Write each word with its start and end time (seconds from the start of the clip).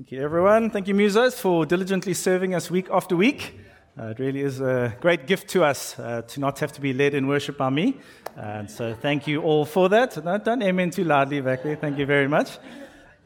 Thank 0.00 0.12
you, 0.12 0.22
everyone. 0.22 0.70
Thank 0.70 0.88
you, 0.88 0.94
Musos, 0.94 1.34
for 1.34 1.66
diligently 1.66 2.14
serving 2.14 2.54
us 2.54 2.70
week 2.70 2.88
after 2.90 3.14
week. 3.14 3.60
Uh, 4.00 4.06
it 4.06 4.18
really 4.18 4.40
is 4.40 4.58
a 4.58 4.96
great 4.98 5.26
gift 5.26 5.48
to 5.48 5.62
us 5.62 5.98
uh, 5.98 6.22
to 6.22 6.40
not 6.40 6.58
have 6.60 6.72
to 6.72 6.80
be 6.80 6.94
led 6.94 7.12
in 7.12 7.26
worship 7.26 7.58
by 7.58 7.68
me. 7.68 7.98
And 8.34 8.70
so, 8.70 8.94
thank 8.94 9.26
you 9.26 9.42
all 9.42 9.66
for 9.66 9.90
that. 9.90 10.24
No, 10.24 10.38
don't 10.38 10.62
amen 10.62 10.88
too 10.88 11.04
loudly 11.04 11.42
back 11.42 11.62
there. 11.62 11.76
Thank 11.76 11.98
you 11.98 12.06
very 12.06 12.28
much. 12.28 12.58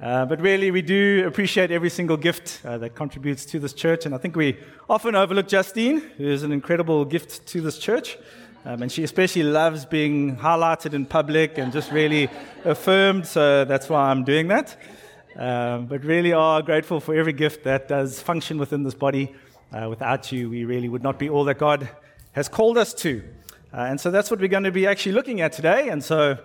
Uh, 0.02 0.26
but 0.26 0.40
really, 0.40 0.72
we 0.72 0.82
do 0.82 1.24
appreciate 1.28 1.70
every 1.70 1.90
single 1.90 2.16
gift 2.16 2.60
uh, 2.64 2.76
that 2.78 2.96
contributes 2.96 3.44
to 3.44 3.60
this 3.60 3.72
church. 3.72 4.04
And 4.04 4.12
I 4.12 4.18
think 4.18 4.34
we 4.34 4.58
often 4.90 5.14
overlook 5.14 5.46
Justine, 5.46 6.00
who 6.00 6.26
is 6.26 6.42
an 6.42 6.50
incredible 6.50 7.04
gift 7.04 7.46
to 7.46 7.60
this 7.60 7.78
church. 7.78 8.18
Um, 8.64 8.82
and 8.82 8.90
she 8.90 9.04
especially 9.04 9.44
loves 9.44 9.84
being 9.84 10.38
highlighted 10.38 10.92
in 10.92 11.06
public 11.06 11.56
and 11.56 11.72
just 11.72 11.92
really 11.92 12.28
affirmed. 12.64 13.28
So 13.28 13.64
that's 13.64 13.88
why 13.88 14.10
I'm 14.10 14.24
doing 14.24 14.48
that. 14.48 14.76
Um, 15.36 15.86
but 15.86 16.04
really 16.04 16.32
are 16.32 16.62
grateful 16.62 17.00
for 17.00 17.14
every 17.14 17.32
gift 17.32 17.64
that 17.64 17.88
does 17.88 18.20
function 18.20 18.56
within 18.56 18.84
this 18.84 18.94
body. 18.94 19.34
Uh, 19.72 19.88
without 19.88 20.30
you, 20.30 20.48
we 20.48 20.64
really 20.64 20.88
would 20.88 21.02
not 21.02 21.18
be 21.18 21.28
all 21.28 21.42
that 21.44 21.58
God 21.58 21.88
has 22.32 22.48
called 22.48 22.78
us 22.78 22.94
to. 22.94 23.22
Uh, 23.72 23.78
and 23.78 24.00
so 24.00 24.12
that's 24.12 24.30
what 24.30 24.38
we're 24.38 24.46
going 24.46 24.62
to 24.62 24.70
be 24.70 24.86
actually 24.86 25.10
looking 25.10 25.40
at 25.40 25.52
today. 25.52 25.88
And 25.88 26.04
so 26.04 26.38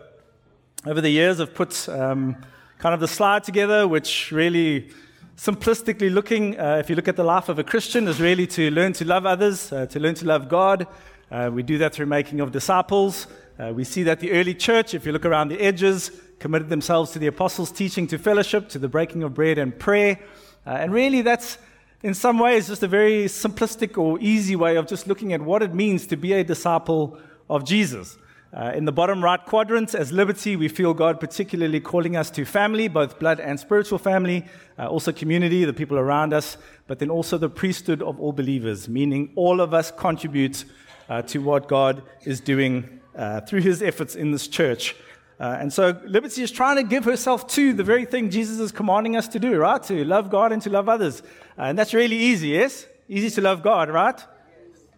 over 0.88 1.02
the 1.02 1.10
years, 1.12 1.40
I've 1.40 1.54
put 1.54 1.88
um, 1.88 2.38
kind 2.80 2.96
of 2.96 3.00
the 3.00 3.08
slide 3.08 3.44
together, 3.44 3.88
which 3.88 4.32
really 4.32 4.90
simplistically 5.38 6.12
looking, 6.12 6.60
uh, 6.60 6.78
if 6.80 6.90
you 6.90 6.96
look 6.96 7.08
at 7.08 7.16
the 7.16 7.24
life 7.24 7.48
of 7.48 7.60
a 7.60 7.64
Christian, 7.64 8.08
is 8.08 8.20
really 8.20 8.48
to 8.48 8.72
learn 8.72 8.94
to 8.94 9.06
love 9.06 9.28
others, 9.28 9.72
uh, 9.72 9.86
to 9.86 10.00
learn 10.00 10.16
to 10.16 10.26
love 10.26 10.50
God. 10.50 10.88
Uh, 11.30 11.52
we 11.54 11.62
do 11.62 11.78
that 11.78 11.94
through 11.94 12.08
making 12.08 12.40
of 12.40 12.52
disciples. 12.52 13.28
Uh, 13.60 13.72
we 13.76 13.84
see 13.84 14.02
that 14.04 14.20
the 14.20 14.32
early 14.32 14.56
church, 14.56 14.96
if 14.96 15.06
you 15.06 15.12
look 15.12 15.26
around 15.26 15.50
the 15.50 15.62
edges, 15.62 16.12
committed 16.40 16.70
themselves 16.70 17.12
to 17.12 17.20
the 17.20 17.28
apostles' 17.28 17.72
teaching, 17.72 18.08
to 18.08 18.18
fellowship, 18.18 18.70
to 18.70 18.80
the 18.80 18.88
breaking 18.88 19.24
of 19.24 19.34
bread 19.34 19.58
and 19.58 19.78
prayer. 19.78 20.20
Uh, 20.66 20.72
and 20.72 20.94
really, 20.94 21.22
that's 21.22 21.58
in 22.02 22.14
some 22.14 22.40
ways 22.40 22.68
just 22.68 22.82
a 22.84 22.88
very 22.88 23.26
simplistic 23.26 23.98
or 23.98 24.18
easy 24.22 24.56
way 24.56 24.78
of 24.78 24.88
just 24.88 25.08
looking 25.08 25.34
at 25.34 25.42
what 25.42 25.62
it 25.62 25.74
means 25.74 26.08
to 26.08 26.16
be 26.16 26.34
a 26.34 26.44
disciple 26.44 27.20
of 27.50 27.66
Jesus. 27.66 28.18
Uh, 28.52 28.72
in 28.74 28.86
the 28.86 28.92
bottom 28.92 29.24
right 29.24 29.46
quadrant, 29.46 29.94
as 29.94 30.12
Liberty, 30.12 30.56
we 30.56 30.68
feel 30.68 30.94
God 30.96 31.20
particularly 31.20 31.80
calling 31.80 32.16
us 32.16 32.32
to 32.32 32.46
family, 32.46 32.88
both 32.88 33.20
blood 33.20 33.40
and 33.40 33.60
spiritual 33.60 34.00
family, 34.00 34.44
uh, 34.80 34.88
also 34.88 35.12
community, 35.12 35.66
the 35.66 35.74
people 35.74 36.00
around 36.00 36.34
us, 36.34 36.58
but 36.88 36.98
then 36.98 37.12
also 37.12 37.38
the 37.38 37.50
priesthood 37.50 38.02
of 38.02 38.20
all 38.20 38.34
believers, 38.34 38.90
meaning 38.90 39.32
all 39.36 39.62
of 39.62 39.74
us 39.76 39.92
contribute 39.92 40.66
uh, 41.10 41.22
to 41.24 41.40
what 41.40 41.68
God 41.68 42.02
is 42.24 42.40
doing 42.40 43.00
uh, 43.16 43.42
through 43.42 43.62
his 43.62 43.84
efforts 43.84 44.16
in 44.16 44.32
this 44.32 44.48
church. 44.48 44.96
Uh, 45.40 45.58
and 45.60 45.72
so 45.72 45.98
Liberty 46.06 46.44
is 46.44 46.52
trying 46.52 46.76
to 46.76 46.84
give 46.84 47.06
herself 47.06 47.48
to 47.48 47.72
the 47.72 47.84
very 47.84 48.06
thing 48.06 48.30
Jesus 48.30 48.60
is 48.60 48.74
commanding 48.74 49.16
us 49.16 49.28
to 49.30 49.40
do, 49.40 49.58
right? 49.58 49.82
To 49.84 50.04
love 50.04 50.30
God 50.30 50.52
and 50.52 50.62
to 50.64 50.70
love 50.70 50.90
others. 50.90 51.22
Uh, 51.58 51.64
and 51.64 51.80
that's 51.80 51.94
really 51.94 52.18
easy, 52.18 52.50
yes? 52.50 52.86
Easy 53.08 53.30
to 53.30 53.42
love 53.42 53.64
God, 53.64 53.90
right? 53.90 54.22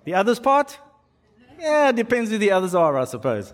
The 0.04 0.16
others 0.16 0.40
part? 0.40 0.80
Yeah, 1.60 1.92
depends 1.92 2.32
who 2.32 2.40
the 2.40 2.52
others 2.52 2.74
are, 2.74 2.98
I 2.98 3.06
suppose. 3.06 3.54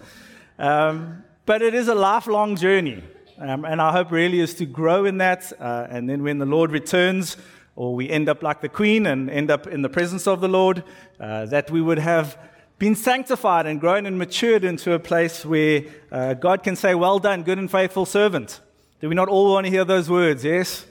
Um, 0.57 1.25
but 1.45 1.61
it 1.61 1.73
is 1.73 1.89
a 1.89 1.95
lifelong 1.95 2.55
journey. 2.55 3.03
Um, 3.37 3.65
and 3.65 3.81
our 3.81 3.91
hope 3.91 4.11
really 4.11 4.39
is 4.39 4.53
to 4.55 4.65
grow 4.65 5.03
in 5.03 5.17
that. 5.17 5.51
Uh, 5.59 5.87
and 5.89 6.09
then 6.09 6.23
when 6.23 6.37
the 6.37 6.45
Lord 6.45 6.71
returns, 6.71 7.35
or 7.75 7.93
we 7.93 8.09
end 8.09 8.29
up 8.29 8.41
like 8.41 8.61
the 8.61 8.69
Queen 8.69 9.05
and 9.05 9.29
end 9.29 9.51
up 9.51 9.67
in 9.67 9.81
the 9.81 9.89
presence 9.89 10.25
of 10.25 10.39
the 10.39 10.47
Lord, 10.47 10.83
uh, 11.19 11.45
that 11.47 11.69
we 11.69 11.81
would 11.81 11.99
have 11.99 12.37
been 12.79 12.95
sanctified 12.95 13.65
and 13.65 13.79
grown 13.79 14.05
and 14.05 14.17
matured 14.17 14.63
into 14.63 14.93
a 14.93 14.99
place 14.99 15.43
where 15.43 15.83
uh, 16.11 16.35
God 16.35 16.63
can 16.63 16.75
say, 16.75 16.93
Well 16.93 17.19
done, 17.19 17.43
good 17.43 17.57
and 17.57 17.69
faithful 17.69 18.05
servant. 18.05 18.61
Do 18.99 19.09
we 19.09 19.15
not 19.15 19.29
all 19.29 19.53
want 19.53 19.65
to 19.65 19.71
hear 19.71 19.85
those 19.85 20.09
words? 20.09 20.43
Yes? 20.43 20.85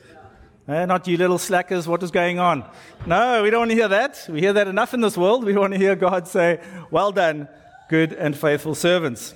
Uh, 0.69 0.85
not 0.85 1.07
you 1.07 1.17
little 1.17 1.39
slackers, 1.39 1.87
what 1.87 2.03
is 2.03 2.11
going 2.11 2.41
on? 2.41 2.69
No, 3.07 3.45
we 3.45 3.51
don't 3.51 3.61
want 3.61 3.71
to 3.71 3.77
hear 3.77 3.89
that. 3.89 4.27
We 4.29 4.41
hear 4.41 4.53
that 4.53 4.67
enough 4.67 4.95
in 4.95 5.01
this 5.01 5.17
world. 5.17 5.45
We 5.45 5.57
want 5.57 5.75
to 5.75 5.79
hear 5.79 5.95
God 5.95 6.27
say, 6.27 6.61
Well 6.91 7.13
done, 7.13 7.49
good 7.89 8.13
and 8.13 8.37
faithful 8.37 8.75
servants. 8.75 9.35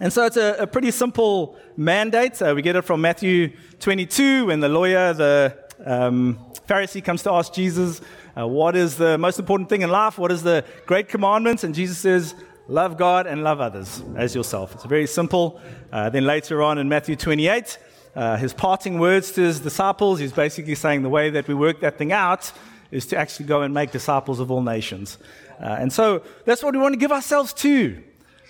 And 0.00 0.12
so 0.12 0.24
it's 0.24 0.38
a, 0.38 0.56
a 0.60 0.66
pretty 0.66 0.90
simple 0.90 1.56
mandate. 1.76 2.40
Uh, 2.40 2.54
we 2.56 2.62
get 2.62 2.74
it 2.74 2.82
from 2.82 3.02
Matthew 3.02 3.52
22 3.80 4.46
when 4.46 4.60
the 4.60 4.68
lawyer, 4.68 5.12
the 5.12 5.56
um, 5.84 6.38
Pharisee, 6.66 7.04
comes 7.04 7.22
to 7.24 7.32
ask 7.32 7.52
Jesus, 7.52 8.00
uh, 8.36 8.46
what 8.46 8.74
is 8.74 8.96
the 8.96 9.16
most 9.18 9.38
important 9.38 9.68
thing 9.68 9.82
in 9.82 9.90
life? 9.90 10.18
What 10.18 10.32
is 10.32 10.42
the 10.42 10.64
great 10.86 11.08
commandments? 11.08 11.64
And 11.64 11.74
Jesus 11.74 11.98
says, 11.98 12.34
love 12.68 12.96
God 12.96 13.26
and 13.26 13.44
love 13.44 13.60
others 13.60 14.02
as 14.16 14.34
yourself. 14.34 14.74
It's 14.74 14.84
very 14.84 15.06
simple. 15.06 15.60
Uh, 15.92 16.10
then 16.10 16.24
later 16.24 16.62
on 16.62 16.78
in 16.78 16.88
Matthew 16.88 17.16
28, 17.16 17.78
uh, 18.16 18.36
his 18.36 18.52
parting 18.52 18.98
words 18.98 19.32
to 19.32 19.42
his 19.42 19.60
disciples, 19.60 20.18
he's 20.18 20.32
basically 20.32 20.74
saying 20.74 21.02
the 21.02 21.08
way 21.08 21.30
that 21.30 21.46
we 21.48 21.54
work 21.54 21.80
that 21.80 21.98
thing 21.98 22.12
out 22.12 22.52
is 22.90 23.06
to 23.06 23.16
actually 23.16 23.46
go 23.46 23.62
and 23.62 23.74
make 23.74 23.90
disciples 23.90 24.40
of 24.40 24.50
all 24.50 24.62
nations. 24.62 25.18
Uh, 25.60 25.76
and 25.78 25.92
so 25.92 26.22
that's 26.44 26.62
what 26.62 26.74
we 26.74 26.80
want 26.80 26.92
to 26.92 26.98
give 26.98 27.12
ourselves 27.12 27.52
to. 27.52 28.02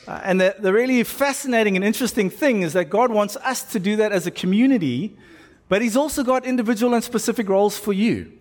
Uh, 0.06 0.20
and 0.22 0.40
the, 0.40 0.54
the 0.58 0.72
really 0.72 1.02
fascinating 1.02 1.76
and 1.76 1.84
interesting 1.84 2.28
thing 2.28 2.62
is 2.62 2.74
that 2.74 2.90
God 2.90 3.10
wants 3.10 3.36
us 3.36 3.62
to 3.72 3.80
do 3.80 3.96
that 3.96 4.12
as 4.12 4.26
a 4.26 4.30
community, 4.30 5.16
but 5.68 5.80
He's 5.80 5.96
also 5.96 6.22
got 6.22 6.44
individual 6.44 6.92
and 6.92 7.02
specific 7.02 7.48
roles 7.48 7.78
for 7.78 7.94
you. 7.94 8.33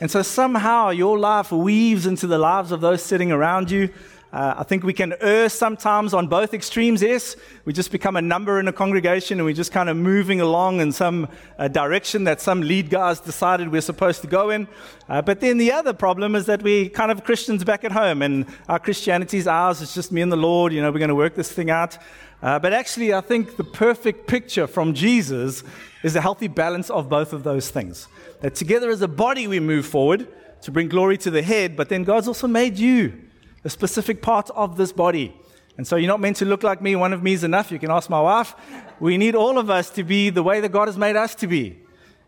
And 0.00 0.10
so 0.10 0.22
somehow 0.22 0.90
your 0.90 1.18
life 1.18 1.50
weaves 1.50 2.06
into 2.06 2.26
the 2.26 2.38
lives 2.38 2.70
of 2.72 2.80
those 2.80 3.02
sitting 3.02 3.32
around 3.32 3.70
you. 3.70 3.90
Uh, 4.32 4.54
I 4.58 4.64
think 4.64 4.82
we 4.82 4.92
can 4.92 5.14
err 5.20 5.48
sometimes 5.48 6.12
on 6.12 6.26
both 6.26 6.52
extremes, 6.52 7.00
yes. 7.00 7.36
We 7.64 7.72
just 7.72 7.92
become 7.92 8.16
a 8.16 8.22
number 8.22 8.58
in 8.58 8.66
a 8.66 8.72
congregation 8.72 9.38
and 9.38 9.46
we're 9.46 9.54
just 9.54 9.70
kind 9.70 9.88
of 9.88 9.96
moving 9.96 10.40
along 10.40 10.80
in 10.80 10.90
some 10.90 11.28
uh, 11.58 11.68
direction 11.68 12.24
that 12.24 12.40
some 12.40 12.60
lead 12.60 12.90
guys 12.90 13.20
decided 13.20 13.70
we're 13.70 13.80
supposed 13.80 14.22
to 14.22 14.26
go 14.26 14.50
in. 14.50 14.66
Uh, 15.08 15.22
but 15.22 15.40
then 15.40 15.58
the 15.58 15.70
other 15.70 15.92
problem 15.92 16.34
is 16.34 16.46
that 16.46 16.60
we 16.62 16.88
kind 16.88 17.12
of 17.12 17.22
Christians 17.22 17.62
back 17.62 17.84
at 17.84 17.92
home 17.92 18.20
and 18.20 18.46
our 18.68 18.80
Christianity 18.80 19.38
is 19.38 19.46
ours. 19.46 19.80
It's 19.80 19.94
just 19.94 20.10
me 20.10 20.22
and 20.22 20.32
the 20.32 20.36
Lord. 20.36 20.72
You 20.72 20.82
know, 20.82 20.90
we're 20.90 20.98
going 20.98 21.08
to 21.08 21.14
work 21.14 21.36
this 21.36 21.52
thing 21.52 21.70
out. 21.70 21.96
Uh, 22.42 22.58
but 22.58 22.72
actually, 22.72 23.14
I 23.14 23.20
think 23.20 23.56
the 23.56 23.64
perfect 23.64 24.26
picture 24.26 24.66
from 24.66 24.92
Jesus 24.92 25.62
is 26.02 26.16
a 26.16 26.20
healthy 26.20 26.48
balance 26.48 26.90
of 26.90 27.08
both 27.08 27.32
of 27.32 27.44
those 27.44 27.70
things. 27.70 28.08
That 28.40 28.56
together 28.56 28.90
as 28.90 29.00
a 29.02 29.08
body 29.08 29.46
we 29.46 29.60
move 29.60 29.86
forward 29.86 30.28
to 30.62 30.70
bring 30.70 30.88
glory 30.88 31.16
to 31.18 31.30
the 31.30 31.42
head, 31.42 31.76
but 31.76 31.88
then 31.88 32.04
God's 32.04 32.28
also 32.28 32.46
made 32.46 32.76
you 32.76 33.25
a 33.66 33.68
specific 33.68 34.22
part 34.22 34.48
of 34.50 34.76
this 34.76 34.92
body. 34.92 35.36
And 35.76 35.84
so 35.84 35.96
you're 35.96 36.06
not 36.06 36.20
meant 36.20 36.36
to 36.36 36.44
look 36.44 36.62
like 36.62 36.80
me. 36.80 36.94
One 36.94 37.12
of 37.12 37.20
me 37.20 37.32
is 37.32 37.42
enough. 37.42 37.72
You 37.72 37.80
can 37.80 37.90
ask 37.90 38.08
my 38.08 38.20
wife. 38.20 38.54
We 39.00 39.18
need 39.18 39.34
all 39.34 39.58
of 39.58 39.68
us 39.68 39.90
to 39.90 40.04
be 40.04 40.30
the 40.30 40.44
way 40.44 40.60
that 40.60 40.70
God 40.70 40.86
has 40.86 40.96
made 40.96 41.16
us 41.16 41.34
to 41.34 41.48
be 41.48 41.80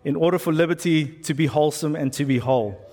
in 0.04 0.16
order 0.16 0.40
for 0.40 0.52
liberty 0.52 1.06
to 1.06 1.34
be 1.34 1.46
wholesome 1.46 1.94
and 1.94 2.12
to 2.14 2.24
be 2.24 2.38
whole. 2.38 2.84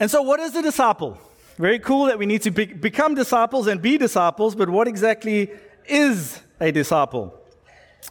And 0.00 0.10
so, 0.10 0.22
what 0.22 0.40
is 0.40 0.56
a 0.56 0.62
disciple? 0.62 1.18
Very 1.58 1.78
cool 1.78 2.06
that 2.06 2.18
we 2.18 2.24
need 2.24 2.40
to 2.42 2.50
be, 2.50 2.64
become 2.64 3.14
disciples 3.14 3.66
and 3.66 3.82
be 3.82 3.98
disciples, 3.98 4.54
but 4.54 4.70
what 4.70 4.88
exactly 4.88 5.50
is 5.86 6.40
a 6.60 6.72
disciple? 6.72 7.38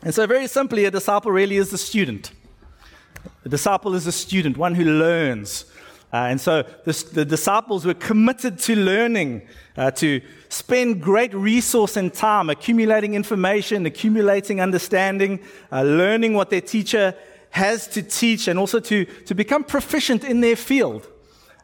And 0.04 0.14
so, 0.14 0.28
very 0.28 0.46
simply, 0.46 0.86
a 0.86 0.92
disciple 0.92 1.32
really 1.32 1.58
is 1.58 1.74
a 1.74 1.78
student. 1.78 2.32
A 3.46 3.50
disciple 3.50 3.96
is 3.96 4.06
a 4.06 4.12
student, 4.12 4.58
one 4.58 4.76
who 4.76 4.86
learns. 4.86 5.66
Uh, 6.14 6.28
and 6.30 6.40
so 6.40 6.62
the, 6.84 7.26
disciples 7.26 7.86
were 7.86 7.96
committed 7.96 8.60
to 8.60 8.76
learning, 8.76 9.42
uh, 9.76 9.90
to 9.90 10.22
spend 10.48 11.02
great 11.02 11.34
resource 11.34 11.98
and 11.98 12.14
time 12.14 12.52
accumulating 12.52 13.16
information, 13.16 13.84
accumulating 13.88 14.62
understanding, 14.62 15.40
uh, 15.72 15.82
learning 15.82 16.36
what 16.36 16.52
their 16.52 16.62
teacher 16.62 17.16
has 17.50 17.88
to 17.88 18.04
teach, 18.04 18.48
and 18.48 18.60
also 18.60 18.80
to, 18.80 19.06
to 19.06 19.34
become 19.34 19.64
proficient 19.64 20.24
in 20.24 20.40
their 20.42 20.56
field. 20.56 21.08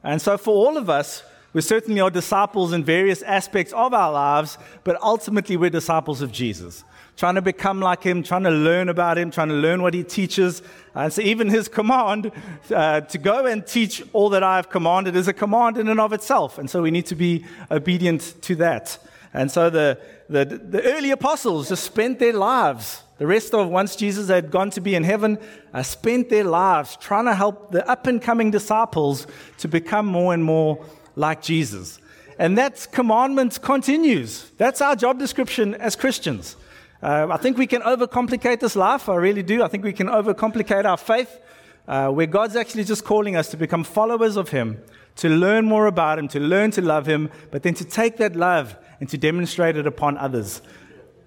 And 0.04 0.20
so 0.20 0.36
for 0.36 0.52
all 0.52 0.78
of 0.78 0.90
us, 0.90 1.22
we 1.54 1.62
certainly 1.62 2.02
are 2.02 2.10
disciples 2.10 2.74
in 2.74 2.84
various 2.84 3.22
aspects 3.22 3.72
of 3.74 3.94
our 3.94 4.12
lives, 4.12 4.58
but 4.84 5.00
ultimately 5.04 5.58
we're 5.58 5.70
disciples 5.70 6.24
of 6.24 6.32
Jesus 6.32 6.84
trying 7.20 7.36
to 7.36 7.42
become 7.42 7.82
like 7.82 8.02
him, 8.02 8.24
trying 8.24 8.44
to 8.44 8.50
learn 8.50 8.88
about 8.88 9.18
him, 9.18 9.30
trying 9.30 9.50
to 9.50 9.54
learn 9.54 9.82
what 9.82 9.94
he 9.94 10.06
teaches. 10.06 10.62
And 10.96 11.12
so, 11.12 11.22
even 11.22 11.50
his 11.50 11.68
command 11.68 12.32
uh, 12.74 13.02
to 13.02 13.18
go 13.18 13.46
and 13.46 13.68
teach 13.68 14.02
all 14.14 14.30
that 14.30 14.42
I 14.42 14.56
have 14.56 14.70
commanded 14.70 15.18
is 15.18 15.28
a 15.28 15.34
command 15.34 15.78
in 15.78 15.90
and 15.90 16.00
of 16.00 16.14
itself. 16.14 16.58
And 16.58 16.70
so, 16.70 16.82
we 16.82 16.92
need 16.92 17.08
to 17.08 17.16
be 17.16 17.46
obedient 17.70 18.42
to 18.44 18.56
that. 18.56 18.98
And 19.34 19.52
so, 19.52 19.70
the, 19.70 20.00
the, 20.30 20.46
the 20.46 20.82
early 20.82 21.12
apostles 21.12 21.68
just 21.68 21.84
spent 21.84 22.20
their 22.20 22.32
lives. 22.32 23.04
The 23.18 23.28
rest 23.28 23.54
of, 23.54 23.68
once 23.68 23.98
Jesus 23.98 24.30
had 24.30 24.50
gone 24.50 24.70
to 24.70 24.80
be 24.80 24.96
in 24.96 25.04
heaven, 25.04 25.40
uh, 25.74 25.84
spent 25.84 26.30
their 26.30 26.46
lives 26.46 26.96
trying 27.02 27.26
to 27.26 27.36
help 27.36 27.74
the 27.74 27.86
up 27.86 28.08
and 28.08 28.22
coming 28.22 28.50
disciples 28.50 29.28
to 29.58 29.68
become 29.68 30.06
more 30.06 30.34
and 30.34 30.42
more 30.42 30.86
like 31.18 31.42
Jesus. 31.42 32.00
And 32.38 32.58
that 32.58 32.88
commandment 32.94 33.62
continues. 33.62 34.50
That's 34.52 34.80
our 34.80 34.96
job 34.96 35.20
description 35.20 35.76
as 35.76 35.98
Christians. 35.98 36.56
Uh, 37.02 37.28
I 37.32 37.38
think 37.38 37.58
we 37.58 37.68
can 37.68 37.82
overcomplicate 37.82 38.60
this 38.60 38.76
life. 38.76 39.08
I 39.08 39.16
really 39.16 39.44
do. 39.44 39.64
I 39.64 39.68
think 39.68 39.84
we 39.84 39.94
can 39.94 40.08
overcomplicate 40.08 40.86
our 40.86 40.98
faith, 40.98 41.40
uh, 41.88 42.10
where 42.10 42.28
God's 42.28 42.56
actually 42.56 42.84
just 42.84 43.06
calling 43.06 43.36
us 43.36 43.50
to 43.50 43.58
become 43.58 43.84
followers 43.84 44.36
of 44.36 44.50
Him, 44.50 44.82
to 45.18 45.30
learn 45.30 45.66
more 45.66 45.88
about 45.88 46.20
Him, 46.20 46.28
to 46.30 46.40
learn 46.40 46.72
to 46.72 46.82
love 46.82 47.06
Him, 47.06 47.30
but 47.52 47.64
then 47.64 47.74
to 47.76 47.86
take 47.86 48.18
that 48.18 48.36
love 48.36 48.76
and 49.00 49.08
to 49.10 49.18
demonstrate 49.18 49.78
it 49.78 49.88
upon 49.88 50.18
others, 50.18 50.62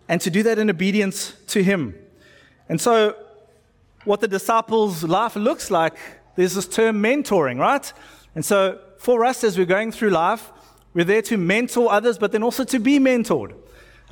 and 0.08 0.20
to 0.20 0.30
do 0.30 0.42
that 0.42 0.58
in 0.58 0.68
obedience 0.68 1.34
to 1.48 1.62
Him. 1.62 1.94
And 2.68 2.80
so, 2.80 3.16
what 4.04 4.20
the 4.20 4.28
disciples' 4.28 5.04
life 5.04 5.36
looks 5.36 5.70
like, 5.70 5.94
there's 6.36 6.54
this 6.54 6.66
term 6.66 7.02
mentoring, 7.02 7.58
right? 7.58 7.92
And 8.34 8.44
so 8.44 8.80
for 8.98 9.24
us 9.24 9.44
as 9.44 9.58
we're 9.58 9.66
going 9.66 9.92
through 9.92 10.10
life, 10.10 10.50
we're 10.94 11.04
there 11.04 11.22
to 11.22 11.36
mentor 11.36 11.90
others, 11.90 12.18
but 12.18 12.32
then 12.32 12.42
also 12.42 12.64
to 12.64 12.78
be 12.78 12.98
mentored. 12.98 13.54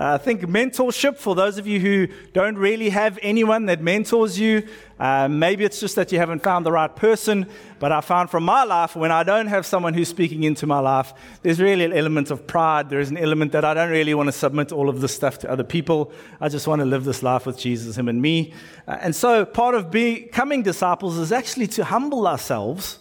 Uh, 0.00 0.14
I 0.14 0.17
think 0.17 0.41
mentorship, 0.41 1.19
for 1.19 1.35
those 1.35 1.58
of 1.58 1.67
you 1.67 1.79
who 1.79 2.08
don't 2.32 2.56
really 2.56 2.88
have 2.88 3.19
anyone 3.20 3.67
that 3.67 3.82
mentors 3.82 4.41
you, 4.41 4.67
uh, 4.99 5.29
maybe 5.29 5.62
it's 5.62 5.79
just 5.79 5.94
that 5.97 6.11
you 6.11 6.17
haven't 6.17 6.43
found 6.43 6.64
the 6.64 6.73
right 6.73 6.97
person. 6.97 7.47
But 7.79 7.93
I 7.93 8.00
found 8.00 8.31
from 8.31 8.44
my 8.44 8.64
life, 8.64 8.97
when 8.97 9.12
I 9.12 9.25
don't 9.25 9.49
have 9.49 9.67
someone 9.67 9.93
who's 9.93 10.08
speaking 10.08 10.44
into 10.44 10.67
my 10.67 10.79
life, 10.79 11.12
there's 11.43 11.61
really 11.61 11.85
an 11.85 11.93
element 11.93 12.31
of 12.31 12.47
pride. 12.47 12.88
There's 12.88 13.11
an 13.11 13.19
element 13.19 13.52
that 13.52 13.62
I 13.62 13.75
don't 13.75 13.91
really 13.91 14.14
want 14.14 14.29
to 14.29 14.32
submit 14.32 14.73
all 14.73 14.88
of 14.88 15.02
this 15.02 15.14
stuff 15.14 15.37
to 15.41 15.50
other 15.50 15.64
people. 15.64 16.12
I 16.41 16.49
just 16.49 16.67
want 16.67 16.81
to 16.81 16.87
live 16.87 17.05
this 17.05 17.23
life 17.23 17.44
with 17.44 17.58
Jesus, 17.58 17.99
Him 17.99 18.08
and 18.08 18.23
me. 18.23 18.55
Uh, 18.88 18.97
and 19.02 19.14
so 19.14 19.44
part 19.44 19.75
of 19.75 19.91
becoming 19.91 20.62
disciples 20.62 21.19
is 21.19 21.31
actually 21.31 21.67
to 21.67 21.85
humble 21.85 22.26
ourselves 22.26 23.00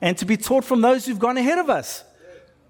and 0.00 0.18
to 0.18 0.24
be 0.24 0.36
taught 0.36 0.64
from 0.64 0.80
those 0.80 1.06
who've 1.06 1.20
gone 1.20 1.36
ahead 1.36 1.58
of 1.58 1.70
us. 1.70 2.02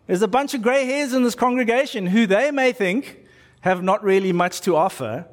There's 0.07 0.21
a 0.21 0.29
bunch 0.29 0.53
of 0.53 0.61
gray 0.61 0.85
hairs 0.85 1.15
in 1.15 1.23
this 1.23 1.35
congregation 1.35 2.07
who 2.07 2.27
they 2.27 2.51
may 2.51 2.73
think 2.73 3.17
have 3.61 3.83
not 3.83 4.03
really 4.03 4.33
much 4.33 4.61
to 4.63 4.77
offer. 4.77 5.27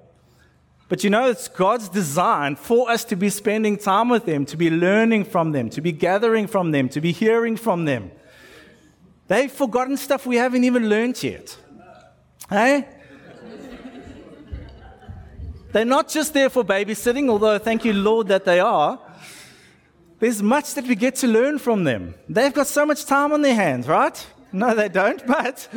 But 0.90 1.04
you 1.04 1.10
know, 1.10 1.30
it's 1.30 1.48
God's 1.48 1.90
design 1.90 2.56
for 2.56 2.90
us 2.90 3.04
to 3.06 3.16
be 3.16 3.30
spending 3.30 3.78
time 3.78 4.10
with 4.10 4.26
them, 4.26 4.46
to 4.46 4.58
be 4.58 4.70
learning 4.70 5.26
from 5.26 5.52
them, 5.52 5.70
to 5.72 5.82
be 5.82 5.92
gathering 5.92 6.48
from 6.48 6.72
them, 6.72 6.88
to 6.90 7.02
be 7.02 7.12
hearing 7.12 7.58
from 7.58 7.86
them. 7.86 8.12
They've 9.28 9.52
forgotten 9.52 9.98
stuff 9.98 10.26
we 10.26 10.38
haven't 10.38 10.64
even 10.64 10.88
learned 10.88 11.22
yet. 11.22 11.58
Hey? 12.50 12.88
They're 15.74 15.84
not 15.84 16.08
just 16.08 16.34
there 16.34 16.50
for 16.50 16.64
babysitting, 16.64 17.30
although 17.30 17.58
thank 17.58 17.84
you, 17.84 17.92
Lord, 17.92 18.30
that 18.30 18.46
they 18.46 18.62
are. 18.62 19.00
There's 20.20 20.42
much 20.42 20.74
that 20.76 20.88
we 20.88 20.96
get 20.96 21.16
to 21.18 21.28
learn 21.28 21.60
from 21.60 21.84
them. 21.84 22.16
They've 22.30 22.54
got 22.54 22.68
so 22.68 22.86
much 22.86 23.06
time 23.06 23.34
on 23.34 23.42
their 23.42 23.54
hands, 23.54 23.88
right? 23.88 24.26
No, 24.52 24.74
they 24.74 24.90
don't, 24.90 25.26
but 25.28 25.68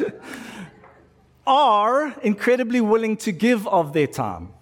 are 1.46 2.14
incredibly 2.22 2.80
willing 2.80 3.16
to 3.18 3.32
give 3.32 3.66
of 3.68 3.92
their 3.92 4.06
time. 4.06 4.52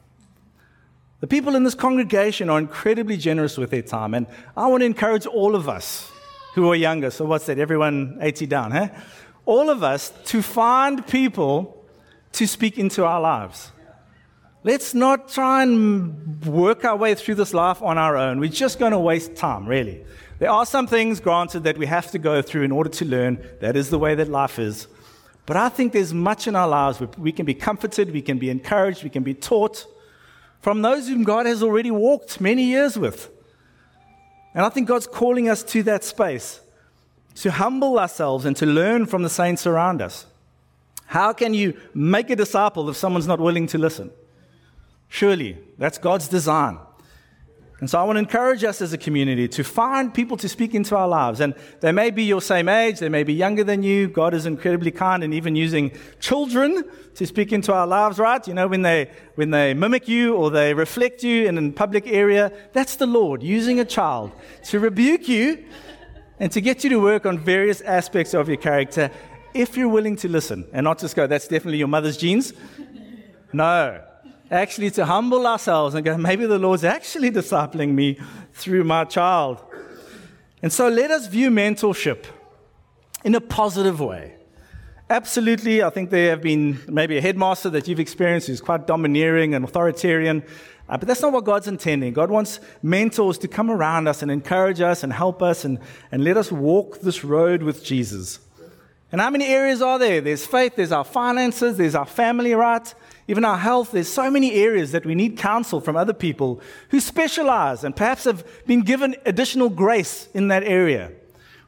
The 1.21 1.27
people 1.27 1.57
in 1.57 1.65
this 1.65 1.75
congregation 1.75 2.49
are 2.49 2.59
incredibly 2.59 3.17
generous 3.17 3.59
with 3.59 3.71
their 3.71 3.83
time, 3.83 4.15
and 4.15 4.27
I 4.57 4.69
want 4.69 4.83
to 4.83 4.87
encourage 4.87 5.27
all 5.27 5.57
of 5.57 5.69
us 5.69 6.11
who 6.55 6.71
are 6.71 6.77
younger. 6.77 7.11
So, 7.11 7.25
what's 7.25 7.47
that? 7.47 7.59
Everyone 7.59 8.19
80 8.21 8.47
down, 8.47 8.71
huh? 8.71 8.89
All 9.45 9.71
of 9.71 9.83
us 9.83 10.13
to 10.27 10.43
find 10.43 11.07
people 11.07 11.85
to 12.33 12.47
speak 12.47 12.79
into 12.79 13.05
our 13.05 13.21
lives. 13.21 13.73
Let's 14.65 14.93
not 14.93 15.29
try 15.29 15.63
and 15.63 16.45
work 16.45 16.85
our 16.85 16.97
way 16.97 17.15
through 17.15 17.37
this 17.37 17.55
life 17.55 17.83
on 17.83 17.97
our 17.97 18.17
own. 18.17 18.39
We're 18.39 18.51
just 18.51 18.79
going 18.79 18.93
to 18.93 18.99
waste 18.99 19.35
time, 19.35 19.67
really. 19.67 20.05
There 20.39 20.51
are 20.51 20.67
some 20.67 20.87
things, 20.87 21.21
granted, 21.21 21.65
that 21.65 21.79
we 21.79 21.87
have 21.87 22.11
to 22.13 22.19
go 22.19 22.43
through 22.43 22.63
in 22.63 22.73
order 22.73 22.91
to 22.91 23.05
learn. 23.05 23.45
That 23.61 23.77
is 23.77 23.91
the 23.91 23.99
way 23.99 24.15
that 24.15 24.29
life 24.29 24.59
is. 24.59 24.87
But 25.49 25.57
I 25.57 25.71
think 25.71 25.95
there's 25.95 26.13
much 26.13 26.47
in 26.47 26.55
our 26.55 26.69
lives 26.69 27.01
where 27.01 27.09
we 27.17 27.33
can 27.33 27.47
be 27.47 27.55
comforted, 27.55 28.13
we 28.13 28.21
can 28.21 28.37
be 28.39 28.51
encouraged, 28.51 29.03
we 29.03 29.09
can 29.09 29.23
be 29.23 29.33
taught 29.33 29.87
from 30.61 30.83
those 30.83 31.09
whom 31.09 31.25
God 31.25 31.47
has 31.47 31.63
already 31.63 31.91
walked 31.91 32.39
many 32.39 32.65
years 32.65 32.99
with. 32.99 33.31
And 34.53 34.67
I 34.67 34.69
think 34.69 34.89
God's 34.89 35.07
calling 35.07 35.49
us 35.49 35.63
to 35.63 35.83
that 35.85 36.05
space 36.05 36.61
to 37.37 37.51
humble 37.51 37.99
ourselves 37.99 38.45
and 38.45 38.55
to 38.59 38.67
learn 38.67 39.07
from 39.07 39.23
the 39.23 39.31
saints 39.31 39.67
around 39.67 40.03
us. 40.03 40.27
How 41.07 41.33
can 41.33 41.55
you 41.55 41.81
make 41.95 42.29
a 42.29 42.37
disciple 42.37 42.91
if 42.91 42.99
someone's 42.99 43.27
not 43.27 43.41
willing 43.41 43.67
to 43.69 43.79
listen? 43.79 44.11
Surely, 45.09 45.57
that's 45.79 45.97
God's 45.97 46.29
design. 46.29 46.79
And 47.81 47.89
so 47.89 48.01
I 48.01 48.03
want 48.03 48.17
to 48.17 48.21
encourage 48.21 48.65
us 48.65 48.83
as 48.83 48.93
a 48.93 48.99
community 48.99 49.47
to 49.49 49.63
find 49.63 50.13
people 50.13 50.37
to 50.39 50.49
speak 50.49 50.75
into 50.75 50.97
our 50.97 51.07
lives. 51.07 51.39
And 51.39 51.55
they 51.79 51.93
may 51.93 52.11
be 52.11 52.25
your 52.25 52.43
same 52.43 52.69
age, 52.69 52.99
they 52.99 53.09
may 53.09 53.23
be 53.23 53.33
younger 53.33 53.63
than 53.63 53.85
you. 53.85 54.09
God 54.09 54.35
is 54.35 54.47
incredibly 54.47 54.91
kind 54.91 55.23
and 55.23 55.33
even 55.33 55.55
using 55.55 55.93
children 56.19 56.83
to 57.15 57.27
speak 57.27 57.53
into 57.53 57.73
our 57.73 57.87
lives, 57.87 58.19
right? 58.19 58.47
You 58.49 58.55
know, 58.55 58.67
when 58.67 58.83
they, 58.83 59.11
when 59.37 59.53
they 59.53 59.75
mimic 59.75 60.09
you 60.09 60.35
or 60.35 60.51
they 60.51 60.75
reflect 60.75 61.23
you 61.23 61.47
in 61.47 61.57
a 61.57 61.71
public 61.71 62.09
area, 62.09 62.53
that's 62.73 62.97
the 62.97 63.07
Lord 63.07 63.45
using 63.45 63.79
a 63.79 63.85
child 63.85 64.33
to 64.65 64.81
rebuke 64.81 65.29
you 65.29 65.65
and 66.41 66.51
to 66.51 66.61
get 66.61 66.83
you 66.83 66.91
to 66.91 67.01
work 67.01 67.27
on 67.27 67.39
various 67.39 67.81
aspects 67.83 68.35
of 68.35 68.49
your 68.49 68.57
character 68.57 69.11
if 69.55 69.77
you're 69.77 69.89
willing 69.89 70.17
to 70.17 70.29
listen 70.29 70.67
and 70.73 70.85
not 70.85 70.99
just 70.99 71.17
go, 71.17 71.27
that's 71.27 71.49
definitely 71.49 71.79
your 71.79 71.89
mother's 71.89 72.17
genes. 72.17 72.53
No, 73.53 74.03
actually 74.51 74.91
to 74.93 75.05
humble 75.05 75.47
ourselves 75.47 75.95
and 75.95 76.05
go, 76.05 76.17
maybe 76.17 76.47
the 76.47 76.59
Lord's 76.59 76.85
actually 76.85 77.31
discipling 77.41 77.95
me 77.95 78.19
through 78.53 78.85
my 78.85 79.05
child. 79.05 79.63
And 80.63 80.73
so 80.73 80.89
let 80.89 81.11
us 81.11 81.27
view 81.27 81.51
mentorship 81.51 82.25
in 83.25 83.35
a 83.35 83.41
positive 83.41 84.01
way. 84.01 84.35
Absolutely, 85.11 85.83
I 85.83 85.91
think 85.91 86.11
there 86.11 86.31
have 86.31 86.43
been 86.43 86.81
maybe 86.87 87.17
a 87.17 87.21
headmaster 87.21 87.71
that 87.71 87.89
you've 87.89 88.01
experienced 88.01 88.49
who's 88.49 88.61
quite 88.61 88.87
domineering 88.87 89.55
and 89.55 89.65
authoritarian, 89.65 90.43
uh, 90.89 90.99
but 90.99 91.09
that's 91.09 91.23
not 91.23 91.33
what 91.33 91.45
God's 91.45 91.67
intending. 91.67 92.13
God 92.13 92.31
wants 92.31 92.61
mentors 92.83 93.39
to 93.39 93.49
come 93.49 93.71
around 93.71 94.07
us 94.07 94.21
and 94.21 94.31
encourage 94.31 94.81
us 94.81 95.03
and 95.03 95.13
help 95.13 95.43
us 95.43 95.65
and, 95.65 95.79
and 96.13 96.25
let 96.25 96.37
us 96.37 96.53
walk 96.53 97.01
this 97.01 97.25
road 97.25 97.63
with 97.63 97.83
Jesus. 97.83 98.41
And 99.11 99.21
how 99.21 99.31
many 99.31 99.47
areas 99.47 99.81
are 99.81 99.99
there? 99.99 100.21
There's 100.21 100.45
faith, 100.45 100.77
there's 100.77 100.93
our 100.93 101.05
finances, 101.05 101.79
there's 101.79 101.95
our 101.95 102.07
family, 102.07 102.53
right? 102.55 102.95
Even 103.29 103.45
our 103.45 103.59
health, 103.59 103.93
there's 103.93 104.09
so 104.09 104.31
many 104.31 104.55
areas 104.55 104.93
that 104.93 105.05
we 105.05 105.15
need 105.15 105.37
counsel 105.37 105.83
from 105.83 105.97
other 105.97 106.15
people 106.15 106.61
who 106.89 106.99
specialize 106.99 107.85
and 107.85 107.95
perhaps 107.95 108.25
have 108.25 108.45
been 108.67 108.81
given 108.81 109.15
additional 109.27 109.69
grace 109.69 110.29
in 110.33 110.49
that 110.49 110.65
area. 110.65 111.13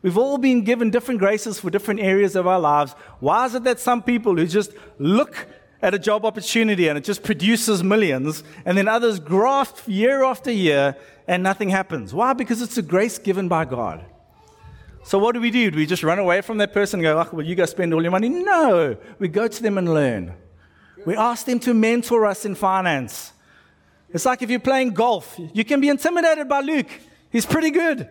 We've 0.00 0.16
all 0.16 0.38
been 0.38 0.64
given 0.64 0.88
different 0.88 1.20
graces 1.20 1.60
for 1.60 1.68
different 1.68 2.00
areas 2.00 2.34
of 2.34 2.46
our 2.46 2.58
lives. 2.58 2.92
Why 3.20 3.44
is 3.44 3.54
it 3.54 3.64
that 3.64 3.78
some 3.78 4.02
people 4.02 4.34
who 4.36 4.46
just 4.46 4.72
look 4.98 5.46
at 5.82 5.92
a 5.92 5.98
job 5.98 6.24
opportunity 6.24 6.88
and 6.88 6.96
it 6.96 7.04
just 7.04 7.22
produces 7.22 7.82
millions, 7.82 8.42
and 8.64 8.76
then 8.76 8.88
others 8.88 9.20
graft 9.20 9.86
year 9.86 10.24
after 10.24 10.50
year 10.50 10.96
and 11.28 11.42
nothing 11.42 11.68
happens? 11.68 12.14
Why? 12.14 12.32
Because 12.32 12.62
it's 12.62 12.78
a 12.78 12.82
grace 12.82 13.18
given 13.18 13.48
by 13.48 13.66
God. 13.66 14.02
So 15.04 15.18
what 15.18 15.34
do 15.34 15.40
we 15.42 15.50
do? 15.50 15.70
Do 15.70 15.76
we 15.76 15.84
just 15.84 16.02
run 16.02 16.18
away 16.18 16.40
from 16.40 16.56
that 16.58 16.72
person 16.72 17.00
and 17.00 17.04
go, 17.04 17.18
oh, 17.18 17.36
well, 17.36 17.44
you 17.44 17.54
go 17.54 17.66
spend 17.66 17.92
all 17.92 18.02
your 18.02 18.12
money? 18.12 18.30
No. 18.30 18.96
We 19.18 19.28
go 19.28 19.46
to 19.46 19.62
them 19.62 19.76
and 19.76 19.92
learn. 19.92 20.34
We 21.06 21.16
ask 21.16 21.46
them 21.46 21.58
to 21.60 21.74
mentor 21.74 22.26
us 22.26 22.44
in 22.44 22.54
finance. 22.54 23.32
It's 24.10 24.24
like 24.24 24.42
if 24.42 24.50
you're 24.50 24.60
playing 24.60 24.90
golf, 24.90 25.38
you 25.52 25.64
can 25.64 25.80
be 25.80 25.88
intimidated 25.88 26.48
by 26.48 26.60
Luke. 26.60 26.88
He's 27.30 27.46
pretty 27.46 27.70
good. 27.70 28.08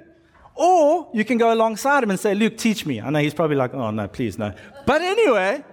Or 0.55 1.09
you 1.13 1.23
can 1.23 1.37
go 1.37 1.53
alongside 1.53 2.03
him 2.03 2.09
and 2.09 2.19
say, 2.19 2.33
Luke, 2.35 2.57
teach 2.57 2.85
me. 2.85 2.99
I 2.99 3.09
know 3.09 3.19
he's 3.19 3.33
probably 3.33 3.55
like, 3.55 3.73
oh, 3.73 3.91
no, 3.91 4.07
please, 4.07 4.37
no. 4.37 4.53
But 4.85 5.01
anyway, 5.01 5.63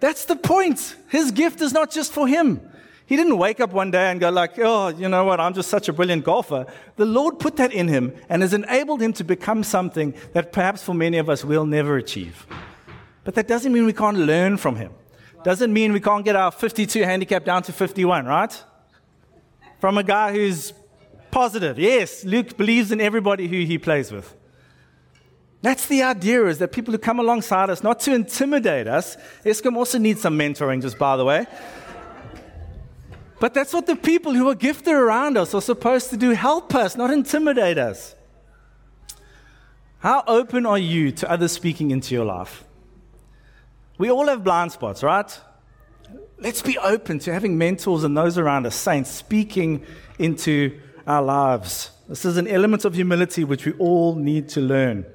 that's 0.00 0.24
the 0.24 0.36
point. 0.36 0.96
His 1.08 1.30
gift 1.30 1.60
is 1.60 1.72
not 1.72 1.90
just 1.90 2.12
for 2.12 2.28
him. 2.28 2.60
He 3.06 3.16
didn't 3.16 3.38
wake 3.38 3.60
up 3.60 3.72
one 3.72 3.90
day 3.90 4.10
and 4.10 4.20
go 4.20 4.30
like, 4.30 4.58
oh, 4.58 4.88
you 4.88 5.08
know 5.08 5.24
what, 5.24 5.40
I'm 5.40 5.52
just 5.52 5.68
such 5.68 5.88
a 5.88 5.92
brilliant 5.92 6.24
golfer. 6.24 6.66
The 6.96 7.04
Lord 7.04 7.38
put 7.38 7.56
that 7.56 7.72
in 7.72 7.88
him 7.88 8.14
and 8.28 8.42
has 8.42 8.54
enabled 8.54 9.02
him 9.02 9.12
to 9.14 9.24
become 9.24 9.64
something 9.64 10.14
that 10.32 10.52
perhaps 10.52 10.82
for 10.82 10.94
many 10.94 11.18
of 11.18 11.28
us 11.28 11.44
we'll 11.44 11.66
never 11.66 11.96
achieve. 11.96 12.46
But 13.24 13.34
that 13.34 13.48
doesn't 13.48 13.72
mean 13.72 13.84
we 13.84 13.92
can't 13.92 14.16
learn 14.18 14.56
from 14.56 14.76
him. 14.76 14.92
Doesn't 15.44 15.72
mean 15.72 15.92
we 15.92 16.00
can't 16.00 16.24
get 16.24 16.36
our 16.36 16.50
52 16.50 17.02
handicap 17.02 17.44
down 17.44 17.62
to 17.64 17.72
51, 17.72 18.26
right? 18.26 18.64
From 19.80 19.98
a 19.98 20.02
guy 20.04 20.32
who's 20.32 20.72
positive. 21.30 21.78
Yes, 21.78 22.24
Luke 22.24 22.56
believes 22.56 22.92
in 22.92 23.00
everybody 23.00 23.48
who 23.48 23.64
he 23.64 23.78
plays 23.78 24.12
with. 24.12 24.36
That's 25.62 25.86
the 25.86 26.02
idea 26.02 26.46
is 26.46 26.58
that 26.58 26.72
people 26.72 26.92
who 26.92 26.98
come 26.98 27.20
alongside 27.20 27.70
us, 27.70 27.82
not 27.82 28.00
to 28.00 28.14
intimidate 28.14 28.88
us, 28.88 29.16
Eskom 29.44 29.76
also 29.76 29.98
needs 29.98 30.20
some 30.20 30.36
mentoring, 30.38 30.82
just 30.82 30.98
by 30.98 31.16
the 31.16 31.24
way. 31.24 31.46
But 33.38 33.54
that's 33.54 33.72
what 33.72 33.86
the 33.86 33.96
people 33.96 34.34
who 34.34 34.48
are 34.48 34.54
gifted 34.54 34.94
around 34.94 35.36
us 35.36 35.54
are 35.54 35.60
supposed 35.60 36.10
to 36.10 36.16
do 36.16 36.30
help 36.30 36.74
us, 36.74 36.96
not 36.96 37.10
intimidate 37.10 37.78
us. 37.78 38.14
How 39.98 40.24
open 40.26 40.66
are 40.66 40.78
you 40.78 41.12
to 41.12 41.30
others 41.30 41.52
speaking 41.52 41.92
into 41.92 42.14
your 42.14 42.24
life? 42.24 42.64
We 44.02 44.10
all 44.10 44.26
have 44.26 44.42
blind 44.42 44.72
spots, 44.72 45.04
right? 45.04 45.30
Let's 46.36 46.60
be 46.60 46.76
open 46.76 47.20
to 47.20 47.32
having 47.32 47.56
mentors 47.56 48.02
and 48.02 48.16
those 48.16 48.36
around 48.36 48.66
us, 48.66 48.74
saints, 48.74 49.08
speaking 49.08 49.86
into 50.18 50.80
our 51.06 51.22
lives. 51.22 51.92
This 52.08 52.24
is 52.24 52.36
an 52.36 52.48
element 52.48 52.84
of 52.84 52.96
humility 52.96 53.44
which 53.44 53.64
we 53.64 53.74
all 53.74 54.16
need 54.16 54.48
to 54.48 54.60
learn. 54.60 55.06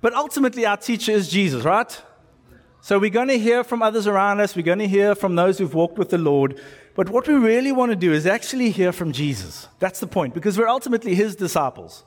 But 0.00 0.14
ultimately, 0.14 0.64
our 0.64 0.76
teacher 0.76 1.10
is 1.10 1.28
Jesus, 1.28 1.64
right? 1.64 2.00
So 2.82 3.00
we're 3.00 3.10
going 3.10 3.26
to 3.26 3.38
hear 3.38 3.64
from 3.64 3.82
others 3.82 4.06
around 4.06 4.38
us, 4.38 4.54
we're 4.54 4.62
going 4.62 4.78
to 4.78 4.86
hear 4.86 5.16
from 5.16 5.34
those 5.34 5.58
who've 5.58 5.74
walked 5.74 5.98
with 5.98 6.10
the 6.10 6.18
Lord. 6.18 6.60
But 6.94 7.10
what 7.10 7.26
we 7.26 7.34
really 7.34 7.72
want 7.72 7.90
to 7.90 7.96
do 7.96 8.12
is 8.12 8.26
actually 8.28 8.70
hear 8.70 8.92
from 8.92 9.10
Jesus. 9.10 9.66
That's 9.80 9.98
the 9.98 10.06
point, 10.06 10.34
because 10.34 10.56
we're 10.56 10.68
ultimately 10.68 11.16
his 11.16 11.34
disciples. 11.34 12.04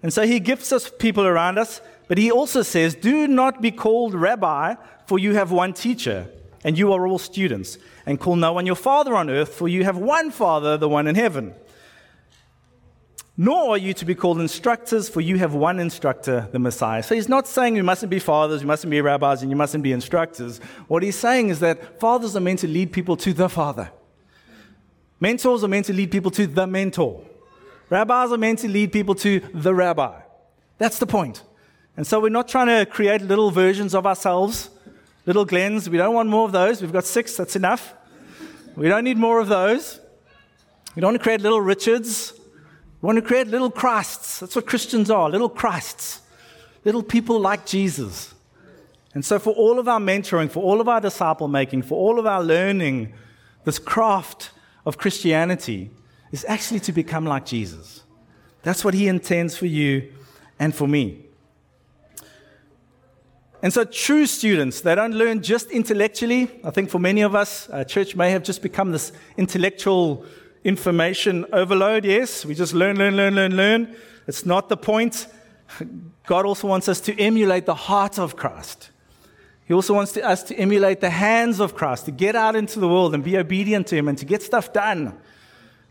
And 0.00 0.12
so 0.12 0.24
he 0.24 0.38
gifts 0.38 0.70
us 0.70 0.88
people 0.88 1.26
around 1.26 1.58
us 1.58 1.80
but 2.08 2.18
he 2.18 2.30
also 2.30 2.62
says, 2.62 2.94
Do 2.94 3.26
not 3.26 3.60
be 3.60 3.70
called 3.70 4.14
rabbi, 4.14 4.74
for 5.06 5.18
you 5.18 5.34
have 5.34 5.50
one 5.50 5.72
teacher, 5.72 6.28
and 6.64 6.78
you 6.78 6.92
are 6.92 7.06
all 7.06 7.18
students. 7.18 7.78
And 8.04 8.20
call 8.20 8.36
no 8.36 8.52
one 8.52 8.66
your 8.66 8.76
father 8.76 9.14
on 9.14 9.28
earth, 9.28 9.54
for 9.54 9.68
you 9.68 9.84
have 9.84 9.96
one 9.96 10.30
Father, 10.30 10.76
the 10.76 10.88
one 10.88 11.06
in 11.06 11.14
heaven. 11.14 11.54
Nor 13.36 13.70
are 13.70 13.78
you 13.78 13.92
to 13.94 14.04
be 14.04 14.14
called 14.14 14.40
instructors, 14.40 15.08
for 15.08 15.20
you 15.20 15.36
have 15.36 15.52
one 15.52 15.78
instructor, 15.78 16.48
the 16.52 16.58
Messiah. 16.58 17.02
So 17.02 17.14
he's 17.14 17.28
not 17.28 17.46
saying 17.46 17.76
you 17.76 17.82
mustn't 17.82 18.08
be 18.08 18.18
fathers, 18.18 18.62
you 18.62 18.66
mustn't 18.66 18.90
be 18.90 19.00
rabbis, 19.00 19.42
and 19.42 19.50
you 19.50 19.56
mustn't 19.56 19.82
be 19.84 19.92
instructors. 19.92 20.58
What 20.88 21.02
he's 21.02 21.16
saying 21.16 21.50
is 21.50 21.60
that 21.60 22.00
fathers 22.00 22.34
are 22.34 22.40
meant 22.40 22.60
to 22.60 22.68
lead 22.68 22.92
people 22.92 23.16
to 23.18 23.34
the 23.34 23.48
Father. 23.48 23.90
Mentors 25.20 25.64
are 25.64 25.68
meant 25.68 25.86
to 25.86 25.92
lead 25.92 26.10
people 26.10 26.30
to 26.30 26.46
the 26.46 26.66
mentor. 26.66 27.22
Rabbis 27.90 28.32
are 28.32 28.38
meant 28.38 28.60
to 28.60 28.68
lead 28.68 28.92
people 28.92 29.14
to 29.16 29.40
the 29.52 29.74
rabbi. 29.74 30.20
That's 30.78 30.98
the 30.98 31.06
point. 31.06 31.42
And 31.96 32.06
so 32.06 32.20
we're 32.20 32.28
not 32.28 32.48
trying 32.48 32.66
to 32.66 32.90
create 32.90 33.22
little 33.22 33.50
versions 33.50 33.94
of 33.94 34.06
ourselves, 34.06 34.70
little 35.24 35.44
Glens. 35.44 35.88
We 35.88 35.96
don't 35.96 36.14
want 36.14 36.28
more 36.28 36.44
of 36.44 36.52
those. 36.52 36.82
We've 36.82 36.92
got 36.92 37.04
six, 37.04 37.36
that's 37.36 37.56
enough. 37.56 37.94
We 38.76 38.88
don't 38.88 39.04
need 39.04 39.16
more 39.16 39.40
of 39.40 39.48
those. 39.48 40.00
We 40.94 41.00
don't 41.00 41.08
want 41.08 41.18
to 41.18 41.22
create 41.22 41.40
little 41.40 41.60
Richards. 41.60 42.34
We 43.00 43.06
want 43.06 43.16
to 43.16 43.22
create 43.22 43.46
little 43.46 43.70
Christs. 43.70 44.40
That's 44.40 44.54
what 44.54 44.66
Christians 44.66 45.10
are 45.10 45.30
little 45.30 45.48
Christs, 45.48 46.20
little 46.84 47.02
people 47.02 47.40
like 47.40 47.64
Jesus. 47.64 48.34
And 49.14 49.24
so, 49.24 49.38
for 49.38 49.54
all 49.54 49.78
of 49.78 49.88
our 49.88 50.00
mentoring, 50.00 50.50
for 50.50 50.62
all 50.62 50.80
of 50.80 50.88
our 50.88 51.00
disciple 51.00 51.48
making, 51.48 51.82
for 51.82 51.94
all 51.94 52.18
of 52.18 52.26
our 52.26 52.42
learning, 52.42 53.14
this 53.64 53.78
craft 53.78 54.50
of 54.84 54.98
Christianity 54.98 55.90
is 56.32 56.44
actually 56.48 56.80
to 56.80 56.92
become 56.92 57.24
like 57.24 57.46
Jesus. 57.46 58.02
That's 58.62 58.84
what 58.84 58.92
he 58.92 59.08
intends 59.08 59.56
for 59.56 59.66
you 59.66 60.12
and 60.58 60.74
for 60.74 60.86
me. 60.86 61.25
And 63.66 63.72
so, 63.72 63.82
true 63.82 64.26
students, 64.26 64.82
they 64.82 64.94
don't 64.94 65.14
learn 65.14 65.42
just 65.42 65.72
intellectually. 65.72 66.48
I 66.62 66.70
think 66.70 66.88
for 66.88 67.00
many 67.00 67.22
of 67.22 67.34
us, 67.34 67.68
church 67.88 68.14
may 68.14 68.30
have 68.30 68.44
just 68.44 68.62
become 68.62 68.92
this 68.92 69.10
intellectual 69.36 70.24
information 70.62 71.44
overload. 71.52 72.04
Yes, 72.04 72.44
we 72.44 72.54
just 72.54 72.74
learn, 72.74 72.96
learn, 72.96 73.16
learn, 73.16 73.34
learn, 73.34 73.56
learn. 73.56 73.96
It's 74.28 74.46
not 74.46 74.68
the 74.68 74.76
point. 74.76 75.26
God 76.26 76.46
also 76.46 76.68
wants 76.68 76.88
us 76.88 77.00
to 77.00 77.20
emulate 77.20 77.66
the 77.66 77.74
heart 77.74 78.20
of 78.20 78.36
Christ. 78.36 78.90
He 79.64 79.74
also 79.74 79.94
wants 79.94 80.12
to, 80.12 80.24
us 80.24 80.44
to 80.44 80.54
emulate 80.54 81.00
the 81.00 81.10
hands 81.10 81.58
of 81.58 81.74
Christ, 81.74 82.04
to 82.04 82.12
get 82.12 82.36
out 82.36 82.54
into 82.54 82.78
the 82.78 82.86
world 82.86 83.14
and 83.14 83.24
be 83.24 83.36
obedient 83.36 83.88
to 83.88 83.96
Him 83.96 84.06
and 84.06 84.16
to 84.18 84.24
get 84.24 84.42
stuff 84.42 84.72
done. 84.72 85.18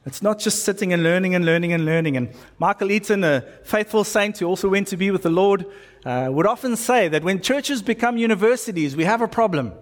It's 0.06 0.22
not 0.22 0.38
just 0.38 0.64
sitting 0.64 0.94
and 0.94 1.04
learning 1.04 1.34
and 1.34 1.44
learning 1.44 1.74
and 1.74 1.84
learning. 1.84 2.16
And 2.16 2.30
Michael 2.60 2.92
Eaton, 2.92 3.24
a 3.24 3.42
faithful 3.64 4.04
saint 4.04 4.38
who 4.38 4.46
also 4.46 4.70
went 4.70 4.88
to 4.90 4.98
be 4.98 5.10
with 5.12 5.24
the 5.24 5.32
Lord, 5.32 5.66
uh, 6.06 6.30
would 6.32 6.46
often 6.46 6.76
say 6.76 7.08
that 7.08 7.24
when 7.24 7.42
churches 7.42 7.82
become 7.82 8.18
universities, 8.18 8.96
we 8.96 9.04
have 9.04 9.22
a 9.22 9.28
problem. 9.28 9.74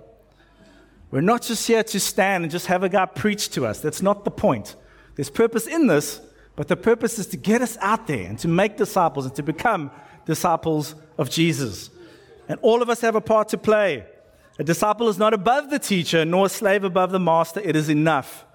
We're 1.12 1.22
not 1.22 1.44
just 1.44 1.68
here 1.68 1.84
to 1.84 2.00
stand 2.00 2.44
and 2.44 2.52
just 2.52 2.68
have 2.68 2.82
a 2.82 2.90
guy 2.90 3.06
preach 3.06 3.50
to 3.52 3.66
us. 3.66 3.82
That's 3.82 4.02
not 4.02 4.24
the 4.24 4.32
point. 4.32 4.76
There's 5.16 5.30
purpose 5.30 5.68
in 5.68 5.88
this, 5.88 6.22
but 6.56 6.70
the 6.70 6.78
purpose 6.78 7.20
is 7.20 7.28
to 7.28 7.38
get 7.38 7.62
us 7.62 7.78
out 7.82 8.08
there 8.08 8.26
and 8.26 8.40
to 8.40 8.48
make 8.48 8.78
disciples 8.78 9.26
and 9.26 9.36
to 9.36 9.44
become 9.44 9.92
disciples 10.26 10.96
of 11.18 11.30
Jesus. 11.30 11.90
And 12.48 12.60
all 12.62 12.82
of 12.82 12.90
us 12.90 13.02
have 13.02 13.16
a 13.16 13.22
part 13.22 13.50
to 13.50 13.58
play. 13.58 14.06
A 14.60 14.64
disciple 14.64 15.10
is 15.10 15.18
not 15.18 15.34
above 15.34 15.70
the 15.70 15.80
teacher, 15.80 16.26
nor 16.26 16.46
a 16.46 16.50
slave 16.50 16.84
above 16.84 17.12
the 17.12 17.20
master. 17.20 17.60
It 17.60 17.76
is 17.76 17.90
enough 17.90 18.46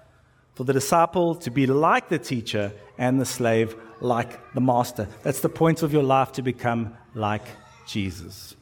for 0.59 0.65
the 0.65 0.73
disciple 0.73 1.35
to 1.35 1.49
be 1.49 1.65
like 1.65 2.09
the 2.09 2.19
teacher 2.19 2.73
and 2.97 3.17
the 3.17 3.25
slave 3.25 3.77
like 4.01 4.53
the 4.53 4.59
master. 4.59 5.07
That's 5.23 5.39
the 5.39 5.47
point 5.47 5.83
of 5.83 5.93
your 5.93 6.03
life 6.03 6.33
to 6.33 6.41
become 6.41 6.97
like 7.15 7.45
Jesus. 7.87 8.57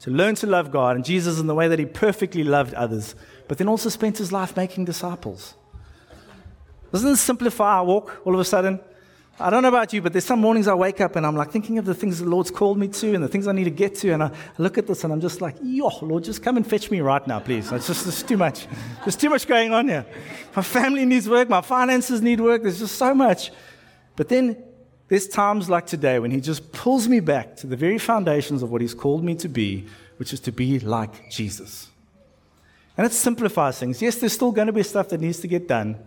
To 0.00 0.10
learn 0.10 0.36
to 0.36 0.46
love 0.46 0.70
God 0.70 0.96
and 0.96 1.04
Jesus 1.04 1.38
in 1.38 1.48
the 1.48 1.54
way 1.54 1.68
that 1.68 1.78
he 1.78 1.84
perfectly 1.84 2.44
loved 2.44 2.72
others, 2.72 3.14
but 3.46 3.58
then 3.58 3.68
also 3.68 3.90
spent 3.90 4.16
his 4.16 4.32
life 4.32 4.56
making 4.56 4.86
disciples. 4.86 5.54
Doesn't 6.92 7.10
this 7.10 7.20
simplify 7.20 7.74
our 7.74 7.84
walk 7.84 8.22
all 8.24 8.32
of 8.32 8.40
a 8.40 8.44
sudden? 8.46 8.80
I 9.38 9.50
don't 9.50 9.62
know 9.62 9.68
about 9.68 9.92
you, 9.92 10.00
but 10.00 10.12
there's 10.12 10.24
some 10.24 10.40
mornings 10.40 10.66
I 10.66 10.72
wake 10.72 11.00
up 11.02 11.14
and 11.14 11.26
I'm 11.26 11.36
like 11.36 11.50
thinking 11.50 11.76
of 11.76 11.84
the 11.84 11.94
things 11.94 12.20
the 12.20 12.24
Lord's 12.24 12.50
called 12.50 12.78
me 12.78 12.88
to 12.88 13.14
and 13.14 13.22
the 13.22 13.28
things 13.28 13.46
I 13.46 13.52
need 13.52 13.64
to 13.64 13.70
get 13.70 13.94
to. 13.96 14.12
And 14.12 14.22
I 14.22 14.30
look 14.56 14.78
at 14.78 14.86
this 14.86 15.04
and 15.04 15.12
I'm 15.12 15.20
just 15.20 15.42
like, 15.42 15.56
yo, 15.62 15.88
Lord, 16.00 16.24
just 16.24 16.42
come 16.42 16.56
and 16.56 16.66
fetch 16.66 16.90
me 16.90 17.00
right 17.00 17.24
now, 17.26 17.40
please. 17.40 17.70
It's 17.70 17.86
just 17.86 18.06
it's 18.06 18.22
too 18.22 18.38
much. 18.38 18.66
There's 19.04 19.16
too 19.16 19.28
much 19.28 19.46
going 19.46 19.74
on 19.74 19.88
here. 19.88 20.06
My 20.54 20.62
family 20.62 21.04
needs 21.04 21.28
work. 21.28 21.50
My 21.50 21.60
finances 21.60 22.22
need 22.22 22.40
work. 22.40 22.62
There's 22.62 22.78
just 22.78 22.94
so 22.94 23.14
much. 23.14 23.52
But 24.16 24.30
then 24.30 24.56
there's 25.08 25.28
times 25.28 25.68
like 25.68 25.86
today 25.86 26.18
when 26.18 26.30
He 26.30 26.40
just 26.40 26.72
pulls 26.72 27.06
me 27.06 27.20
back 27.20 27.56
to 27.56 27.66
the 27.66 27.76
very 27.76 27.98
foundations 27.98 28.62
of 28.62 28.70
what 28.70 28.80
He's 28.80 28.94
called 28.94 29.22
me 29.22 29.34
to 29.34 29.48
be, 29.48 29.86
which 30.16 30.32
is 30.32 30.40
to 30.40 30.52
be 30.52 30.80
like 30.80 31.30
Jesus. 31.30 31.88
And 32.96 33.06
it 33.06 33.12
simplifies 33.12 33.78
things. 33.78 34.00
Yes, 34.00 34.16
there's 34.16 34.32
still 34.32 34.52
going 34.52 34.68
to 34.68 34.72
be 34.72 34.82
stuff 34.82 35.10
that 35.10 35.20
needs 35.20 35.40
to 35.40 35.48
get 35.48 35.68
done. 35.68 35.98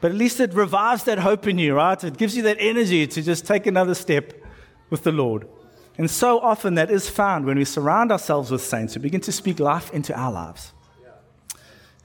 But 0.00 0.10
at 0.10 0.16
least 0.16 0.40
it 0.40 0.52
revives 0.52 1.04
that 1.04 1.18
hope 1.18 1.46
in 1.46 1.58
you, 1.58 1.74
right? 1.74 2.02
It 2.02 2.16
gives 2.16 2.36
you 2.36 2.42
that 2.42 2.58
energy 2.60 3.06
to 3.06 3.22
just 3.22 3.46
take 3.46 3.66
another 3.66 3.94
step 3.94 4.32
with 4.90 5.02
the 5.02 5.12
Lord. 5.12 5.48
And 5.96 6.10
so 6.10 6.40
often 6.40 6.74
that 6.74 6.90
is 6.90 7.08
found 7.08 7.46
when 7.46 7.56
we 7.56 7.64
surround 7.64 8.10
ourselves 8.10 8.50
with 8.50 8.62
saints 8.62 8.94
who 8.94 9.00
begin 9.00 9.20
to 9.22 9.32
speak 9.32 9.60
life 9.60 9.92
into 9.92 10.14
our 10.18 10.32
lives. 10.32 10.72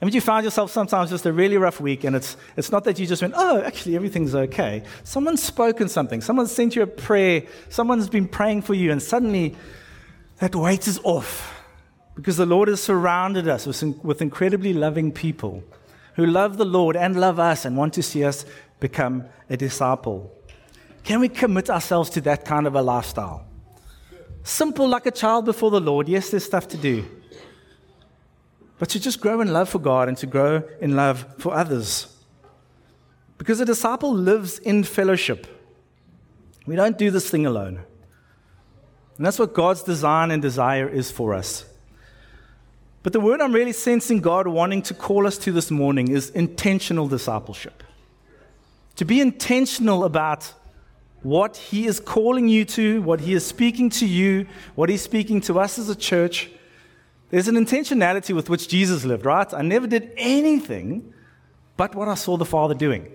And 0.00 0.14
you 0.14 0.20
find 0.22 0.44
yourself 0.44 0.70
sometimes 0.70 1.10
just 1.10 1.26
a 1.26 1.32
really 1.32 1.58
rough 1.58 1.78
week, 1.78 2.04
and 2.04 2.16
it's, 2.16 2.36
it's 2.56 2.72
not 2.72 2.84
that 2.84 2.98
you 2.98 3.06
just 3.06 3.20
went, 3.20 3.34
oh, 3.36 3.60
actually, 3.60 3.96
everything's 3.96 4.34
okay. 4.34 4.82
Someone's 5.04 5.42
spoken 5.42 5.90
something, 5.90 6.22
someone's 6.22 6.52
sent 6.52 6.74
you 6.74 6.82
a 6.82 6.86
prayer, 6.86 7.42
someone's 7.68 8.08
been 8.08 8.26
praying 8.26 8.62
for 8.62 8.72
you, 8.72 8.92
and 8.92 9.02
suddenly 9.02 9.56
that 10.38 10.54
weight 10.54 10.88
is 10.88 10.98
off 11.04 11.62
because 12.14 12.38
the 12.38 12.46
Lord 12.46 12.68
has 12.68 12.82
surrounded 12.82 13.46
us 13.46 13.66
with, 13.66 13.82
with 14.02 14.22
incredibly 14.22 14.72
loving 14.72 15.12
people 15.12 15.62
who 16.14 16.26
love 16.26 16.56
the 16.56 16.64
Lord 16.64 16.96
and 16.96 17.18
love 17.18 17.38
us 17.38 17.64
and 17.64 17.76
want 17.76 17.94
to 17.94 18.02
see 18.02 18.24
us 18.24 18.44
become 18.78 19.24
a 19.48 19.56
disciple. 19.56 20.32
Can 21.04 21.20
we 21.20 21.28
commit 21.28 21.70
ourselves 21.70 22.10
to 22.10 22.20
that 22.22 22.44
kind 22.44 22.66
of 22.66 22.74
a 22.74 22.82
lifestyle? 22.82 23.46
Simple 24.42 24.88
like 24.88 25.06
a 25.06 25.10
child 25.10 25.44
before 25.44 25.70
the 25.70 25.80
Lord. 25.80 26.08
Yes, 26.08 26.30
there's 26.30 26.44
stuff 26.44 26.68
to 26.68 26.76
do. 26.76 27.04
But 28.78 28.88
to 28.90 29.00
just 29.00 29.20
grow 29.20 29.40
in 29.40 29.52
love 29.52 29.68
for 29.68 29.78
God 29.78 30.08
and 30.08 30.16
to 30.18 30.26
grow 30.26 30.62
in 30.80 30.96
love 30.96 31.26
for 31.38 31.54
others. 31.54 32.16
Because 33.36 33.60
a 33.60 33.64
disciple 33.64 34.12
lives 34.12 34.58
in 34.58 34.84
fellowship. 34.84 35.46
We 36.66 36.76
don't 36.76 36.96
do 36.96 37.10
this 37.10 37.28
thing 37.28 37.46
alone. 37.46 37.80
And 39.16 39.26
that's 39.26 39.38
what 39.38 39.52
God's 39.52 39.82
design 39.82 40.30
and 40.30 40.40
desire 40.40 40.88
is 40.88 41.10
for 41.10 41.34
us. 41.34 41.64
But 43.02 43.12
the 43.12 43.20
word 43.20 43.40
I'm 43.40 43.52
really 43.52 43.72
sensing 43.72 44.20
God 44.20 44.46
wanting 44.46 44.82
to 44.82 44.94
call 44.94 45.26
us 45.26 45.38
to 45.38 45.52
this 45.52 45.70
morning 45.70 46.08
is 46.08 46.30
intentional 46.30 47.08
discipleship. 47.08 47.82
To 48.96 49.04
be 49.04 49.20
intentional 49.20 50.04
about 50.04 50.52
what 51.22 51.56
He 51.56 51.86
is 51.86 51.98
calling 52.00 52.48
you 52.48 52.64
to, 52.66 53.00
what 53.02 53.20
He 53.20 53.32
is 53.32 53.46
speaking 53.46 53.88
to 53.90 54.06
you, 54.06 54.46
what 54.74 54.90
He's 54.90 55.02
speaking 55.02 55.40
to 55.42 55.58
us 55.58 55.78
as 55.78 55.88
a 55.88 55.96
church. 55.96 56.50
There's 57.30 57.48
an 57.48 57.54
intentionality 57.54 58.34
with 58.34 58.50
which 58.50 58.68
Jesus 58.68 59.04
lived, 59.04 59.24
right? 59.24 59.52
I 59.54 59.62
never 59.62 59.86
did 59.86 60.12
anything 60.16 61.14
but 61.76 61.94
what 61.94 62.08
I 62.08 62.14
saw 62.14 62.36
the 62.36 62.44
Father 62.44 62.74
doing. 62.74 63.10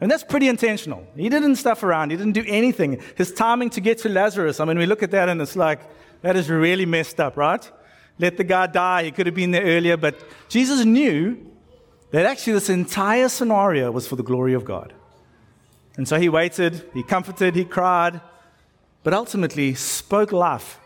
And 0.00 0.10
that's 0.10 0.24
pretty 0.24 0.48
intentional. 0.48 1.06
He 1.16 1.28
didn't 1.28 1.56
stuff 1.56 1.84
around, 1.84 2.10
he 2.10 2.16
didn't 2.16 2.32
do 2.32 2.44
anything. 2.46 3.00
His 3.16 3.32
timing 3.32 3.70
to 3.70 3.80
get 3.80 3.98
to 3.98 4.08
Lazarus, 4.08 4.58
I 4.58 4.64
mean, 4.64 4.78
we 4.78 4.86
look 4.86 5.04
at 5.04 5.12
that 5.12 5.28
and 5.28 5.40
it's 5.40 5.54
like, 5.54 5.80
that 6.22 6.34
is 6.34 6.50
really 6.50 6.86
messed 6.86 7.20
up, 7.20 7.36
right? 7.36 7.70
Let 8.18 8.36
the 8.36 8.44
guy 8.44 8.66
die. 8.66 9.04
He 9.04 9.10
could 9.10 9.26
have 9.26 9.34
been 9.34 9.50
there 9.50 9.64
earlier. 9.64 9.96
But 9.96 10.20
Jesus 10.48 10.84
knew 10.84 11.38
that 12.10 12.26
actually 12.26 12.54
this 12.54 12.68
entire 12.68 13.28
scenario 13.28 13.90
was 13.90 14.06
for 14.06 14.16
the 14.16 14.22
glory 14.22 14.54
of 14.54 14.64
God. 14.64 14.92
And 15.96 16.06
so 16.06 16.18
he 16.18 16.28
waited, 16.28 16.88
he 16.94 17.02
comforted, 17.02 17.56
he 17.56 17.64
cried, 17.64 18.20
but 19.02 19.12
ultimately 19.12 19.74
spoke 19.74 20.32
life 20.32 20.78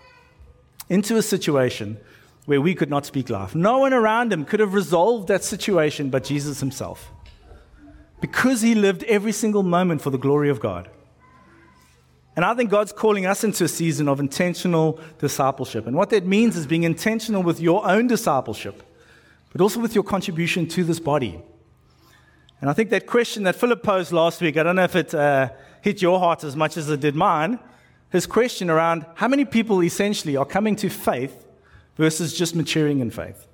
into 0.89 1.17
a 1.17 1.23
situation 1.23 1.99
where 2.47 2.61
we 2.61 2.75
could 2.75 2.91
not 2.91 3.07
speak 3.07 3.31
life. 3.31 3.55
No 3.55 3.79
one 3.79 3.93
around 3.93 4.33
him 4.33 4.45
could 4.45 4.61
have 4.61 4.75
resolved 4.75 5.29
that 5.29 5.45
situation 5.45 6.11
but 6.11 6.25
Jesus 6.25 6.61
himself. 6.61 7.11
Because 8.21 8.63
he 8.63 8.75
lived 8.75 9.05
every 9.05 9.33
single 9.33 9.63
moment 9.63 10.01
for 10.01 10.11
the 10.11 10.19
glory 10.19 10.49
of 10.49 10.61
God. 10.61 10.89
And 12.35 12.45
I 12.45 12.55
think 12.55 12.71
God's 12.71 12.93
calling 12.93 13.27
us 13.27 13.45
into 13.45 13.65
a 13.65 13.69
season 13.69 14.09
of 14.09 14.19
intentional 14.19 14.99
discipleship. 15.19 15.87
And 15.87 15.97
what 15.97 16.11
that 16.11 16.25
means 16.25 16.57
is 16.57 16.67
being 16.67 16.85
intentional 16.85 17.43
with 17.43 17.61
your 17.61 17.87
own 17.87 18.07
discipleship, 18.07 18.83
but 19.53 19.61
also 19.61 19.81
with 19.81 19.95
your 19.95 20.05
contribution 20.05 20.67
to 20.69 20.85
this 20.85 20.99
body. 20.99 21.43
And 22.61 22.71
I 22.71 22.73
think 22.73 22.91
that 22.91 23.07
question 23.07 23.43
that 23.43 23.57
Philip 23.57 23.83
posed 23.83 24.13
last 24.13 24.41
week, 24.41 24.57
I 24.57 24.63
don't 24.63 24.77
know 24.77 24.85
if 24.85 24.97
it 24.97 25.15
uh, 25.15 25.51
hit 25.83 26.01
your 26.01 26.19
heart 26.19 26.43
as 26.45 26.57
much 26.57 26.77
as 26.77 26.89
it 26.89 27.01
did 27.01 27.15
mine. 27.15 27.59
His 28.11 28.27
question 28.27 28.71
around 28.71 29.05
how 29.15 29.29
many 29.29 29.45
people 29.45 29.83
essentially 29.83 30.37
are 30.37 30.45
coming 30.47 30.77
to 30.77 30.89
faith 30.89 31.47
versus 31.97 32.37
just 32.37 32.55
maturing 32.55 33.01
in 33.01 33.11
faith. 33.11 33.47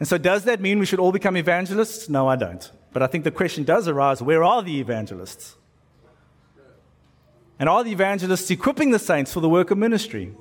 And 0.00 0.08
so, 0.08 0.18
does 0.18 0.44
that 0.44 0.60
mean 0.60 0.80
we 0.80 0.86
should 0.86 0.98
all 0.98 1.12
become 1.12 1.36
evangelists? 1.36 2.08
No, 2.08 2.26
I 2.26 2.34
don't. 2.34 2.68
But 2.92 3.02
I 3.02 3.06
think 3.06 3.24
the 3.24 3.30
question 3.30 3.62
does 3.62 3.86
arise 3.86 4.20
where 4.20 4.42
are 4.42 4.62
the 4.62 4.80
evangelists? 4.80 5.56
And 7.58 7.68
are 7.68 7.84
the 7.84 7.92
evangelists 7.92 8.50
equipping 8.50 8.90
the 8.90 8.98
saints 8.98 9.32
for 9.32 9.40
the 9.40 9.48
work 9.48 9.70
of 9.70 9.78
ministry? 9.78 10.34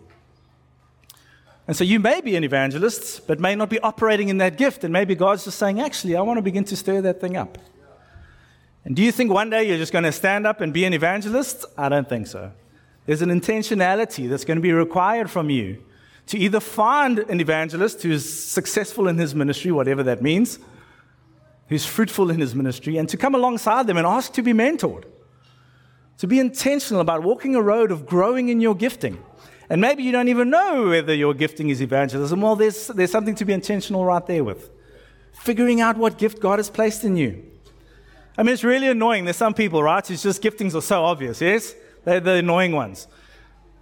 And 1.68 1.78
so 1.78 1.84
you 1.84 2.00
may 2.00 2.22
be 2.22 2.36
an 2.36 2.44
evangelist, 2.44 3.28
but 3.28 3.40
may 3.40 3.56
not 3.56 3.70
be 3.70 3.80
operating 3.80 4.30
in 4.30 4.40
that 4.40 4.58
gift. 4.58 4.84
And 4.84 4.92
maybe 4.92 5.16
God's 5.16 5.46
just 5.46 5.60
saying, 5.60 5.80
actually, 5.80 6.16
I 6.16 6.22
want 6.22 6.38
to 6.38 6.42
begin 6.42 6.64
to 6.66 6.76
stir 6.76 7.02
that 7.02 7.22
thing 7.22 7.38
up. 7.38 7.58
And 8.84 8.96
do 8.96 9.02
you 9.02 9.12
think 9.12 9.32
one 9.32 9.50
day 9.50 9.68
you're 9.68 9.78
just 9.78 9.92
going 9.92 10.04
to 10.04 10.12
stand 10.12 10.48
up 10.48 10.60
and 10.60 10.74
be 10.74 10.86
an 10.86 10.94
evangelist? 10.94 11.66
I 11.78 11.88
don't 11.90 12.10
think 12.10 12.28
so. 12.28 12.52
There's 13.06 13.22
an 13.22 13.30
intentionality 13.30 14.28
that's 14.30 14.44
going 14.44 14.58
to 14.58 14.62
be 14.62 14.72
required 14.72 15.30
from 15.30 15.50
you 15.50 15.84
to 16.28 16.38
either 16.38 16.60
find 16.60 17.20
an 17.20 17.40
evangelist 17.40 18.02
who's 18.04 18.28
successful 18.28 19.08
in 19.08 19.18
his 19.18 19.36
ministry, 19.36 19.72
whatever 19.72 20.04
that 20.04 20.22
means, 20.22 20.60
who's 21.68 21.86
fruitful 21.86 22.30
in 22.32 22.40
his 22.40 22.56
ministry, 22.56 22.98
and 22.98 23.08
to 23.10 23.18
come 23.18 23.36
alongside 23.36 23.88
them 23.88 23.98
and 23.98 24.08
ask 24.08 24.34
to 24.34 24.42
be 24.42 24.54
mentored. 24.54 25.06
To 26.22 26.28
be 26.28 26.40
intentional 26.40 27.02
about 27.02 27.24
walking 27.24 27.56
a 27.56 27.62
road 27.64 27.90
of 27.90 28.06
growing 28.06 28.50
in 28.50 28.62
your 28.62 28.76
gifting. 28.76 29.24
And 29.72 29.82
maybe 29.82 30.04
you 30.04 30.12
don't 30.12 30.28
even 30.28 30.52
know 30.52 30.90
whether 30.90 31.16
your 31.16 31.34
gifting 31.34 31.70
is 31.70 31.82
evangelism. 31.82 32.42
Well, 32.42 32.56
there's, 32.56 32.90
there's 32.90 33.10
something 33.10 33.34
to 33.34 33.44
be 33.44 33.54
intentional 33.54 34.06
right 34.06 34.24
there 34.28 34.44
with. 34.44 34.70
Figuring 35.34 35.82
out 35.82 35.98
what 35.98 36.20
gift 36.20 36.40
God 36.40 36.60
has 36.60 36.70
placed 36.70 37.04
in 37.04 37.16
you. 37.16 37.44
I 38.38 38.44
mean, 38.44 38.54
it's 38.54 38.64
really 38.64 38.88
annoying. 38.88 39.26
There's 39.26 39.36
some 39.36 39.56
people, 39.56 39.82
right, 39.82 40.06
whose 40.06 40.22
just 40.22 40.44
giftings 40.44 40.76
are 40.76 40.82
so 40.82 41.04
obvious, 41.04 41.42
yes? 41.42 41.74
They're 42.06 42.20
the 42.20 42.34
annoying 42.34 42.74
ones. 42.74 43.08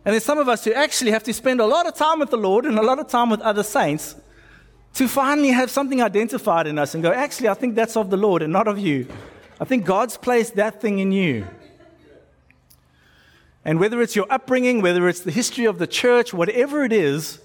And 0.05 0.13
there's 0.13 0.23
some 0.23 0.37
of 0.37 0.47
us 0.47 0.63
who 0.63 0.71
actually 0.71 1.11
have 1.11 1.23
to 1.23 1.33
spend 1.33 1.59
a 1.59 1.65
lot 1.65 1.87
of 1.87 1.93
time 1.93 2.19
with 2.19 2.29
the 2.29 2.37
Lord 2.37 2.63
and 2.63 2.79
a 2.79 2.81
lot 2.81 2.99
of 2.99 3.09
time 3.09 3.29
with 3.29 3.41
other 3.41 3.63
saints 3.63 4.15
to 4.93 5.09
finally 5.09 5.49
have 5.49 5.69
something 5.69 6.01
identified 6.01 6.67
in 6.67 6.79
us 6.79 6.93
and 6.93 7.03
go, 7.03 7.11
actually, 7.11 7.49
I 7.49 7.53
think 7.53 7.75
that's 7.75 7.97
of 7.97 8.09
the 8.09 8.15
Lord 8.15 8.43
and 8.43 8.53
not 8.53 8.69
of 8.69 8.79
you. 8.79 9.09
I 9.59 9.65
think 9.65 9.83
God's 9.83 10.15
placed 10.15 10.55
that 10.55 10.79
thing 10.79 10.99
in 10.99 11.11
you. 11.11 11.45
And 13.65 13.79
whether 13.79 14.01
it's 14.01 14.15
your 14.15 14.25
upbringing, 14.29 14.81
whether 14.81 15.07
it's 15.07 15.21
the 15.21 15.31
history 15.31 15.65
of 15.65 15.79
the 15.79 15.87
church, 15.87 16.33
whatever 16.33 16.83
it 16.83 16.93
is, 16.93 17.39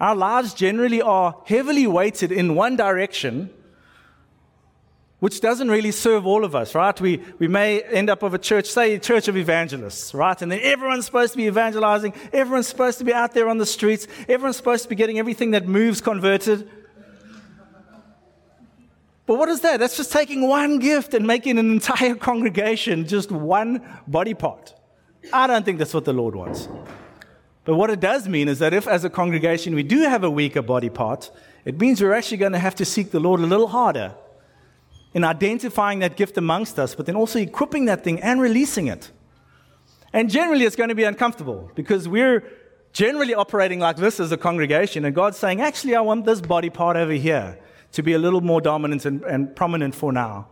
our 0.00 0.14
lives 0.14 0.54
generally 0.54 1.00
are 1.00 1.36
heavily 1.46 1.86
weighted 1.86 2.32
in 2.32 2.54
one 2.54 2.76
direction 2.76 3.50
which 5.22 5.40
doesn't 5.40 5.70
really 5.70 5.92
serve 5.92 6.26
all 6.26 6.44
of 6.44 6.56
us, 6.56 6.74
right? 6.74 7.00
We, 7.00 7.22
we 7.38 7.46
may 7.46 7.80
end 7.82 8.10
up 8.10 8.24
with 8.24 8.34
a 8.34 8.40
church, 8.40 8.66
say 8.66 8.94
a 8.94 8.98
church 8.98 9.28
of 9.28 9.36
evangelists, 9.36 10.12
right? 10.14 10.42
And 10.42 10.50
then 10.50 10.58
everyone's 10.60 11.04
supposed 11.04 11.30
to 11.34 11.36
be 11.36 11.46
evangelizing, 11.46 12.12
everyone's 12.32 12.66
supposed 12.66 12.98
to 12.98 13.04
be 13.04 13.14
out 13.14 13.32
there 13.32 13.48
on 13.48 13.58
the 13.58 13.64
streets, 13.64 14.08
everyone's 14.28 14.56
supposed 14.56 14.82
to 14.82 14.88
be 14.88 14.96
getting 14.96 15.20
everything 15.20 15.52
that 15.52 15.68
moves 15.68 16.00
converted. 16.00 16.68
But 19.24 19.38
what 19.38 19.48
is 19.48 19.60
that? 19.60 19.78
That's 19.78 19.96
just 19.96 20.10
taking 20.10 20.48
one 20.48 20.80
gift 20.80 21.14
and 21.14 21.24
making 21.24 21.56
an 21.56 21.70
entire 21.70 22.14
congregation 22.30 23.06
just 23.06 23.30
one 23.30 23.80
body 24.08 24.34
part. 24.34 24.74
I 25.32 25.46
don't 25.46 25.64
think 25.64 25.78
that's 25.78 25.94
what 25.94 26.04
the 26.04 26.12
Lord 26.12 26.34
wants. 26.34 26.68
But 27.64 27.76
what 27.76 27.90
it 27.90 28.00
does 28.00 28.28
mean 28.28 28.48
is 28.48 28.58
that 28.58 28.74
if, 28.74 28.88
as 28.88 29.04
a 29.04 29.10
congregation, 29.10 29.74
we 29.74 29.82
do 29.82 30.00
have 30.00 30.24
a 30.24 30.30
weaker 30.30 30.62
body 30.62 30.88
part, 30.88 31.30
it 31.64 31.78
means 31.78 32.02
we're 32.02 32.12
actually 32.12 32.38
going 32.38 32.52
to 32.52 32.58
have 32.58 32.74
to 32.76 32.84
seek 32.84 33.12
the 33.12 33.20
Lord 33.20 33.40
a 33.40 33.46
little 33.46 33.68
harder 33.68 34.14
in 35.14 35.24
identifying 35.24 36.00
that 36.00 36.16
gift 36.16 36.36
amongst 36.38 36.78
us, 36.78 36.94
but 36.94 37.06
then 37.06 37.14
also 37.14 37.38
equipping 37.38 37.84
that 37.84 38.02
thing 38.02 38.20
and 38.20 38.40
releasing 38.40 38.88
it. 38.88 39.12
And 40.12 40.28
generally, 40.28 40.64
it's 40.64 40.76
going 40.76 40.88
to 40.88 40.94
be 40.94 41.04
uncomfortable 41.04 41.70
because 41.74 42.08
we're 42.08 42.42
generally 42.92 43.34
operating 43.34 43.78
like 43.78 43.96
this 43.96 44.20
as 44.20 44.32
a 44.32 44.36
congregation, 44.36 45.04
and 45.04 45.14
God's 45.14 45.36
saying, 45.36 45.60
actually, 45.60 45.94
I 45.94 46.00
want 46.00 46.24
this 46.24 46.40
body 46.40 46.70
part 46.70 46.96
over 46.96 47.12
here 47.12 47.58
to 47.92 48.02
be 48.02 48.14
a 48.14 48.18
little 48.18 48.40
more 48.40 48.60
dominant 48.60 49.04
and, 49.04 49.22
and 49.22 49.54
prominent 49.54 49.94
for 49.94 50.12
now. 50.12 50.48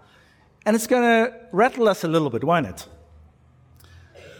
And 0.64 0.76
it's 0.76 0.86
going 0.86 1.02
to 1.02 1.34
rattle 1.52 1.88
us 1.88 2.04
a 2.04 2.08
little 2.08 2.30
bit, 2.30 2.44
won't 2.44 2.66
it? 2.66 2.86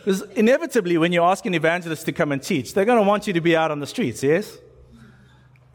Because 0.04 0.22
inevitably, 0.22 0.96
when 0.98 1.12
you 1.12 1.22
ask 1.22 1.44
an 1.46 1.54
evangelist 1.54 2.06
to 2.06 2.12
come 2.12 2.32
and 2.32 2.42
teach, 2.42 2.74
they're 2.74 2.84
going 2.84 2.98
to 2.98 3.06
want 3.06 3.26
you 3.26 3.32
to 3.34 3.40
be 3.40 3.54
out 3.54 3.70
on 3.70 3.80
the 3.80 3.86
streets, 3.86 4.22
yes? 4.22 4.56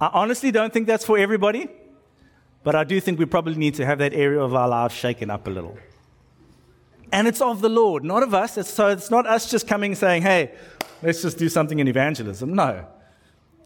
I 0.01 0.09
honestly 0.13 0.51
don't 0.51 0.73
think 0.73 0.87
that's 0.87 1.05
for 1.05 1.17
everybody. 1.17 1.69
But 2.63 2.75
I 2.75 2.83
do 2.83 2.99
think 2.99 3.19
we 3.19 3.25
probably 3.25 3.55
need 3.55 3.75
to 3.75 3.85
have 3.85 3.99
that 3.99 4.13
area 4.13 4.41
of 4.41 4.55
our 4.55 4.67
lives 4.67 4.95
shaken 4.95 5.29
up 5.29 5.45
a 5.45 5.51
little. 5.51 5.77
And 7.11 7.27
it's 7.27 7.39
of 7.39 7.61
the 7.61 7.69
Lord, 7.69 8.03
not 8.03 8.23
of 8.23 8.33
us. 8.33 8.57
It's, 8.57 8.71
so 8.71 8.87
it's 8.87 9.11
not 9.11 9.27
us 9.27 9.51
just 9.51 9.67
coming 9.67 9.93
saying, 9.93 10.23
hey, 10.23 10.51
let's 11.03 11.21
just 11.21 11.37
do 11.37 11.47
something 11.47 11.77
in 11.77 11.87
evangelism. 11.87 12.55
No. 12.55 12.87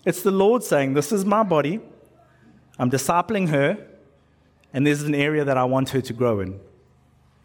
It's 0.05 0.21
the 0.21 0.31
Lord 0.31 0.63
saying, 0.63 0.95
this 0.95 1.13
is 1.13 1.23
my 1.23 1.43
body. 1.43 1.79
I'm 2.77 2.91
discipling 2.91 3.47
her. 3.47 3.77
And 4.73 4.86
there's 4.86 5.03
an 5.03 5.15
area 5.15 5.45
that 5.45 5.57
I 5.57 5.63
want 5.63 5.89
her 5.91 6.01
to 6.01 6.13
grow 6.13 6.41
in. 6.41 6.60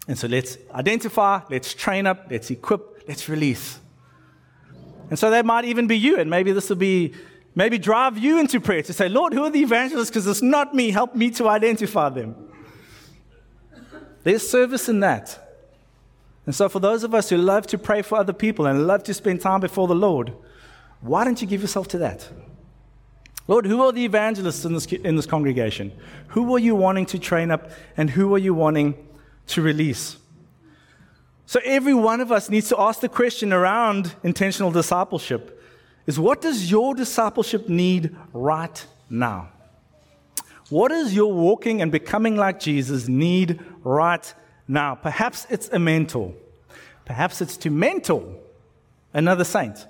And 0.08 0.18
so 0.18 0.26
let's 0.26 0.58
identify, 0.72 1.40
let's 1.48 1.72
train 1.72 2.06
up, 2.06 2.26
let's 2.30 2.50
equip, 2.50 2.93
let's 3.08 3.28
release. 3.28 3.78
And 5.10 5.18
so 5.18 5.30
that 5.30 5.44
might 5.44 5.64
even 5.64 5.86
be 5.86 5.98
you. 5.98 6.18
And 6.18 6.30
maybe 6.30 6.52
this 6.52 6.68
will 6.68 6.76
be 6.76 7.14
Maybe 7.54 7.78
drive 7.78 8.18
you 8.18 8.40
into 8.40 8.60
prayer 8.60 8.82
to 8.82 8.92
say, 8.92 9.08
Lord, 9.08 9.32
who 9.32 9.44
are 9.44 9.50
the 9.50 9.60
evangelists? 9.60 10.10
Because 10.10 10.26
it's 10.26 10.42
not 10.42 10.74
me. 10.74 10.90
Help 10.90 11.14
me 11.14 11.30
to 11.32 11.48
identify 11.48 12.08
them. 12.08 12.34
There's 14.24 14.48
service 14.48 14.88
in 14.88 15.00
that. 15.00 15.40
And 16.46 16.54
so, 16.54 16.68
for 16.68 16.80
those 16.80 17.04
of 17.04 17.14
us 17.14 17.30
who 17.30 17.36
love 17.36 17.66
to 17.68 17.78
pray 17.78 18.02
for 18.02 18.18
other 18.18 18.32
people 18.32 18.66
and 18.66 18.86
love 18.86 19.04
to 19.04 19.14
spend 19.14 19.40
time 19.40 19.60
before 19.60 19.86
the 19.86 19.94
Lord, 19.94 20.32
why 21.00 21.24
don't 21.24 21.40
you 21.40 21.46
give 21.46 21.60
yourself 21.60 21.88
to 21.88 21.98
that? 21.98 22.28
Lord, 23.46 23.66
who 23.66 23.82
are 23.82 23.92
the 23.92 24.04
evangelists 24.04 24.64
in 24.64 24.72
this, 24.72 24.86
in 24.86 25.16
this 25.16 25.26
congregation? 25.26 25.92
Who 26.28 26.54
are 26.56 26.58
you 26.58 26.74
wanting 26.74 27.06
to 27.06 27.18
train 27.18 27.50
up 27.50 27.70
and 27.96 28.10
who 28.10 28.34
are 28.34 28.38
you 28.38 28.54
wanting 28.54 28.94
to 29.48 29.62
release? 29.62 30.16
So, 31.46 31.60
every 31.64 31.94
one 31.94 32.20
of 32.20 32.32
us 32.32 32.48
needs 32.48 32.68
to 32.70 32.80
ask 32.80 33.00
the 33.00 33.08
question 33.08 33.52
around 33.52 34.14
intentional 34.22 34.70
discipleship 34.70 35.62
is 36.06 36.18
what 36.18 36.40
does 36.40 36.70
your 36.70 36.94
discipleship 36.94 37.68
need 37.68 38.16
right 38.32 38.86
now? 39.10 39.50
What 40.70 40.88
does 40.88 41.14
your 41.14 41.32
walking 41.32 41.82
and 41.82 41.92
becoming 41.92 42.36
like 42.36 42.60
Jesus 42.60 43.08
need 43.08 43.60
right 43.82 44.34
now? 44.66 44.94
Perhaps 44.94 45.46
it's 45.50 45.68
a 45.68 45.78
mentor. 45.78 46.32
Perhaps 47.04 47.42
it's 47.42 47.56
to 47.58 47.70
mentor 47.70 48.36
another 49.12 49.44
saint. 49.44 49.86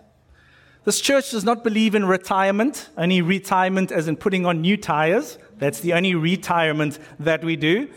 This 0.85 1.01
church 1.01 1.31
does 1.31 1.45
not 1.45 1.64
believe 1.64 1.95
in 1.95 2.05
retirement, 2.05 2.90
only 2.99 3.23
retirement 3.23 3.90
as 3.90 4.09
in 4.09 4.17
putting 4.17 4.45
on 4.45 4.61
new 4.61 4.77
tires. 4.77 5.38
That's 5.59 5.81
the 5.81 5.95
only 5.95 6.14
retirement 6.14 6.99
that 7.21 7.43
we 7.43 7.57
do. 7.57 7.88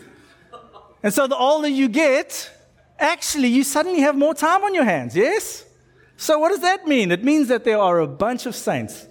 And 1.02 1.12
so 1.12 1.26
the 1.26 1.36
older 1.36 1.68
you 1.68 1.88
get, 1.88 2.50
actually, 2.98 3.48
you 3.48 3.64
suddenly 3.64 4.00
have 4.00 4.16
more 4.16 4.34
time 4.34 4.64
on 4.64 4.74
your 4.74 4.84
hands, 4.84 5.16
yes? 5.16 5.64
So, 6.16 6.38
what 6.38 6.50
does 6.50 6.60
that 6.60 6.86
mean? 6.86 7.12
It 7.12 7.22
means 7.22 7.48
that 7.48 7.64
there 7.64 7.78
are 7.78 8.00
a 8.00 8.06
bunch 8.06 8.46
of 8.46 8.54
saints 8.54 9.06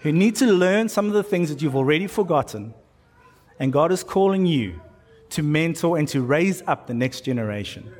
who 0.00 0.12
need 0.12 0.36
to 0.36 0.46
learn 0.46 0.88
some 0.88 1.06
of 1.06 1.12
the 1.12 1.22
things 1.22 1.48
that 1.48 1.62
you've 1.62 1.76
already 1.76 2.06
forgotten. 2.06 2.74
And 3.58 3.72
God 3.72 3.92
is 3.92 4.02
calling 4.02 4.46
you 4.46 4.80
to 5.30 5.42
mentor 5.42 5.96
and 5.98 6.08
to 6.08 6.22
raise 6.22 6.62
up 6.66 6.86
the 6.86 6.94
next 6.94 7.22
generation. 7.22 7.92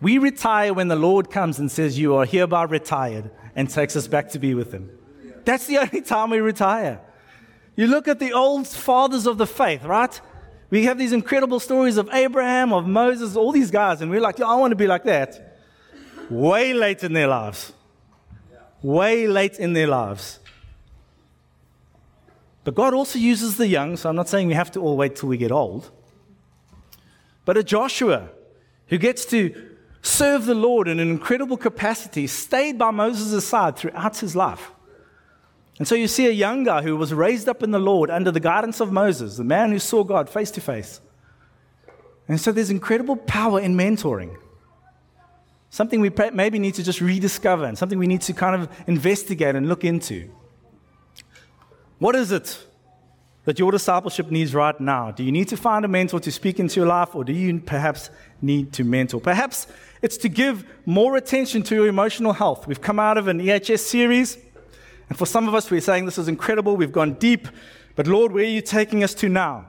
We 0.00 0.18
retire 0.18 0.72
when 0.72 0.88
the 0.88 0.96
Lord 0.96 1.30
comes 1.30 1.58
and 1.58 1.70
says, 1.70 1.98
You 1.98 2.16
are 2.16 2.24
hereby 2.24 2.64
retired, 2.64 3.30
and 3.54 3.68
takes 3.68 3.96
us 3.96 4.06
back 4.06 4.30
to 4.30 4.38
be 4.38 4.54
with 4.54 4.72
Him. 4.72 4.90
That's 5.44 5.66
the 5.66 5.78
only 5.82 6.00
time 6.00 6.30
we 6.30 6.40
retire. 6.40 7.00
You 7.76 7.86
look 7.86 8.08
at 8.08 8.18
the 8.18 8.32
old 8.32 8.66
fathers 8.66 9.26
of 9.26 9.38
the 9.38 9.46
faith, 9.46 9.84
right? 9.84 10.20
We 10.70 10.84
have 10.84 10.98
these 10.98 11.12
incredible 11.12 11.58
stories 11.58 11.96
of 11.96 12.08
Abraham, 12.12 12.72
of 12.72 12.86
Moses, 12.86 13.36
all 13.36 13.52
these 13.52 13.70
guys, 13.70 14.00
and 14.00 14.10
we're 14.10 14.20
like, 14.20 14.38
yeah, 14.38 14.46
I 14.46 14.54
want 14.54 14.70
to 14.70 14.76
be 14.76 14.86
like 14.86 15.04
that 15.04 15.58
way 16.30 16.72
late 16.72 17.02
in 17.02 17.12
their 17.12 17.26
lives. 17.26 17.72
Way 18.82 19.26
late 19.26 19.58
in 19.58 19.72
their 19.72 19.88
lives. 19.88 20.38
But 22.62 22.74
God 22.74 22.94
also 22.94 23.18
uses 23.18 23.56
the 23.56 23.66
young, 23.66 23.96
so 23.96 24.08
I'm 24.08 24.16
not 24.16 24.28
saying 24.28 24.46
we 24.46 24.54
have 24.54 24.70
to 24.72 24.80
all 24.80 24.96
wait 24.96 25.16
till 25.16 25.28
we 25.28 25.36
get 25.36 25.50
old. 25.50 25.90
But 27.44 27.56
a 27.56 27.64
Joshua 27.64 28.28
who 28.86 28.98
gets 28.98 29.24
to 29.26 29.54
serve 30.02 30.46
the 30.46 30.54
Lord 30.54 30.88
in 30.88 31.00
an 31.00 31.10
incredible 31.10 31.56
capacity 31.56 32.26
stayed 32.26 32.78
by 32.78 32.90
Moses' 32.90 33.46
side 33.46 33.76
throughout 33.76 34.18
his 34.18 34.36
life. 34.36 34.70
And 35.78 35.88
so 35.88 35.94
you 35.94 36.08
see 36.08 36.26
a 36.26 36.32
young 36.32 36.64
guy 36.64 36.82
who 36.82 36.96
was 36.96 37.14
raised 37.14 37.48
up 37.48 37.62
in 37.62 37.70
the 37.70 37.78
Lord 37.78 38.10
under 38.10 38.30
the 38.30 38.40
guidance 38.40 38.80
of 38.80 38.92
Moses, 38.92 39.36
the 39.36 39.44
man 39.44 39.70
who 39.72 39.78
saw 39.78 40.04
God 40.04 40.28
face 40.28 40.50
to 40.52 40.60
face. 40.60 41.00
And 42.28 42.40
so 42.40 42.52
there's 42.52 42.70
incredible 42.70 43.16
power 43.16 43.60
in 43.60 43.76
mentoring 43.76 44.36
something 45.70 46.00
we 46.00 46.10
maybe 46.32 46.58
need 46.58 46.74
to 46.74 46.82
just 46.82 47.00
rediscover 47.00 47.64
and 47.64 47.78
something 47.78 47.98
we 47.98 48.06
need 48.06 48.20
to 48.22 48.32
kind 48.32 48.60
of 48.60 48.68
investigate 48.86 49.54
and 49.54 49.68
look 49.68 49.84
into. 49.84 50.28
What 51.98 52.16
is 52.16 52.32
it 52.32 52.66
that 53.44 53.58
your 53.58 53.70
discipleship 53.70 54.30
needs 54.30 54.54
right 54.54 54.78
now? 54.80 55.12
Do 55.12 55.22
you 55.22 55.32
need 55.32 55.48
to 55.48 55.56
find 55.56 55.84
a 55.84 55.88
mentor 55.88 56.20
to 56.20 56.32
speak 56.32 56.58
into 56.58 56.80
your 56.80 56.88
life, 56.88 57.14
or 57.14 57.24
do 57.24 57.32
you 57.32 57.60
perhaps 57.60 58.10
need 58.42 58.72
to 58.74 58.84
mentor? 58.84 59.20
Perhaps 59.20 59.68
it's 60.02 60.16
to 60.18 60.28
give 60.28 60.64
more 60.86 61.16
attention 61.16 61.62
to 61.64 61.74
your 61.74 61.86
emotional 61.86 62.32
health. 62.32 62.66
We've 62.66 62.80
come 62.80 62.98
out 62.98 63.16
of 63.16 63.28
an 63.28 63.38
EHS 63.38 63.80
series, 63.80 64.38
and 65.10 65.18
for 65.18 65.26
some 65.26 65.48
of 65.48 65.54
us, 65.54 65.70
we're 65.70 65.80
saying 65.80 66.06
this 66.06 66.18
is 66.18 66.28
incredible, 66.28 66.76
we've 66.76 66.92
gone 66.92 67.14
deep, 67.14 67.48
but 67.96 68.06
Lord, 68.06 68.32
where 68.32 68.44
are 68.44 68.46
you 68.46 68.62
taking 68.62 69.04
us 69.04 69.12
to 69.14 69.28
now? 69.28 69.66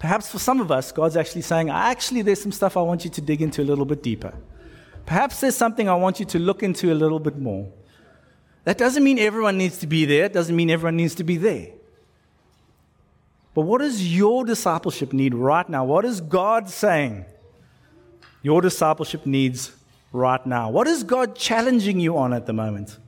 Perhaps 0.00 0.28
for 0.28 0.40
some 0.40 0.60
of 0.60 0.72
us, 0.72 0.90
God's 0.90 1.16
actually 1.16 1.42
saying, 1.42 1.70
actually, 1.70 2.20
there's 2.20 2.42
some 2.42 2.52
stuff 2.52 2.76
I 2.76 2.82
want 2.82 3.04
you 3.04 3.10
to 3.12 3.20
dig 3.20 3.40
into 3.40 3.62
a 3.62 3.64
little 3.64 3.84
bit 3.84 4.02
deeper. 4.02 4.34
Perhaps 5.06 5.40
there's 5.40 5.56
something 5.56 5.88
I 5.88 5.94
want 5.94 6.18
you 6.18 6.26
to 6.26 6.38
look 6.38 6.64
into 6.64 6.92
a 6.92 6.96
little 6.96 7.20
bit 7.20 7.38
more. 7.38 7.70
That 8.64 8.76
doesn't 8.76 9.04
mean 9.04 9.18
everyone 9.18 9.56
needs 9.56 9.78
to 9.78 9.86
be 9.86 10.04
there, 10.04 10.24
it 10.24 10.32
doesn't 10.32 10.54
mean 10.54 10.68
everyone 10.68 10.96
needs 10.96 11.14
to 11.14 11.24
be 11.24 11.36
there. 11.36 11.68
But 13.54 13.62
what 13.62 13.78
does 13.78 14.14
your 14.14 14.44
discipleship 14.44 15.12
need 15.12 15.32
right 15.32 15.68
now? 15.68 15.84
What 15.84 16.04
is 16.04 16.20
God 16.20 16.68
saying 16.68 17.24
your 18.42 18.60
discipleship 18.60 19.26
needs 19.26 19.72
right 20.12 20.44
now? 20.44 20.70
What 20.70 20.88
is 20.88 21.04
God 21.04 21.36
challenging 21.36 22.00
you 22.00 22.18
on 22.18 22.32
at 22.32 22.46
the 22.46 22.52
moment? 22.52 22.98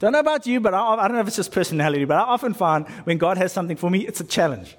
Don't 0.00 0.12
know 0.12 0.20
about 0.20 0.46
you, 0.46 0.60
but 0.60 0.72
I, 0.72 0.94
I 0.94 1.06
don't 1.06 1.14
know 1.14 1.20
if 1.20 1.26
it's 1.26 1.36
just 1.36 1.52
personality, 1.52 2.06
but 2.06 2.16
I 2.16 2.22
often 2.22 2.54
find 2.54 2.88
when 3.04 3.18
God 3.18 3.36
has 3.36 3.52
something 3.52 3.76
for 3.76 3.90
me, 3.90 4.06
it's 4.06 4.20
a 4.20 4.24
challenge. 4.24 4.76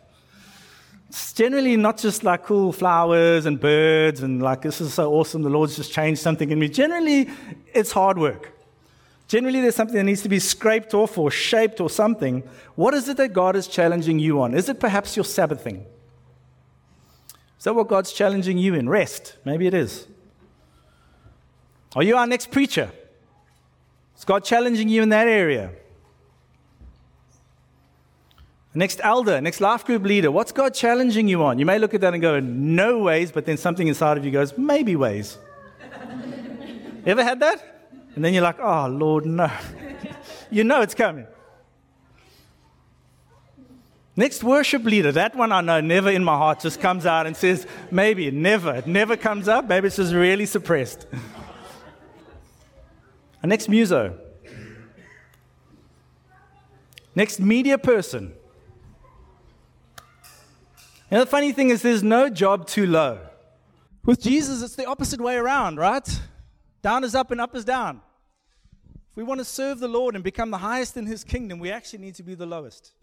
It's 1.09 1.31
generally 1.31 1.77
not 1.77 1.99
just 1.99 2.23
like 2.23 2.43
cool 2.43 2.71
flowers 2.73 3.45
and 3.45 3.59
birds 3.59 4.23
and 4.23 4.41
like, 4.41 4.63
this 4.63 4.81
is 4.81 4.95
so 4.95 5.13
awesome, 5.13 5.43
the 5.43 5.49
Lord's 5.49 5.75
just 5.75 5.93
changed 5.93 6.21
something 6.21 6.49
in 6.49 6.57
me. 6.57 6.67
Generally, 6.69 7.29
it's 7.73 7.91
hard 7.91 8.17
work. 8.17 8.51
Generally, 9.27 9.61
there's 9.61 9.75
something 9.75 9.95
that 9.95 10.03
needs 10.03 10.23
to 10.23 10.29
be 10.29 10.39
scraped 10.39 10.93
off 10.95 11.17
or 11.17 11.29
shaped 11.29 11.79
or 11.79 11.89
something. 11.89 12.41
What 12.75 12.95
is 12.95 13.07
it 13.07 13.17
that 13.17 13.31
God 13.31 13.55
is 13.55 13.67
challenging 13.67 14.17
you 14.17 14.41
on? 14.41 14.55
Is 14.55 14.69
it 14.69 14.79
perhaps 14.79 15.15
your 15.15 15.23
Sabbathing? 15.23 15.85
Is 17.59 17.65
that 17.65 17.75
what 17.75 17.87
God's 17.87 18.11
challenging 18.11 18.57
you 18.57 18.73
in? 18.73 18.89
Rest. 18.89 19.37
Maybe 19.45 19.67
it 19.67 19.73
is. 19.75 20.07
Are 21.95 22.01
you 22.01 22.17
our 22.17 22.25
next 22.25 22.49
preacher? 22.49 22.91
Is 24.21 24.25
God 24.25 24.43
challenging 24.43 24.87
you 24.87 25.01
in 25.01 25.09
that 25.09 25.27
area? 25.27 25.71
Next 28.75 29.01
elder, 29.03 29.41
next 29.41 29.59
life 29.61 29.83
group 29.83 30.03
leader, 30.03 30.29
what's 30.29 30.51
God 30.51 30.75
challenging 30.75 31.27
you 31.27 31.43
on? 31.43 31.57
You 31.57 31.65
may 31.65 31.79
look 31.79 31.95
at 31.95 32.01
that 32.01 32.13
and 32.13 32.21
go, 32.21 32.39
no 32.39 32.99
ways, 32.99 33.31
but 33.31 33.47
then 33.47 33.57
something 33.57 33.87
inside 33.87 34.19
of 34.19 34.23
you 34.23 34.29
goes, 34.29 34.55
maybe 34.55 34.95
ways. 34.95 35.39
you 35.81 37.07
ever 37.07 37.23
had 37.23 37.39
that? 37.39 37.89
And 38.13 38.23
then 38.23 38.35
you're 38.35 38.43
like, 38.43 38.59
oh, 38.59 38.85
Lord, 38.89 39.25
no. 39.25 39.49
you 40.51 40.65
know 40.65 40.81
it's 40.81 40.93
coming. 40.93 41.25
Next 44.15 44.43
worship 44.43 44.83
leader, 44.83 45.11
that 45.13 45.35
one 45.35 45.51
I 45.51 45.61
know 45.61 45.81
never 45.81 46.11
in 46.11 46.23
my 46.23 46.37
heart 46.37 46.59
just 46.59 46.79
comes 46.79 47.07
out 47.07 47.25
and 47.25 47.35
says, 47.35 47.65
maybe, 47.89 48.29
never. 48.29 48.75
It 48.75 48.85
never 48.85 49.17
comes 49.17 49.47
up. 49.47 49.67
Maybe 49.67 49.87
it's 49.87 49.95
just 49.95 50.13
really 50.13 50.45
suppressed. 50.45 51.07
A 53.41 53.47
next 53.47 53.69
muso. 53.69 54.17
Next 57.15 57.39
media 57.39 57.77
person. 57.77 58.33
And 61.09 61.21
the 61.21 61.25
funny 61.25 61.51
thing 61.51 61.69
is, 61.69 61.81
there's 61.81 62.03
no 62.03 62.29
job 62.29 62.67
too 62.67 62.85
low. 62.85 63.19
With 64.05 64.21
Jesus, 64.21 64.61
it's 64.61 64.75
the 64.75 64.85
opposite 64.85 65.19
way 65.19 65.35
around, 65.35 65.77
right? 65.77 66.07
Down 66.81 67.03
is 67.03 67.13
up 67.13 67.31
and 67.31 67.41
up 67.41 67.55
is 67.55 67.65
down. 67.65 68.01
If 69.11 69.17
we 69.17 69.23
want 69.23 69.39
to 69.39 69.45
serve 69.45 69.79
the 69.79 69.89
Lord 69.89 70.15
and 70.15 70.23
become 70.23 70.51
the 70.51 70.59
highest 70.59 70.95
in 70.95 71.05
his 71.05 71.23
kingdom, 71.23 71.59
we 71.59 71.69
actually 71.69 71.99
need 71.99 72.15
to 72.15 72.23
be 72.23 72.33
the 72.33 72.45
lowest. 72.45 72.93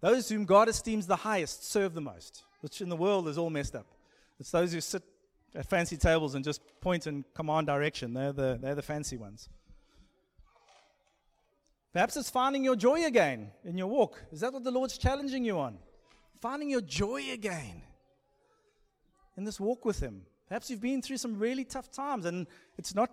Those 0.00 0.28
whom 0.28 0.44
God 0.44 0.68
esteems 0.68 1.06
the 1.06 1.16
highest 1.16 1.68
serve 1.68 1.94
the 1.94 2.00
most, 2.00 2.42
which 2.60 2.80
in 2.80 2.88
the 2.88 2.96
world 2.96 3.26
is 3.26 3.38
all 3.38 3.50
messed 3.50 3.74
up. 3.74 3.86
It's 4.38 4.50
those 4.50 4.72
who 4.72 4.80
sit 4.80 5.02
at 5.54 5.68
fancy 5.68 5.96
tables 5.96 6.34
and 6.34 6.44
just 6.44 6.62
point 6.80 7.06
and 7.06 7.24
command 7.34 7.66
direction. 7.66 8.14
They're 8.14 8.32
the, 8.32 8.58
they're 8.60 8.74
the 8.74 8.82
fancy 8.82 9.16
ones. 9.16 9.48
Perhaps 11.92 12.16
it's 12.16 12.30
finding 12.30 12.64
your 12.64 12.76
joy 12.76 13.04
again 13.04 13.50
in 13.64 13.76
your 13.76 13.88
walk. 13.88 14.22
Is 14.32 14.40
that 14.40 14.52
what 14.52 14.64
the 14.64 14.70
Lord's 14.70 14.96
challenging 14.96 15.44
you 15.44 15.58
on? 15.58 15.78
Finding 16.40 16.70
your 16.70 16.80
joy 16.80 17.30
again 17.32 17.82
in 19.36 19.44
this 19.44 19.60
walk 19.60 19.84
with 19.84 20.00
Him. 20.00 20.22
Perhaps 20.48 20.70
you've 20.70 20.80
been 20.80 21.02
through 21.02 21.18
some 21.18 21.38
really 21.38 21.64
tough 21.64 21.90
times 21.90 22.24
and 22.24 22.46
it's 22.78 22.94
not 22.94 23.10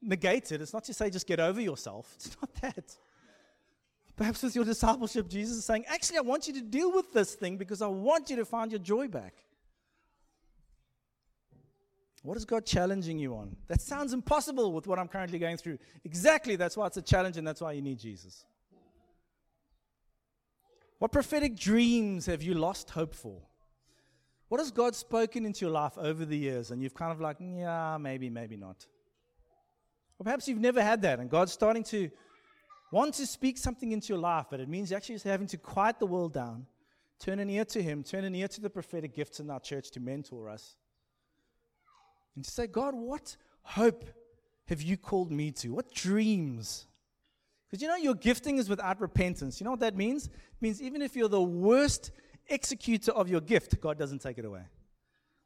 negated. 0.00 0.62
It's 0.62 0.72
not 0.72 0.84
to 0.84 0.94
say 0.94 1.10
just 1.10 1.26
get 1.26 1.38
over 1.38 1.60
yourself. 1.60 2.12
It's 2.16 2.36
not 2.40 2.54
that. 2.62 2.96
Perhaps 4.16 4.42
with 4.42 4.54
your 4.54 4.64
discipleship, 4.64 5.28
Jesus 5.28 5.58
is 5.58 5.64
saying, 5.64 5.84
actually, 5.88 6.18
I 6.18 6.22
want 6.22 6.46
you 6.46 6.54
to 6.54 6.62
deal 6.62 6.92
with 6.92 7.12
this 7.12 7.34
thing 7.34 7.56
because 7.56 7.82
I 7.82 7.88
want 7.88 8.30
you 8.30 8.36
to 8.36 8.44
find 8.44 8.70
your 8.70 8.78
joy 8.78 9.08
back. 9.08 9.34
What 12.24 12.38
is 12.38 12.46
God 12.46 12.64
challenging 12.64 13.18
you 13.18 13.36
on? 13.36 13.54
That 13.68 13.82
sounds 13.82 14.14
impossible 14.14 14.72
with 14.72 14.86
what 14.86 14.98
I'm 14.98 15.08
currently 15.08 15.38
going 15.38 15.58
through. 15.58 15.78
Exactly, 16.04 16.56
that's 16.56 16.74
why 16.74 16.86
it's 16.86 16.96
a 16.96 17.02
challenge 17.02 17.36
and 17.36 17.46
that's 17.46 17.60
why 17.60 17.72
you 17.72 17.82
need 17.82 17.98
Jesus. 17.98 18.46
What 20.98 21.12
prophetic 21.12 21.54
dreams 21.54 22.24
have 22.24 22.42
you 22.42 22.54
lost 22.54 22.88
hope 22.88 23.14
for? 23.14 23.42
What 24.48 24.58
has 24.58 24.70
God 24.70 24.94
spoken 24.94 25.44
into 25.44 25.66
your 25.66 25.70
life 25.70 25.98
over 25.98 26.24
the 26.24 26.36
years 26.36 26.70
and 26.70 26.82
you've 26.82 26.94
kind 26.94 27.12
of 27.12 27.20
like, 27.20 27.36
yeah, 27.40 27.98
maybe, 28.00 28.30
maybe 28.30 28.56
not? 28.56 28.86
Or 30.18 30.24
perhaps 30.24 30.48
you've 30.48 30.58
never 30.58 30.82
had 30.82 31.02
that 31.02 31.20
and 31.20 31.28
God's 31.28 31.52
starting 31.52 31.84
to 31.84 32.10
want 32.90 33.12
to 33.14 33.26
speak 33.26 33.58
something 33.58 33.92
into 33.92 34.14
your 34.14 34.18
life, 34.18 34.46
but 34.50 34.60
it 34.60 34.68
means 34.70 34.92
actually 34.92 35.18
having 35.18 35.48
to 35.48 35.58
quiet 35.58 35.98
the 35.98 36.06
world 36.06 36.32
down, 36.32 36.64
turn 37.18 37.38
an 37.38 37.50
ear 37.50 37.66
to 37.66 37.82
Him, 37.82 38.02
turn 38.02 38.24
an 38.24 38.34
ear 38.34 38.48
to 38.48 38.62
the 38.62 38.70
prophetic 38.70 39.14
gifts 39.14 39.40
in 39.40 39.50
our 39.50 39.60
church 39.60 39.90
to 39.90 40.00
mentor 40.00 40.48
us, 40.48 40.76
and 42.34 42.44
to 42.44 42.50
say, 42.50 42.66
God, 42.66 42.94
what 42.94 43.36
hope 43.62 44.04
have 44.66 44.82
you 44.82 44.96
called 44.96 45.30
me 45.30 45.52
to? 45.52 45.74
What 45.74 45.92
dreams? 45.92 46.86
Because 47.68 47.82
you 47.82 47.88
know, 47.88 47.96
your 47.96 48.14
gifting 48.14 48.58
is 48.58 48.68
without 48.68 49.00
repentance. 49.00 49.60
You 49.60 49.64
know 49.64 49.72
what 49.72 49.80
that 49.80 49.96
means? 49.96 50.26
It 50.26 50.32
means 50.60 50.82
even 50.82 51.02
if 51.02 51.16
you're 51.16 51.28
the 51.28 51.42
worst 51.42 52.12
executor 52.48 53.12
of 53.12 53.28
your 53.28 53.40
gift, 53.40 53.80
God 53.80 53.98
doesn't 53.98 54.20
take 54.20 54.38
it 54.38 54.44
away. 54.44 54.62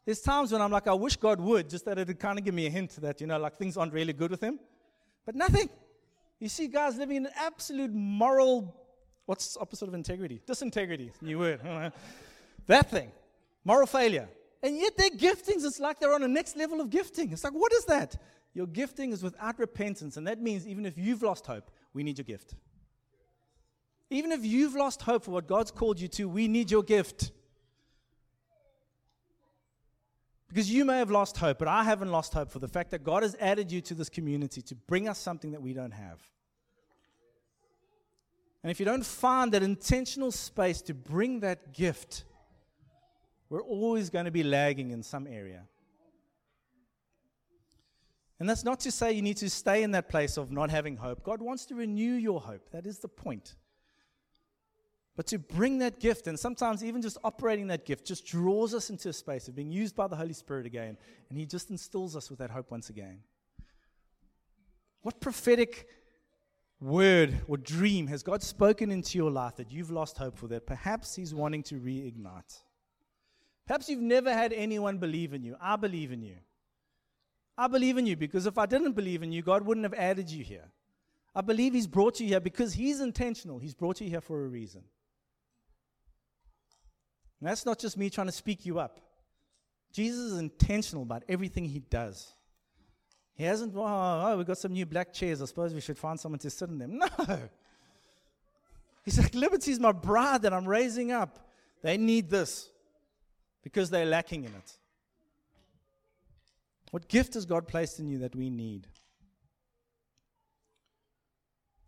There's 0.05 0.21
times 0.21 0.53
when 0.53 0.63
I'm 0.63 0.71
like, 0.71 0.87
I 0.87 0.95
wish 0.95 1.17
God 1.17 1.41
would, 1.41 1.69
just 1.69 1.85
that 1.85 1.99
it'd 1.99 2.19
kind 2.19 2.39
of 2.39 2.45
give 2.45 2.55
me 2.55 2.67
a 2.67 2.71
hint 2.71 2.97
that, 3.03 3.21
you 3.21 3.27
know, 3.27 3.39
like 3.39 3.57
things 3.57 3.77
aren't 3.77 3.93
really 3.93 4.13
good 4.13 4.31
with 4.31 4.43
Him. 4.43 4.59
But 5.27 5.35
nothing. 5.35 5.69
You 6.39 6.49
see 6.49 6.69
guys 6.69 6.97
living 6.97 7.17
in 7.17 7.27
an 7.27 7.33
absolute 7.37 7.93
moral, 7.93 8.75
what's 9.27 9.57
opposite 9.61 9.89
of 9.89 9.95
integrity? 9.95 10.41
Disintegrity, 10.47 11.11
new 11.21 11.39
word. 11.39 11.61
that 12.67 12.91
thing. 12.91 13.11
Moral 13.65 13.87
failure. 13.87 14.29
And 14.63 14.77
yet 14.77 14.97
their 14.97 15.11
giftings, 15.11 15.65
it's 15.65 15.79
like 15.79 16.01
they're 16.01 16.15
on 16.15 16.23
a 16.23 16.29
next 16.29 16.57
level 16.57 16.81
of 16.81 16.91
gifting. 16.91 17.33
It's 17.33 17.45
like, 17.45 17.53
what 17.53 17.73
is 17.73 17.85
that? 17.85 18.17
Your 18.55 18.67
gifting 18.67 19.13
is 19.13 19.23
without 19.23 19.59
repentance. 19.59 20.17
And 20.17 20.27
that 20.27 20.41
means 20.41 20.67
even 20.67 20.85
if 20.85 20.99
you've 20.99 21.23
lost 21.23 21.47
hope, 21.47 21.71
we 21.95 22.03
need 22.03 22.19
your 22.19 22.25
gift. 22.25 22.55
Even 24.11 24.33
if 24.33 24.45
you've 24.45 24.75
lost 24.75 25.03
hope 25.03 25.25
for 25.25 25.31
what 25.31 25.47
God's 25.47 25.71
called 25.71 26.01
you 26.01 26.09
to, 26.09 26.29
we 26.29 26.49
need 26.49 26.71
your 26.71 26.83
gift. 26.83 27.31
Because 30.49 30.71
you 30.71 30.85
may 30.85 30.99
have 30.99 31.11
lost 31.11 31.37
hope, 31.37 31.59
but 31.59 31.69
I 31.69 31.85
haven't 31.85 32.11
lost 32.11 32.33
hope 32.33 32.51
for 32.51 32.59
the 32.59 32.69
fact 32.69 32.91
that 32.93 33.05
God 33.05 33.23
has 33.23 33.37
added 33.39 33.71
you 33.71 33.83
to 33.83 33.95
this 33.95 34.09
community 34.09 34.63
to 34.63 34.75
bring 34.75 35.07
us 35.07 35.19
something 35.19 35.53
that 35.53 35.61
we 35.61 35.75
don't 35.75 35.93
have. 35.93 36.21
And 38.63 38.71
if 38.71 38.81
you 38.81 38.87
don't 38.87 39.05
find 39.05 39.53
that 39.53 39.63
intentional 39.63 40.33
space 40.33 40.81
to 40.83 40.95
bring 40.95 41.41
that 41.41 41.73
gift, 41.75 42.25
we're 43.51 43.63
always 43.63 44.11
going 44.11 44.27
to 44.27 44.31
be 44.31 44.43
lagging 44.43 44.91
in 44.91 45.03
some 45.03 45.27
area. 45.27 45.65
And 48.41 48.49
that's 48.49 48.65
not 48.65 48.81
to 48.81 48.93
say 48.93 49.13
you 49.13 49.23
need 49.23 49.39
to 49.39 49.51
stay 49.51 49.83
in 49.83 49.91
that 49.93 50.09
place 50.09 50.37
of 50.37 50.53
not 50.53 50.71
having 50.71 50.97
hope. 50.97 51.25
God 51.25 51.43
wants 51.43 51.67
to 51.67 51.75
renew 51.75 52.15
your 52.15 52.41
hope. 52.41 52.71
That 52.71 52.87
is 52.87 52.99
the 52.99 53.09
point. 53.09 53.57
But 55.17 55.27
to 55.29 55.39
bring 55.39 55.79
that 55.79 55.99
gift, 55.99 56.29
and 56.29 56.39
sometimes 56.39 56.85
even 56.85 57.03
just 57.03 57.19
operating 57.25 57.67
that 57.69 57.85
gift, 57.85 58.07
just 58.07 58.25
draws 58.25 58.75
us 58.75 58.91
into 58.91 59.09
a 59.09 59.13
space 59.13 59.49
of 59.49 59.57
being 59.57 59.73
used 59.73 59.97
by 59.97 60.07
the 60.07 60.15
Holy 60.15 60.33
Spirit 60.33 60.65
again. 60.65 60.97
And 61.29 61.37
He 61.37 61.45
just 61.45 61.71
instills 61.71 62.15
us 62.15 62.31
with 62.31 62.39
that 62.39 62.51
hope 62.51 62.71
once 62.71 62.91
again. 62.91 63.19
What 65.03 65.21
prophetic 65.21 65.89
word 66.81 67.41
or 67.49 67.57
dream 67.57 68.07
has 68.07 68.23
God 68.23 68.45
spoken 68.45 68.93
into 68.93 69.19
your 69.19 69.33
life 69.33 69.57
that 69.57 69.73
you've 69.73 69.91
lost 69.91 70.19
hope 70.19 70.39
for 70.39 70.47
that 70.47 70.67
perhaps 70.67 71.17
He's 71.17 71.35
wanting 71.35 71.65
to 71.65 71.75
reignite? 71.75 72.63
Perhaps 73.69 73.91
you've 73.91 74.01
never 74.01 74.33
had 74.33 74.55
anyone 74.55 74.97
believe 74.97 75.35
in 75.35 75.45
you. 75.45 75.55
I 75.61 75.77
believe 75.77 76.11
in 76.11 76.23
you. 76.23 76.37
I 77.57 77.69
believe 77.69 77.99
in 77.99 78.07
you 78.07 78.17
because 78.17 78.47
if 78.47 78.57
I 78.57 78.65
didn't 78.65 78.93
believe 78.93 79.23
in 79.23 79.31
you, 79.31 79.43
God 79.43 79.67
wouldn't 79.67 79.85
have 79.85 79.93
added 79.93 80.31
you 80.31 80.43
here. 80.43 80.65
I 81.35 81.43
believe 81.43 81.75
He's 81.75 81.87
brought 81.87 82.19
you 82.19 82.27
here 82.27 82.41
because 82.41 82.73
He's 82.73 83.01
intentional. 83.01 83.59
He's 83.59 83.75
brought 83.75 84.01
you 84.01 84.09
here 84.09 84.23
for 84.23 84.43
a 84.43 84.49
reason. 84.49 84.83
And 87.41 87.49
that's 87.49 87.67
not 87.67 87.79
just 87.79 87.99
me 87.99 88.09
trying 88.09 88.29
to 88.29 88.33
speak 88.33 88.65
you 88.65 88.79
up. 88.79 89.01
Jesus 89.93 90.33
is 90.33 90.39
intentional 90.39 91.03
about 91.03 91.25
everything 91.29 91.67
he 91.67 91.81
does. 91.81 92.35
He 93.35 93.45
hasn't, 93.45 93.75
oh, 93.77 93.83
oh, 93.83 94.37
we've 94.37 94.47
got 94.47 94.59
some 94.59 94.73
new 94.73 94.87
black 94.87 95.13
chairs. 95.13 95.41
I 95.43 95.45
suppose 95.45 95.73
we 95.73 95.81
should 95.81 95.99
find 95.99 96.19
someone 96.19 96.39
to 96.41 96.51
sit 96.51 96.71
in 96.71 96.79
them. 96.79 97.03
No. 97.29 97.39
He's 99.05 99.19
like, 99.19 99.35
Liberty 99.35 99.71
is 99.71 99.81
my 99.81 99.93
bride 99.93 100.43
that 100.43 100.53
I'm 100.53 100.69
raising 100.69 101.13
up. 101.13 101.49
They 101.83 101.97
need 101.97 102.29
this 102.29 102.69
because 103.69 103.91
they're 103.91 104.07
lacking 104.07 104.45
in 104.45 104.55
it. 104.55 104.79
What 106.91 107.07
gift 107.07 107.35
has 107.35 107.45
God 107.45 107.69
placed 107.69 107.99
in 107.99 108.09
you 108.09 108.17
that 108.21 108.35
we 108.35 108.49
need? 108.49 108.87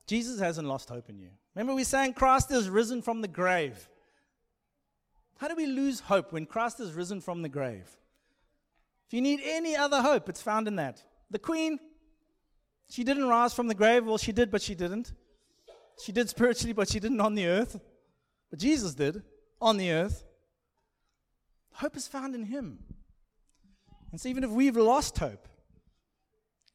Jesus 0.06 0.38
hasn't 0.38 0.68
lost 0.68 0.90
hope 0.90 1.08
in 1.08 1.18
you. 1.18 1.30
Remember, 1.54 1.74
we 1.74 1.84
sang 1.84 2.12
Christ 2.12 2.50
is 2.50 2.68
risen 2.68 3.00
from 3.00 3.22
the 3.22 3.28
grave. 3.28 3.88
How 5.38 5.48
do 5.48 5.54
we 5.56 5.64
lose 5.64 6.00
hope 6.00 6.34
when 6.34 6.44
Christ 6.44 6.80
is 6.80 6.92
risen 6.92 7.22
from 7.22 7.40
the 7.40 7.48
grave? 7.48 7.88
If 9.06 9.14
you 9.14 9.22
need 9.22 9.40
any 9.42 9.74
other 9.74 10.02
hope, 10.02 10.28
it's 10.28 10.42
found 10.42 10.68
in 10.68 10.76
that. 10.76 11.02
The 11.30 11.38
Queen, 11.38 11.78
She 12.90 13.04
didn't 13.04 13.26
rise 13.26 13.54
from 13.54 13.68
the 13.68 13.74
grave. 13.74 14.04
Well, 14.04 14.18
she 14.18 14.32
did, 14.32 14.50
but 14.50 14.60
she 14.60 14.74
didn't. 14.74 15.14
She 16.04 16.12
did 16.12 16.28
spiritually, 16.28 16.74
but 16.74 16.90
she 16.90 17.00
didn't 17.00 17.20
on 17.22 17.34
the 17.34 17.46
earth. 17.46 17.80
But 18.50 18.58
Jesus 18.58 18.94
did 18.94 19.22
on 19.62 19.78
the 19.78 19.92
earth. 19.92 20.24
Hope 21.72 21.96
is 21.96 22.08
found 22.08 22.34
in 22.34 22.44
Him. 22.44 22.78
And 24.10 24.20
so, 24.20 24.28
even 24.28 24.44
if 24.44 24.50
we've 24.50 24.76
lost 24.76 25.18
hope, 25.18 25.48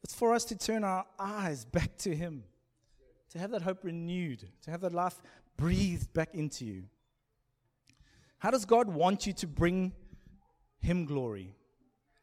it's 0.02 0.14
for 0.14 0.34
us 0.34 0.44
to 0.46 0.56
turn 0.56 0.84
our 0.84 1.04
eyes 1.18 1.64
back 1.64 1.96
to 1.98 2.14
Him, 2.14 2.44
to 3.30 3.38
have 3.38 3.50
that 3.50 3.62
hope 3.62 3.84
renewed, 3.84 4.48
to 4.62 4.70
have 4.70 4.80
that 4.82 4.92
life 4.92 5.20
breathed 5.56 6.12
back 6.12 6.34
into 6.34 6.64
you. 6.64 6.84
How 8.38 8.50
does 8.50 8.64
God 8.64 8.88
want 8.88 9.26
you 9.26 9.32
to 9.34 9.46
bring 9.46 9.92
Him 10.78 11.04
glory? 11.04 11.54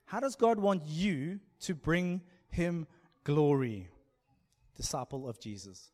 How 0.05 0.19
does 0.19 0.35
God 0.35 0.59
want 0.59 0.83
you 0.85 1.39
to 1.61 1.75
bring 1.75 2.21
Him 2.49 2.87
glory? 3.23 3.89
Disciple 4.75 5.27
of 5.27 5.39
Jesus. 5.39 5.91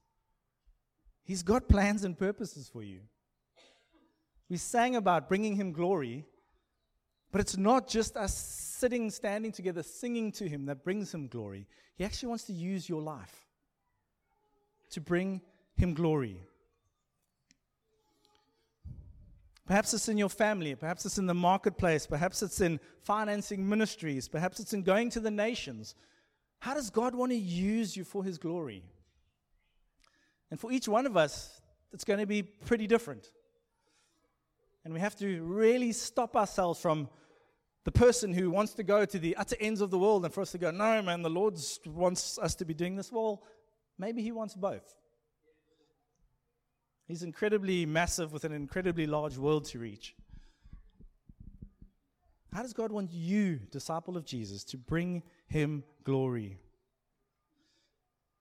He's 1.24 1.44
got 1.44 1.68
plans 1.68 2.04
and 2.04 2.18
purposes 2.18 2.70
for 2.72 2.84
you. 2.84 3.00
We 4.50 4.58
sang 4.58 4.96
about 4.96 5.30
bringing 5.30 5.56
Him 5.56 5.72
glory, 5.72 6.26
but 7.32 7.42
it's 7.42 7.58
not 7.58 7.88
just 7.88 8.18
us 8.18 8.36
sitting, 8.36 9.10
standing 9.12 9.52
together, 9.52 9.84
singing 9.84 10.32
to 10.34 10.48
Him 10.48 10.66
that 10.66 10.84
brings 10.84 11.14
Him 11.14 11.28
glory. 11.28 11.68
He 11.96 12.06
actually 12.06 12.30
wants 12.30 12.46
to 12.46 12.54
use 12.54 12.90
your 12.90 13.02
life 13.02 13.48
to 14.92 15.02
bring 15.02 15.42
Him 15.76 15.94
glory. 15.94 16.42
Perhaps 19.68 19.94
it's 19.94 20.10
in 20.10 20.18
your 20.18 20.30
family, 20.30 20.74
perhaps 20.74 21.06
it's 21.06 21.20
in 21.20 21.28
the 21.28 21.34
marketplace, 21.36 22.08
perhaps 22.08 22.42
it's 22.42 22.60
in 22.60 22.80
financing 23.04 23.70
ministries, 23.70 24.28
perhaps 24.28 24.60
it's 24.60 24.74
in 24.74 24.82
going 24.82 25.12
to 25.12 25.20
the 25.20 25.30
nations. 25.30 25.94
How 26.58 26.74
does 26.74 26.90
God 26.90 27.14
want 27.14 27.32
to 27.32 27.38
use 27.38 27.96
you 27.96 28.04
for 28.04 28.24
His 28.24 28.40
glory? 28.40 28.84
And 30.50 30.60
for 30.60 30.72
each 30.72 30.88
one 30.88 31.06
of 31.06 31.16
us, 31.16 31.62
it's 31.94 32.04
going 32.04 32.20
to 32.20 32.26
be 32.26 32.42
pretty 32.42 32.88
different. 32.88 33.30
And 34.90 34.96
we 34.96 35.02
have 35.02 35.16
to 35.18 35.44
really 35.44 35.92
stop 35.92 36.36
ourselves 36.36 36.80
from 36.82 37.10
the 37.86 37.92
person 37.92 38.34
who 38.34 38.50
wants 38.50 38.74
to 38.74 38.82
go 38.82 39.06
to 39.06 39.20
the 39.20 39.36
utter 39.36 39.56
ends 39.60 39.82
of 39.82 39.92
the 39.92 40.00
world 40.00 40.26
and 40.26 40.34
for 40.34 40.42
us 40.42 40.52
to 40.54 40.58
go, 40.58 40.72
no, 40.72 41.00
man, 41.04 41.22
the 41.22 41.30
Lord 41.30 41.60
wants 41.86 42.40
us 42.40 42.56
to 42.56 42.66
be 42.66 42.74
doing 42.74 42.96
this. 42.96 43.12
Well, 43.12 43.44
maybe 44.00 44.24
He 44.24 44.32
wants 44.32 44.56
both. 44.56 44.96
He's 47.08 47.22
incredibly 47.22 47.86
massive 47.86 48.34
with 48.34 48.46
an 48.46 48.52
incredibly 48.52 49.06
large 49.06 49.38
world 49.38 49.66
to 49.66 49.78
reach. 49.78 50.16
How 52.52 52.64
does 52.64 52.74
God 52.74 52.92
want 52.92 53.14
you, 53.14 53.60
disciple 53.70 54.18
of 54.18 54.26
Jesus, 54.26 54.64
to 54.64 54.78
bring 54.78 55.22
Him 55.46 55.84
glory? 56.04 56.58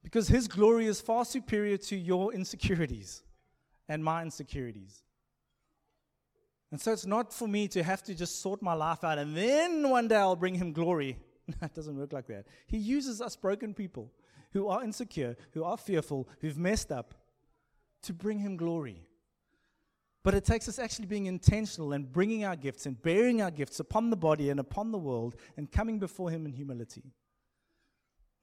Because 0.03 0.29
His 0.29 0.49
glory 0.49 0.87
is 0.87 0.99
far 0.99 1.27
superior 1.27 1.77
to 1.77 1.95
your 1.95 2.33
insecurities 2.33 3.23
and 3.87 4.03
my 4.03 4.23
insecurities. 4.23 5.03
And 6.71 6.81
so 6.81 6.93
it's 6.93 7.07
not 7.07 7.33
for 7.33 7.49
me 7.49 7.67
to 7.69 7.83
have 7.83 8.03
to 8.05 8.15
just 8.15 8.43
sort 8.43 8.61
my 8.63 8.75
life 8.75 9.03
out 9.05 9.19
and 9.19 9.37
then 9.37 9.89
one 9.89 10.09
day 10.09 10.17
I'll 10.17 10.37
bring 10.37 10.55
him 10.55 10.73
glory. 10.73 11.19
It 11.63 11.75
doesn't 11.75 11.97
work 11.97 12.13
like 12.13 12.27
that. 12.27 12.47
He 12.67 12.77
uses 12.77 13.23
us 13.23 13.35
broken 13.35 13.73
people 13.73 14.13
who 14.53 14.69
are 14.69 14.85
insecure, 14.85 15.35
who 15.53 15.65
are 15.65 15.79
fearful, 15.79 16.29
who've 16.41 16.59
messed 16.59 16.93
up 16.93 17.15
to 18.03 18.13
bring 18.13 18.39
him 18.39 18.57
glory. 18.57 19.03
But 20.23 20.35
it 20.35 20.45
takes 20.45 20.69
us 20.69 20.79
actually 20.79 21.07
being 21.07 21.27
intentional 21.27 21.93
and 21.93 22.11
bringing 22.11 22.45
our 22.45 22.57
gifts 22.57 22.85
and 22.85 23.01
bearing 23.01 23.41
our 23.41 23.51
gifts 23.51 23.81
upon 23.81 24.11
the 24.11 24.17
body 24.17 24.51
and 24.51 24.61
upon 24.61 24.93
the 24.93 24.99
world 24.99 25.37
and 25.57 25.71
coming 25.71 25.99
before 25.99 26.31
him 26.31 26.45
in 26.45 26.53
humility. 26.53 27.15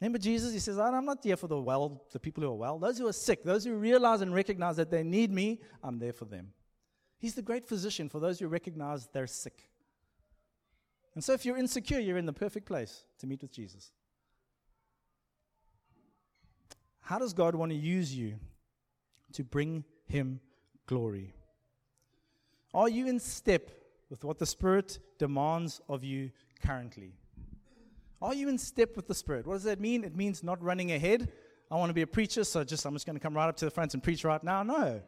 Remember 0.02 0.18
Jesus, 0.18 0.52
he 0.52 0.60
says, 0.60 0.78
I'm 0.78 1.06
not 1.06 1.24
here 1.24 1.38
for 1.38 1.48
the 1.48 1.60
well, 1.60 2.04
the 2.12 2.20
people 2.20 2.44
who 2.44 2.50
are 2.50 2.56
well. 2.56 2.80
Those 2.80 2.98
who 2.98 3.08
are 3.08 3.14
sick, 3.14 3.44
those 3.44 3.66
who 3.66 3.76
realize 3.76 4.22
and 4.22 4.34
recognize 4.34 4.76
that 4.78 4.90
they 4.90 5.04
need 5.04 5.32
me, 5.32 5.62
I'm 5.84 6.00
there 6.00 6.14
for 6.14 6.26
them. 6.26 6.54
He's 7.26 7.34
the 7.34 7.42
great 7.42 7.66
physician 7.66 8.08
for 8.08 8.20
those 8.20 8.38
who 8.38 8.48
recognize 8.48 9.08
they're 9.08 9.26
sick. 9.26 9.68
And 11.16 11.24
so, 11.24 11.34
if 11.34 11.44
you're 11.44 11.58
insecure, 11.58 11.98
you're 11.98 12.20
in 12.20 12.28
the 12.28 12.34
perfect 12.34 12.68
place 12.68 13.04
to 13.18 13.26
meet 13.26 13.42
with 13.42 13.52
Jesus. 13.52 13.90
How 17.00 17.18
does 17.18 17.34
God 17.34 17.56
want 17.56 17.72
to 17.72 17.76
use 17.76 18.16
you 18.16 18.36
to 19.34 19.44
bring 19.44 19.86
Him 20.06 20.40
glory? 20.86 21.34
Are 22.76 22.90
you 22.90 23.08
in 23.08 23.20
step 23.20 23.72
with 24.12 24.24
what 24.24 24.38
the 24.38 24.46
Spirit 24.46 25.00
demands 25.18 25.82
of 25.90 26.04
you 26.04 26.30
currently? 26.64 27.16
Are 28.22 28.36
you 28.36 28.50
in 28.50 28.60
step 28.60 28.96
with 28.96 29.08
the 29.08 29.16
Spirit? 29.16 29.48
What 29.48 29.54
does 29.54 29.64
that 29.64 29.80
mean? 29.80 30.04
It 30.04 30.16
means 30.16 30.44
not 30.44 30.62
running 30.62 30.92
ahead. 30.92 31.32
I 31.72 31.76
want 31.78 31.90
to 31.90 31.96
be 31.96 32.04
a 32.04 32.08
preacher, 32.08 32.44
so 32.44 32.64
just 32.64 32.86
I'm 32.86 32.94
just 32.94 33.08
going 33.08 33.18
to 33.18 33.20
come 33.20 33.36
right 33.36 33.50
up 33.50 33.58
to 33.58 33.66
the 33.66 33.72
front 33.72 33.96
and 33.96 34.04
preach 34.04 34.24
right 34.24 34.44
now. 34.44 34.62
No. 34.62 35.02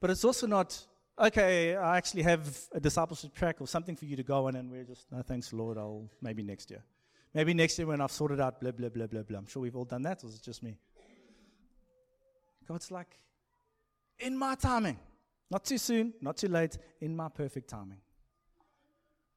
But 0.00 0.10
it's 0.10 0.24
also 0.24 0.46
not, 0.46 0.86
okay, 1.18 1.76
I 1.76 1.96
actually 1.96 2.22
have 2.22 2.58
a 2.72 2.80
discipleship 2.80 3.34
track 3.34 3.60
or 3.60 3.66
something 3.66 3.96
for 3.96 4.04
you 4.04 4.16
to 4.16 4.22
go 4.22 4.46
on, 4.46 4.56
and 4.56 4.70
we're 4.70 4.84
just, 4.84 5.10
no 5.10 5.22
thanks, 5.22 5.52
Lord, 5.52 5.76
I'll 5.78 6.08
maybe 6.22 6.42
next 6.42 6.70
year. 6.70 6.82
Maybe 7.34 7.52
next 7.52 7.78
year 7.78 7.86
when 7.86 8.00
I've 8.00 8.12
sorted 8.12 8.40
out 8.40 8.60
blah, 8.60 8.70
blah, 8.70 8.88
blah, 8.88 9.06
blah, 9.06 9.22
blah. 9.22 9.38
I'm 9.38 9.46
sure 9.46 9.62
we've 9.62 9.76
all 9.76 9.84
done 9.84 10.02
that, 10.02 10.22
or 10.22 10.28
is 10.28 10.36
it 10.36 10.42
just 10.42 10.62
me? 10.62 10.78
God's 12.66 12.90
like, 12.90 13.18
in 14.18 14.36
my 14.36 14.54
timing. 14.54 14.98
Not 15.50 15.64
too 15.64 15.78
soon, 15.78 16.12
not 16.20 16.36
too 16.36 16.48
late, 16.48 16.76
in 17.00 17.16
my 17.16 17.28
perfect 17.28 17.68
timing. 17.68 17.98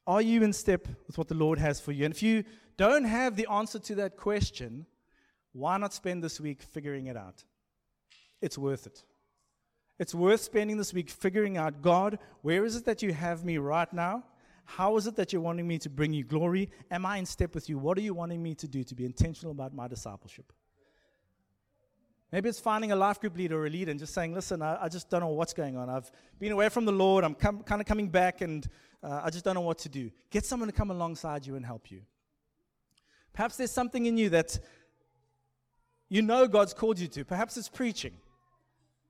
Are 0.06 0.22
you 0.22 0.44
in 0.44 0.52
step 0.52 0.88
with 1.08 1.18
what 1.18 1.28
the 1.28 1.36
Lord 1.36 1.58
has 1.60 1.80
for 1.80 1.92
you? 1.92 2.06
And 2.06 2.14
if 2.14 2.22
you 2.22 2.44
don't 2.76 3.06
have 3.06 3.36
the 3.36 3.48
answer 3.50 3.80
to 3.80 3.96
that 3.96 4.18
question, 4.18 4.86
why 5.54 5.78
not 5.78 5.94
spend 5.94 6.24
this 6.24 6.40
week 6.40 6.62
figuring 6.62 7.08
it 7.08 7.16
out? 7.16 7.44
It's 8.42 8.58
worth 8.58 8.88
it. 8.88 9.04
It's 10.02 10.16
worth 10.16 10.42
spending 10.42 10.78
this 10.78 10.96
week 10.96 11.12
figuring 11.12 11.60
out 11.60 11.84
God, 11.84 12.18
where 12.42 12.66
is 12.66 12.76
it 12.76 12.86
that 12.86 13.04
you 13.04 13.14
have 13.14 13.46
me 13.46 13.60
right 13.60 13.94
now? 13.94 14.24
How 14.66 14.98
is 14.98 15.06
it 15.06 15.16
that 15.18 15.32
you're 15.32 15.44
wanting 15.44 15.68
me 15.68 15.78
to 15.78 15.92
bring 15.92 16.12
you 16.12 16.24
glory? 16.24 16.72
Am 16.90 17.06
I 17.06 17.18
in 17.18 17.26
step 17.28 17.54
with 17.54 17.70
you? 17.70 17.78
What 17.78 18.00
are 18.00 18.02
you 18.02 18.16
wanting 18.16 18.42
me 18.42 18.56
to 18.56 18.68
do 18.68 18.84
to 18.84 18.96
be 18.96 19.06
intentional 19.06 19.52
about 19.52 19.76
my 19.76 19.88
discipleship? 19.88 20.52
Maybe 22.32 22.50
it's 22.50 22.60
finding 22.60 22.92
a 22.92 22.96
life 22.96 23.20
group 23.20 23.38
leader 23.38 23.62
or 23.62 23.68
a 23.68 23.70
leader 23.70 23.92
and 23.92 24.00
just 24.00 24.16
saying, 24.16 24.34
listen, 24.34 24.64
I, 24.64 24.86
I 24.86 24.90
just 24.90 25.08
don't 25.12 25.20
know 25.20 25.28
what's 25.28 25.54
going 25.54 25.78
on. 25.78 25.88
I've 25.88 26.12
been 26.40 26.52
away 26.52 26.70
from 26.70 26.86
the 26.86 26.92
Lord. 26.92 27.24
I'm 27.24 27.36
com- 27.36 27.62
kind 27.62 27.80
of 27.80 27.86
coming 27.86 28.10
back 28.10 28.42
and 28.42 28.68
uh, 29.04 29.22
I 29.24 29.30
just 29.30 29.46
don't 29.46 29.54
know 29.54 29.62
what 29.62 29.78
to 29.80 29.90
do. 29.90 30.10
Get 30.32 30.48
someone 30.48 30.68
to 30.68 30.74
come 30.74 30.90
alongside 30.90 31.46
you 31.46 31.58
and 31.58 31.64
help 31.64 31.92
you. 31.92 32.02
Perhaps 33.34 33.58
there's 33.58 33.70
something 33.70 34.08
in 34.08 34.18
you 34.18 34.30
that 34.30 34.58
you 36.10 36.24
know 36.24 36.48
God's 36.48 36.74
called 36.74 36.98
you 36.98 37.08
to. 37.10 37.24
Perhaps 37.24 37.56
it's 37.56 37.70
preaching. 37.70 38.14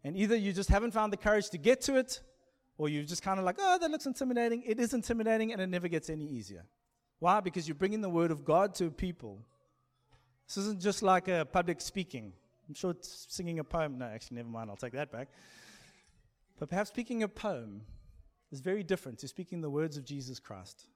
And 0.04 0.18
either 0.18 0.36
you 0.36 0.54
just 0.54 0.70
haven't 0.70 0.92
found 0.92 1.14
the 1.14 1.18
courage 1.18 1.50
to 1.52 1.58
get 1.58 1.82
to 1.82 1.98
it, 1.98 2.22
or 2.78 2.90
you're 2.90 3.04
just 3.04 3.22
kind 3.22 3.38
of 3.38 3.46
like, 3.46 3.58
oh, 3.60 3.78
that 3.80 3.92
looks 3.92 4.06
intimidating. 4.06 4.64
It 4.66 4.80
is 4.80 4.94
intimidating, 4.94 5.52
and 5.52 5.62
it 5.62 5.68
never 5.68 5.88
gets 5.88 6.10
any 6.10 6.26
easier. 6.26 6.66
Why? 7.20 7.40
Because 7.40 7.68
you're 7.68 7.76
bringing 7.76 8.02
the 8.02 8.10
word 8.10 8.32
of 8.32 8.44
God 8.44 8.74
to 8.76 8.90
people. 8.90 9.40
This 10.48 10.58
isn't 10.58 10.82
just 10.82 11.04
like 11.04 11.28
a 11.28 11.46
public 11.46 11.80
speaking. 11.80 12.34
I'm 12.68 12.74
sure 12.74 12.92
it's 12.92 13.28
singing 13.30 13.60
a 13.60 13.64
poem. 13.64 14.00
No, 14.00 14.06
actually, 14.06 14.38
never 14.38 14.50
mind. 14.50 14.70
I'll 14.70 14.76
take 14.76 14.94
that 14.94 15.12
back. 15.12 15.30
But 16.58 16.70
perhaps 16.70 16.90
speaking 16.90 17.22
a 17.22 17.28
poem 17.28 17.82
is 18.52 18.60
very 18.60 18.84
different 18.84 19.20
to 19.20 19.28
speaking 19.28 19.62
the 19.62 19.70
words 19.70 19.98
of 19.98 20.06
Jesus 20.06 20.40
Christ. 20.40 20.88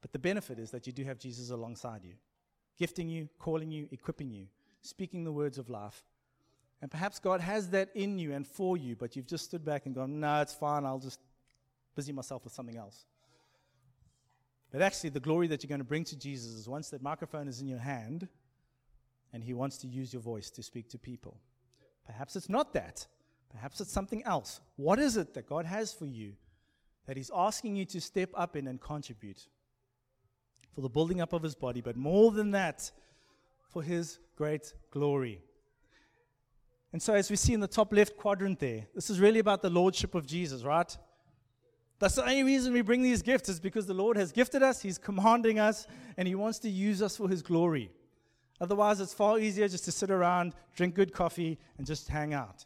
But 0.00 0.12
the 0.12 0.18
benefit 0.18 0.58
is 0.58 0.70
that 0.70 0.86
you 0.86 0.92
do 0.92 1.04
have 1.04 1.18
Jesus 1.18 1.50
alongside 1.50 2.04
you, 2.04 2.12
gifting 2.78 3.08
you, 3.08 3.28
calling 3.38 3.70
you, 3.70 3.88
equipping 3.90 4.30
you, 4.30 4.46
speaking 4.82 5.24
the 5.24 5.32
words 5.32 5.58
of 5.58 5.68
life 5.68 6.04
and 6.82 6.90
perhaps 6.90 7.18
God 7.18 7.40
has 7.40 7.70
that 7.70 7.88
in 7.94 8.18
you 8.18 8.32
and 8.32 8.46
for 8.46 8.76
you, 8.76 8.96
but 8.96 9.16
you've 9.16 9.26
just 9.26 9.44
stood 9.44 9.64
back 9.64 9.86
and 9.86 9.94
gone, 9.94 10.20
no, 10.20 10.40
it's 10.40 10.54
fine, 10.54 10.84
I'll 10.84 10.98
just 10.98 11.20
busy 11.94 12.12
myself 12.12 12.44
with 12.44 12.52
something 12.52 12.76
else. 12.76 13.06
But 14.70 14.82
actually, 14.82 15.10
the 15.10 15.20
glory 15.20 15.46
that 15.48 15.62
you're 15.62 15.68
going 15.68 15.78
to 15.78 15.84
bring 15.84 16.04
to 16.04 16.16
Jesus 16.16 16.52
is 16.52 16.68
once 16.68 16.90
that 16.90 17.00
microphone 17.00 17.46
is 17.46 17.60
in 17.60 17.68
your 17.68 17.78
hand 17.78 18.28
and 19.32 19.42
He 19.42 19.54
wants 19.54 19.78
to 19.78 19.86
use 19.86 20.12
your 20.12 20.20
voice 20.20 20.50
to 20.50 20.62
speak 20.62 20.88
to 20.90 20.98
people. 20.98 21.38
Perhaps 22.06 22.34
it's 22.36 22.48
not 22.48 22.72
that. 22.72 23.06
Perhaps 23.50 23.80
it's 23.80 23.92
something 23.92 24.24
else. 24.24 24.60
What 24.76 24.98
is 24.98 25.16
it 25.16 25.34
that 25.34 25.48
God 25.48 25.64
has 25.64 25.92
for 25.92 26.06
you 26.06 26.32
that 27.06 27.16
He's 27.16 27.30
asking 27.34 27.76
you 27.76 27.84
to 27.84 28.00
step 28.00 28.30
up 28.34 28.56
in 28.56 28.66
and 28.66 28.80
contribute 28.80 29.46
for 30.74 30.80
the 30.80 30.88
building 30.88 31.20
up 31.20 31.32
of 31.32 31.42
His 31.42 31.54
body, 31.54 31.80
but 31.80 31.96
more 31.96 32.32
than 32.32 32.50
that, 32.50 32.90
for 33.68 33.82
His 33.82 34.18
great 34.36 34.74
glory? 34.90 35.40
And 36.94 37.02
so, 37.02 37.12
as 37.12 37.28
we 37.28 37.34
see 37.34 37.52
in 37.52 37.58
the 37.58 37.66
top 37.66 37.92
left 37.92 38.16
quadrant 38.16 38.60
there, 38.60 38.86
this 38.94 39.10
is 39.10 39.18
really 39.18 39.40
about 39.40 39.62
the 39.62 39.68
lordship 39.68 40.14
of 40.14 40.26
Jesus, 40.26 40.62
right? 40.62 40.96
That's 41.98 42.14
the 42.14 42.22
only 42.22 42.44
reason 42.44 42.72
we 42.72 42.82
bring 42.82 43.02
these 43.02 43.20
gifts 43.20 43.48
is 43.48 43.58
because 43.58 43.86
the 43.86 43.94
Lord 43.94 44.16
has 44.16 44.30
gifted 44.30 44.62
us, 44.62 44.80
He's 44.80 44.96
commanding 44.96 45.58
us, 45.58 45.88
and 46.16 46.28
He 46.28 46.36
wants 46.36 46.60
to 46.60 46.70
use 46.70 47.02
us 47.02 47.16
for 47.16 47.28
His 47.28 47.42
glory. 47.42 47.90
Otherwise, 48.60 49.00
it's 49.00 49.12
far 49.12 49.40
easier 49.40 49.66
just 49.66 49.84
to 49.86 49.90
sit 49.90 50.08
around, 50.08 50.54
drink 50.76 50.94
good 50.94 51.12
coffee, 51.12 51.58
and 51.78 51.84
just 51.84 52.06
hang 52.06 52.32
out. 52.32 52.64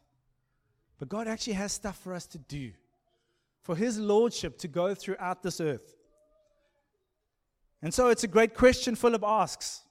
But 0.99 1.09
God 1.09 1.27
actually 1.27 1.55
has 1.55 1.73
stuff 1.73 1.97
for 1.97 2.13
us 2.13 2.27
to 2.27 2.39
do, 2.39 2.73
for 3.63 3.77
His 3.77 3.99
lordship 3.99 4.59
to 4.59 4.69
go 4.69 4.95
throughout 4.95 5.43
this 5.43 5.59
earth. 5.59 5.97
And 7.81 7.95
so, 7.95 8.09
it's 8.09 8.25
a 8.25 8.29
great 8.29 8.53
question 8.53 8.95
Philip 8.95 9.25
asks 9.25 9.85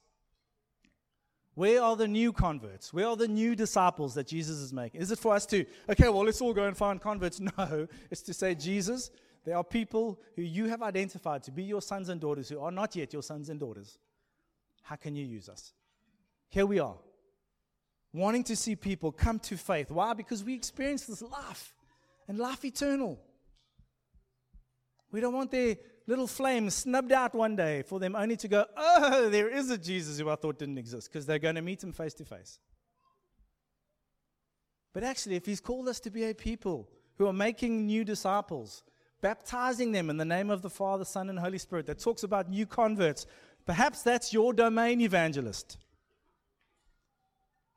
Where 1.58 1.82
are 1.82 1.96
the 1.96 2.06
new 2.06 2.32
converts? 2.32 2.92
Where 2.92 3.08
are 3.08 3.16
the 3.16 3.26
new 3.26 3.56
disciples 3.56 4.14
that 4.14 4.28
Jesus 4.28 4.58
is 4.58 4.72
making? 4.72 5.00
Is 5.00 5.10
it 5.10 5.18
for 5.18 5.34
us 5.34 5.44
to, 5.46 5.66
okay, 5.90 6.08
well, 6.08 6.24
let's 6.24 6.40
all 6.40 6.54
go 6.54 6.62
and 6.62 6.76
find 6.76 7.00
converts? 7.00 7.40
No, 7.58 7.88
it's 8.12 8.22
to 8.22 8.32
say, 8.32 8.54
Jesus, 8.54 9.10
there 9.44 9.56
are 9.56 9.64
people 9.64 10.20
who 10.36 10.42
you 10.42 10.66
have 10.66 10.82
identified 10.82 11.42
to 11.42 11.50
be 11.50 11.64
your 11.64 11.82
sons 11.82 12.10
and 12.10 12.20
daughters 12.20 12.48
who 12.48 12.60
are 12.60 12.70
not 12.70 12.94
yet 12.94 13.12
your 13.12 13.24
sons 13.24 13.48
and 13.48 13.58
daughters. 13.58 13.98
How 14.82 14.94
can 14.94 15.16
you 15.16 15.26
use 15.26 15.48
us? 15.48 15.72
Here 16.48 16.64
we 16.64 16.78
are, 16.78 16.94
wanting 18.12 18.44
to 18.44 18.54
see 18.54 18.76
people 18.76 19.10
come 19.10 19.40
to 19.40 19.56
faith. 19.56 19.90
Why? 19.90 20.14
Because 20.14 20.44
we 20.44 20.54
experience 20.54 21.06
this 21.06 21.22
life 21.22 21.74
and 22.28 22.38
life 22.38 22.64
eternal. 22.64 23.18
We 25.10 25.20
don't 25.20 25.34
want 25.34 25.50
their 25.50 25.74
little 26.08 26.26
flame 26.26 26.70
snubbed 26.70 27.12
out 27.12 27.34
one 27.34 27.54
day 27.54 27.82
for 27.82 28.00
them 28.00 28.16
only 28.16 28.36
to 28.38 28.48
go, 28.48 28.64
oh, 28.76 29.28
there 29.28 29.48
is 29.48 29.70
a 29.70 29.78
Jesus 29.78 30.18
who 30.18 30.30
I 30.30 30.36
thought 30.36 30.58
didn't 30.58 30.78
exist, 30.78 31.12
because 31.12 31.26
they're 31.26 31.38
going 31.38 31.54
to 31.54 31.62
meet 31.62 31.84
him 31.84 31.92
face 31.92 32.14
to 32.14 32.24
face. 32.24 32.58
But 34.94 35.04
actually, 35.04 35.36
if 35.36 35.44
he's 35.44 35.60
called 35.60 35.86
us 35.86 36.00
to 36.00 36.10
be 36.10 36.24
a 36.24 36.34
people 36.34 36.88
who 37.18 37.26
are 37.26 37.32
making 37.32 37.86
new 37.86 38.04
disciples, 38.04 38.82
baptizing 39.20 39.92
them 39.92 40.08
in 40.08 40.16
the 40.16 40.24
name 40.24 40.50
of 40.50 40.62
the 40.62 40.70
Father, 40.70 41.04
Son, 41.04 41.28
and 41.28 41.38
Holy 41.38 41.58
Spirit, 41.58 41.86
that 41.86 41.98
talks 41.98 42.22
about 42.22 42.48
new 42.48 42.64
converts, 42.64 43.26
perhaps 43.66 44.02
that's 44.02 44.32
your 44.32 44.54
domain, 44.54 45.02
evangelist. 45.02 45.76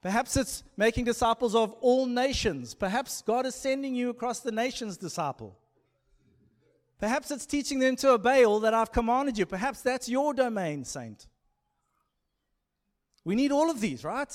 Perhaps 0.02 0.38
it's 0.38 0.64
making 0.78 1.06
disciples 1.06 1.54
of 1.54 1.74
all 1.82 2.06
nations. 2.06 2.74
Perhaps 2.74 3.22
God 3.24 3.46
is 3.46 3.56
sending 3.56 3.94
you 3.94 4.10
across 4.10 4.40
the 4.40 4.52
nations, 4.52 4.98
disciple. 4.98 5.58
Perhaps 7.02 7.32
it's 7.32 7.48
teaching 7.48 7.80
them 7.80 7.96
to 7.96 8.12
obey 8.12 8.46
all 8.46 8.60
that 8.60 8.76
I've 8.76 8.92
commanded 8.92 9.36
you. 9.36 9.48
Perhaps 9.48 9.82
that's 9.82 10.08
your 10.08 10.36
domain, 10.36 10.86
saint. 10.86 11.26
We 13.26 13.34
need 13.34 13.52
all 13.52 13.72
of 13.72 13.82
these, 13.82 14.04
right? 14.04 14.32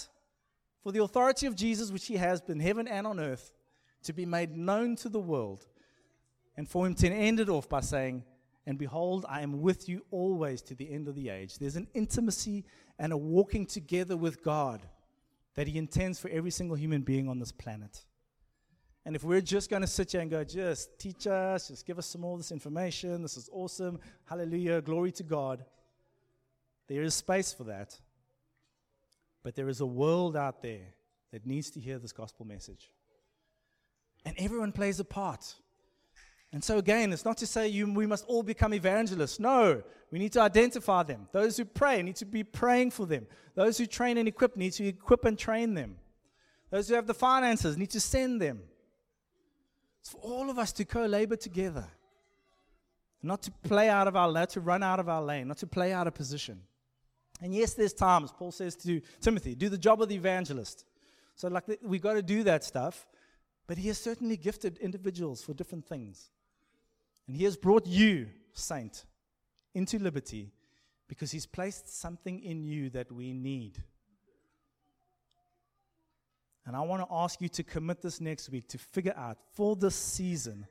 For 0.83 0.91
the 0.91 1.01
authority 1.05 1.47
of 1.47 1.55
Jesus, 1.55 1.93
which 1.93 2.07
he 2.07 2.17
has 2.17 2.43
in 2.49 2.59
heaven 2.59 2.89
and 2.89 3.07
on 3.07 3.21
earth, 3.21 3.53
to 4.03 4.13
be 4.13 4.27
made 4.27 4.57
known 4.57 4.97
to 4.97 5.09
the 5.09 5.21
world. 5.21 5.65
And 6.57 6.69
for 6.69 6.85
him 6.85 6.97
to 6.97 7.09
end 7.09 7.39
it 7.39 7.49
off 7.49 7.69
by 7.69 7.83
saying, 7.83 8.25
And 8.67 8.77
behold, 8.77 9.27
I 9.29 9.43
am 9.43 9.63
with 9.63 9.89
you 9.89 10.05
always 10.11 10.61
to 10.63 10.75
the 10.75 10.93
end 10.93 11.07
of 11.07 11.15
the 11.15 11.29
age. 11.29 11.59
There's 11.59 11.77
an 11.77 11.87
intimacy 11.95 12.65
and 12.99 13.13
a 13.13 13.17
walking 13.17 13.67
together 13.67 14.17
with 14.17 14.43
God 14.43 14.83
that 15.55 15.69
he 15.69 15.79
intends 15.79 16.19
for 16.19 16.31
every 16.31 16.51
single 16.51 16.77
human 16.77 17.03
being 17.03 17.29
on 17.29 17.39
this 17.39 17.53
planet. 17.53 18.05
And 19.07 19.14
if 19.14 19.23
we're 19.23 19.40
just 19.40 19.71
going 19.71 19.83
to 19.83 19.88
sit 19.88 20.11
here 20.11 20.21
and 20.21 20.29
go, 20.29 20.42
just 20.42 20.99
teach 20.99 21.29
us, 21.29 21.69
just 21.69 21.87
give 21.87 21.97
us 21.97 22.07
some 22.07 22.23
more 22.23 22.33
of 22.33 22.40
this 22.40 22.51
information, 22.51 23.23
this 23.23 23.37
is 23.37 23.49
awesome, 23.53 24.01
hallelujah, 24.25 24.81
glory 24.81 25.12
to 25.12 25.23
God, 25.23 25.64
there 26.88 27.05
is 27.05 27.14
space 27.14 27.53
for 27.53 27.62
that. 27.64 27.97
But 29.45 29.55
there 29.55 29.69
is 29.69 29.81
a 29.81 29.87
world 29.87 30.37
out 30.37 30.61
there 30.61 30.88
that 31.31 31.47
needs 31.47 31.71
to 31.71 31.81
hear 31.81 32.01
this 32.01 32.11
gospel 32.11 32.45
message. 32.47 32.90
And 34.25 34.35
everyone 34.38 34.73
plays 34.73 34.99
a 34.99 35.05
part. 35.05 35.55
And 36.53 36.64
so, 36.64 36.79
again, 36.79 37.12
it's 37.12 37.25
not 37.25 37.37
to 37.38 37.47
say 37.47 37.69
you, 37.69 37.92
we 37.92 38.07
must 38.07 38.25
all 38.27 38.42
become 38.42 38.75
evangelists. 38.75 39.38
No, 39.38 39.85
we 40.11 40.19
need 40.19 40.33
to 40.33 40.40
identify 40.40 41.05
them. 41.05 41.29
Those 41.31 41.57
who 41.57 41.64
pray 41.64 42.03
need 42.03 42.16
to 42.16 42.25
be 42.25 42.42
praying 42.42 42.90
for 42.90 43.07
them. 43.07 43.29
Those 43.55 43.79
who 43.79 43.87
train 43.87 44.19
and 44.19 44.27
equip 44.27 44.57
need 44.57 44.73
to 44.73 44.88
equip 44.88 45.25
and 45.25 45.38
train 45.38 45.75
them. 45.75 45.99
Those 46.71 46.88
who 46.88 46.97
have 46.97 47.07
the 47.07 47.14
finances 47.14 47.77
need 47.77 47.90
to 47.90 48.01
send 48.01 48.42
them. 48.42 48.62
It's 50.07 50.12
for 50.12 50.19
all 50.19 50.51
of 50.51 50.57
us 50.57 50.73
to 50.75 50.85
co 50.85 51.05
labor 51.05 51.35
together. 51.35 51.85
Not 53.25 53.42
to 53.42 53.51
play 53.51 53.88
out 53.88 54.07
of 54.07 54.14
our 54.14 54.29
lane, 54.29 54.47
to 54.49 54.61
run 54.61 54.85
out 54.85 55.01
of 55.01 55.09
our 55.09 55.21
lane, 55.21 55.49
not 55.49 55.59
to 55.59 55.66
play 55.66 55.92
out 55.92 56.07
of 56.07 56.14
position. 56.14 56.61
And 57.42 57.53
yes, 57.53 57.75
there's 57.75 57.92
times, 57.92 58.31
Paul 58.31 58.53
says 58.53 58.77
to 58.77 59.01
Timothy, 59.21 59.57
do 59.57 59.69
the 59.69 59.77
job 59.77 60.01
of 60.01 60.09
the 60.09 60.14
evangelist. 60.14 60.85
So, 61.35 61.49
like, 61.49 61.64
we 61.83 61.99
got 61.99 62.12
to 62.12 62.23
do 62.23 62.45
that 62.45 62.62
stuff. 62.62 63.05
But 63.66 63.79
he 63.79 63.88
has 63.88 63.99
certainly 63.99 64.37
gifted 64.37 64.79
individuals 64.79 65.42
for 65.42 65.55
different 65.55 65.85
things. 65.85 66.31
And 67.27 67.37
he 67.37 67.42
has 67.42 67.57
brought 67.57 67.85
you, 67.85 68.29
saint, 68.53 69.07
into 69.75 69.99
liberty 69.99 70.53
because 71.09 71.33
he's 71.33 71.47
placed 71.47 72.01
something 72.01 72.40
in 72.45 72.62
you 72.62 72.90
that 72.90 73.11
we 73.11 73.33
need. 73.33 73.83
And 76.67 76.75
I 76.75 76.81
want 76.81 77.03
to 77.03 77.15
ask 77.15 77.41
you 77.41 77.49
to 77.49 77.63
commit 77.63 78.03
this 78.03 78.21
next 78.21 78.51
week 78.51 78.69
to 78.69 78.79
figure 78.79 79.15
out 79.17 79.39
for 79.55 79.77
this 79.77 79.95
season 79.95 80.67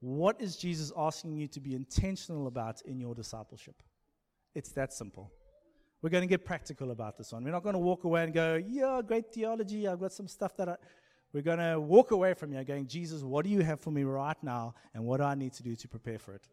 what 0.00 0.40
is 0.40 0.56
Jesus 0.56 0.90
asking 0.96 1.36
you 1.36 1.46
to 1.46 1.60
be 1.60 1.76
intentional 1.76 2.48
about 2.48 2.82
in 2.82 2.98
your 2.98 3.14
discipleship? 3.14 3.76
It's 4.52 4.70
that 4.72 4.92
simple. 4.92 5.30
We're 6.02 6.10
going 6.10 6.22
to 6.22 6.28
get 6.28 6.44
practical 6.44 6.90
about 6.90 7.16
this 7.16 7.32
one. 7.32 7.44
We're 7.44 7.52
not 7.52 7.62
going 7.62 7.74
to 7.74 7.78
walk 7.78 8.02
away 8.02 8.24
and 8.24 8.34
go, 8.34 8.60
yeah, 8.66 9.00
great 9.06 9.32
theology. 9.32 9.86
I've 9.86 10.00
got 10.00 10.12
some 10.12 10.26
stuff 10.26 10.56
that 10.56 10.68
I. 10.68 10.76
We're 11.32 11.42
going 11.42 11.60
to 11.60 11.78
walk 11.78 12.10
away 12.10 12.34
from 12.34 12.50
here 12.52 12.64
going, 12.64 12.88
Jesus, 12.88 13.22
what 13.22 13.44
do 13.44 13.50
you 13.50 13.60
have 13.60 13.80
for 13.80 13.92
me 13.92 14.02
right 14.02 14.36
now? 14.42 14.74
And 14.92 15.04
what 15.04 15.18
do 15.18 15.22
I 15.22 15.36
need 15.36 15.52
to 15.54 15.62
do 15.62 15.76
to 15.76 15.88
prepare 15.88 16.18
for 16.18 16.34
it? 16.34 16.46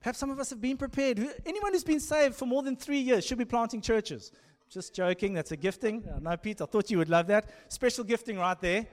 Perhaps 0.00 0.18
some 0.18 0.30
of 0.30 0.40
us 0.40 0.50
have 0.50 0.60
been 0.60 0.76
prepared. 0.76 1.18
Anyone 1.46 1.72
who's 1.72 1.84
been 1.84 2.00
saved 2.00 2.34
for 2.34 2.46
more 2.46 2.64
than 2.64 2.74
three 2.76 2.98
years 2.98 3.24
should 3.24 3.38
be 3.38 3.44
planting 3.44 3.80
churches. 3.80 4.32
Just 4.72 4.94
joking, 4.94 5.34
that's 5.34 5.52
a 5.52 5.56
gifting. 5.56 6.02
No, 6.22 6.34
Pete, 6.38 6.62
I 6.62 6.64
thought 6.64 6.90
you 6.90 6.96
would 6.96 7.10
love 7.10 7.26
that. 7.26 7.50
Special 7.68 8.04
gifting 8.04 8.38
right 8.38 8.58
there. 8.58 8.86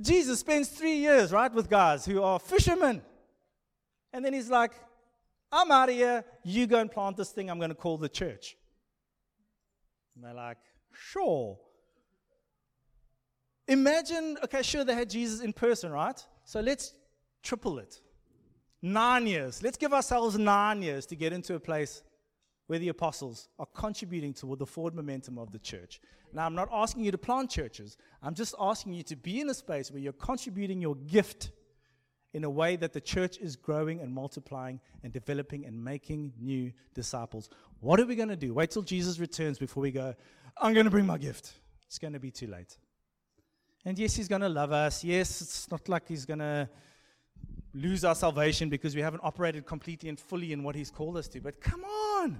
Jesus 0.00 0.38
spends 0.38 0.68
three 0.68 0.98
years, 0.98 1.32
right, 1.32 1.52
with 1.52 1.68
guys 1.68 2.06
who 2.06 2.22
are 2.22 2.38
fishermen. 2.38 3.02
And 4.12 4.24
then 4.24 4.32
he's 4.32 4.48
like, 4.48 4.70
I'm 5.50 5.72
out 5.72 5.88
of 5.88 5.96
here. 5.96 6.24
You 6.44 6.68
go 6.68 6.78
and 6.78 6.88
plant 6.88 7.16
this 7.16 7.30
thing 7.30 7.50
I'm 7.50 7.58
going 7.58 7.70
to 7.70 7.74
call 7.74 7.98
the 7.98 8.08
church. 8.08 8.56
And 10.14 10.24
they're 10.24 10.34
like, 10.34 10.58
sure. 10.92 11.58
Imagine, 13.66 14.38
okay, 14.44 14.62
sure, 14.62 14.84
they 14.84 14.94
had 14.94 15.10
Jesus 15.10 15.40
in 15.40 15.52
person, 15.52 15.90
right? 15.90 16.24
So 16.44 16.60
let's 16.60 16.94
triple 17.42 17.80
it. 17.80 18.00
Nine 18.82 19.26
years. 19.26 19.64
Let's 19.64 19.76
give 19.76 19.92
ourselves 19.92 20.38
nine 20.38 20.80
years 20.80 21.06
to 21.06 21.16
get 21.16 21.32
into 21.32 21.56
a 21.56 21.60
place 21.60 22.02
where 22.68 22.78
the 22.78 22.88
apostles 22.88 23.48
are 23.58 23.66
contributing 23.74 24.32
toward 24.32 24.60
the 24.60 24.66
forward 24.66 24.94
momentum 24.94 25.38
of 25.38 25.50
the 25.50 25.58
church. 25.58 26.00
Now, 26.32 26.46
I'm 26.46 26.54
not 26.54 26.68
asking 26.70 27.04
you 27.04 27.10
to 27.10 27.18
plant 27.18 27.50
churches. 27.50 27.96
I'm 28.22 28.34
just 28.34 28.54
asking 28.60 28.92
you 28.92 29.02
to 29.04 29.16
be 29.16 29.40
in 29.40 29.48
a 29.50 29.54
space 29.54 29.90
where 29.90 30.00
you're 30.00 30.12
contributing 30.12 30.80
your 30.80 30.94
gift 30.94 31.50
in 32.34 32.44
a 32.44 32.50
way 32.50 32.76
that 32.76 32.92
the 32.92 33.00
church 33.00 33.38
is 33.38 33.56
growing 33.56 34.00
and 34.00 34.12
multiplying 34.12 34.80
and 35.02 35.12
developing 35.12 35.64
and 35.64 35.82
making 35.82 36.32
new 36.38 36.70
disciples. 36.94 37.48
What 37.80 37.98
are 38.00 38.06
we 38.06 38.14
going 38.16 38.28
to 38.28 38.36
do? 38.36 38.52
Wait 38.52 38.70
till 38.70 38.82
Jesus 38.82 39.18
returns 39.18 39.58
before 39.58 39.82
we 39.82 39.90
go, 39.90 40.14
I'm 40.58 40.74
going 40.74 40.84
to 40.84 40.90
bring 40.90 41.06
my 41.06 41.18
gift. 41.18 41.54
It's 41.86 41.98
going 41.98 42.12
to 42.12 42.20
be 42.20 42.30
too 42.30 42.48
late. 42.48 42.76
And 43.86 43.98
yes, 43.98 44.14
he's 44.14 44.28
going 44.28 44.42
to 44.42 44.48
love 44.50 44.72
us. 44.72 45.02
Yes, 45.02 45.40
it's 45.40 45.70
not 45.70 45.88
like 45.88 46.06
he's 46.06 46.26
going 46.26 46.40
to 46.40 46.68
lose 47.72 48.04
our 48.04 48.14
salvation 48.14 48.68
because 48.68 48.94
we 48.94 49.00
haven't 49.00 49.20
operated 49.24 49.64
completely 49.64 50.10
and 50.10 50.20
fully 50.20 50.52
in 50.52 50.62
what 50.62 50.74
he's 50.74 50.90
called 50.90 51.16
us 51.16 51.28
to. 51.28 51.40
But 51.40 51.62
come 51.62 51.82
on. 51.84 52.38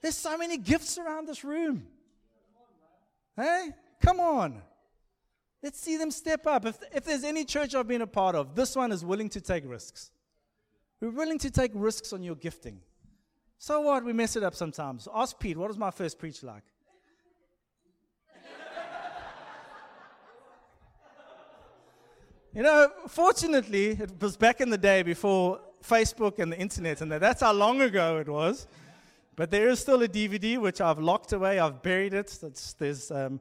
There's 0.00 0.16
so 0.16 0.36
many 0.38 0.56
gifts 0.56 0.98
around 0.98 1.28
this 1.28 1.44
room. 1.44 1.86
Hey, 3.36 3.70
come 4.00 4.20
on. 4.20 4.62
Let's 5.62 5.78
see 5.78 5.96
them 5.98 6.10
step 6.10 6.46
up. 6.46 6.64
If, 6.64 6.78
if 6.92 7.04
there's 7.04 7.22
any 7.24 7.44
church 7.44 7.74
I've 7.74 7.86
been 7.86 8.00
a 8.02 8.06
part 8.06 8.34
of, 8.34 8.54
this 8.54 8.74
one 8.74 8.92
is 8.92 9.04
willing 9.04 9.28
to 9.30 9.40
take 9.40 9.64
risks. 9.66 10.10
We're 11.00 11.10
willing 11.10 11.38
to 11.38 11.50
take 11.50 11.72
risks 11.74 12.14
on 12.14 12.22
your 12.22 12.34
gifting. 12.34 12.80
So 13.58 13.82
what? 13.82 14.04
We 14.04 14.14
mess 14.14 14.36
it 14.36 14.42
up 14.42 14.54
sometimes. 14.54 15.06
Ask 15.14 15.38
Pete, 15.38 15.58
what 15.58 15.68
was 15.68 15.76
my 15.76 15.90
first 15.90 16.18
preach 16.18 16.42
like? 16.42 16.62
you 22.54 22.62
know, 22.62 22.88
fortunately, 23.06 23.88
it 23.90 24.12
was 24.20 24.38
back 24.38 24.62
in 24.62 24.70
the 24.70 24.78
day 24.78 25.02
before 25.02 25.60
Facebook 25.84 26.38
and 26.38 26.50
the 26.50 26.58
internet, 26.58 27.02
and 27.02 27.12
that's 27.12 27.42
how 27.42 27.52
long 27.52 27.82
ago 27.82 28.16
it 28.18 28.28
was. 28.28 28.66
But 29.40 29.50
there 29.50 29.70
is 29.70 29.80
still 29.80 30.02
a 30.02 30.06
DVD 30.06 30.58
which 30.58 30.82
I've 30.82 30.98
locked 30.98 31.32
away. 31.32 31.58
I've 31.58 31.80
buried 31.80 32.12
it. 32.12 32.38
It's, 32.42 32.74
there's 32.74 33.10
um, 33.10 33.40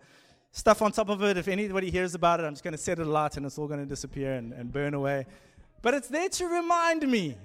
stuff 0.54 0.82
on 0.82 0.94
top 0.94 1.10
of 1.10 1.22
it. 1.24 1.36
If 1.36 1.50
anybody 1.50 1.92
hears 1.92 2.16
about 2.16 2.40
it, 2.40 2.44
I'm 2.44 2.54
just 2.54 2.64
going 2.64 2.72
to 2.72 2.78
set 2.78 3.00
it 3.00 3.06
alight 3.06 3.36
and 3.36 3.46
it's 3.46 3.58
all 3.58 3.68
going 3.68 3.82
to 3.82 3.86
disappear 3.86 4.36
and, 4.36 4.54
and 4.54 4.72
burn 4.72 4.94
away. 4.94 5.26
But 5.82 5.96
it's 5.96 6.08
there 6.08 6.30
to 6.30 6.46
remind 6.46 7.06
me 7.06 7.36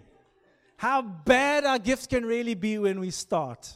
how 0.77 1.03
bad 1.03 1.65
our 1.65 1.81
gifts 1.81 2.07
can 2.07 2.25
really 2.25 2.55
be 2.55 2.79
when 2.79 3.01
we 3.01 3.11
start, 3.11 3.73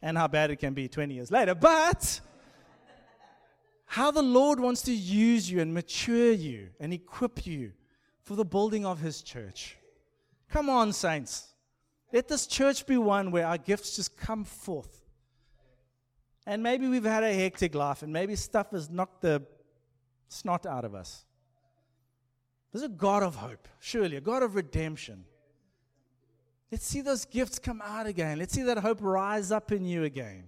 and 0.00 0.16
how 0.16 0.28
bad 0.28 0.52
it 0.52 0.60
can 0.60 0.72
be 0.72 0.86
20 0.86 1.14
years 1.14 1.32
later. 1.32 1.56
But 1.56 2.20
how 3.86 4.12
the 4.12 4.22
Lord 4.22 4.60
wants 4.60 4.82
to 4.82 4.92
use 4.92 5.50
you 5.50 5.60
and 5.60 5.74
mature 5.74 6.30
you 6.30 6.68
and 6.78 6.92
equip 6.92 7.44
you 7.44 7.72
for 8.22 8.36
the 8.36 8.44
building 8.44 8.86
of 8.86 9.00
His 9.00 9.20
church. 9.20 9.78
Come 10.48 10.70
on, 10.70 10.92
saints. 10.92 11.53
Let 12.14 12.28
this 12.28 12.46
church 12.46 12.86
be 12.86 12.96
one 12.96 13.32
where 13.32 13.44
our 13.44 13.58
gifts 13.58 13.96
just 13.96 14.16
come 14.16 14.44
forth. 14.44 15.02
And 16.46 16.62
maybe 16.62 16.86
we've 16.86 17.02
had 17.02 17.24
a 17.24 17.34
hectic 17.34 17.74
life, 17.74 18.04
and 18.04 18.12
maybe 18.12 18.36
stuff 18.36 18.70
has 18.70 18.88
knocked 18.88 19.22
the 19.22 19.42
snot 20.28 20.64
out 20.64 20.84
of 20.84 20.94
us. 20.94 21.24
There's 22.70 22.84
a 22.84 22.88
God 22.88 23.24
of 23.24 23.34
hope, 23.34 23.66
surely, 23.80 24.14
a 24.14 24.20
God 24.20 24.44
of 24.44 24.54
redemption. 24.54 25.24
Let's 26.70 26.86
see 26.86 27.00
those 27.00 27.24
gifts 27.24 27.58
come 27.58 27.82
out 27.84 28.06
again. 28.06 28.38
Let's 28.38 28.54
see 28.54 28.62
that 28.62 28.78
hope 28.78 28.98
rise 29.00 29.50
up 29.50 29.72
in 29.72 29.84
you 29.84 30.04
again. 30.04 30.44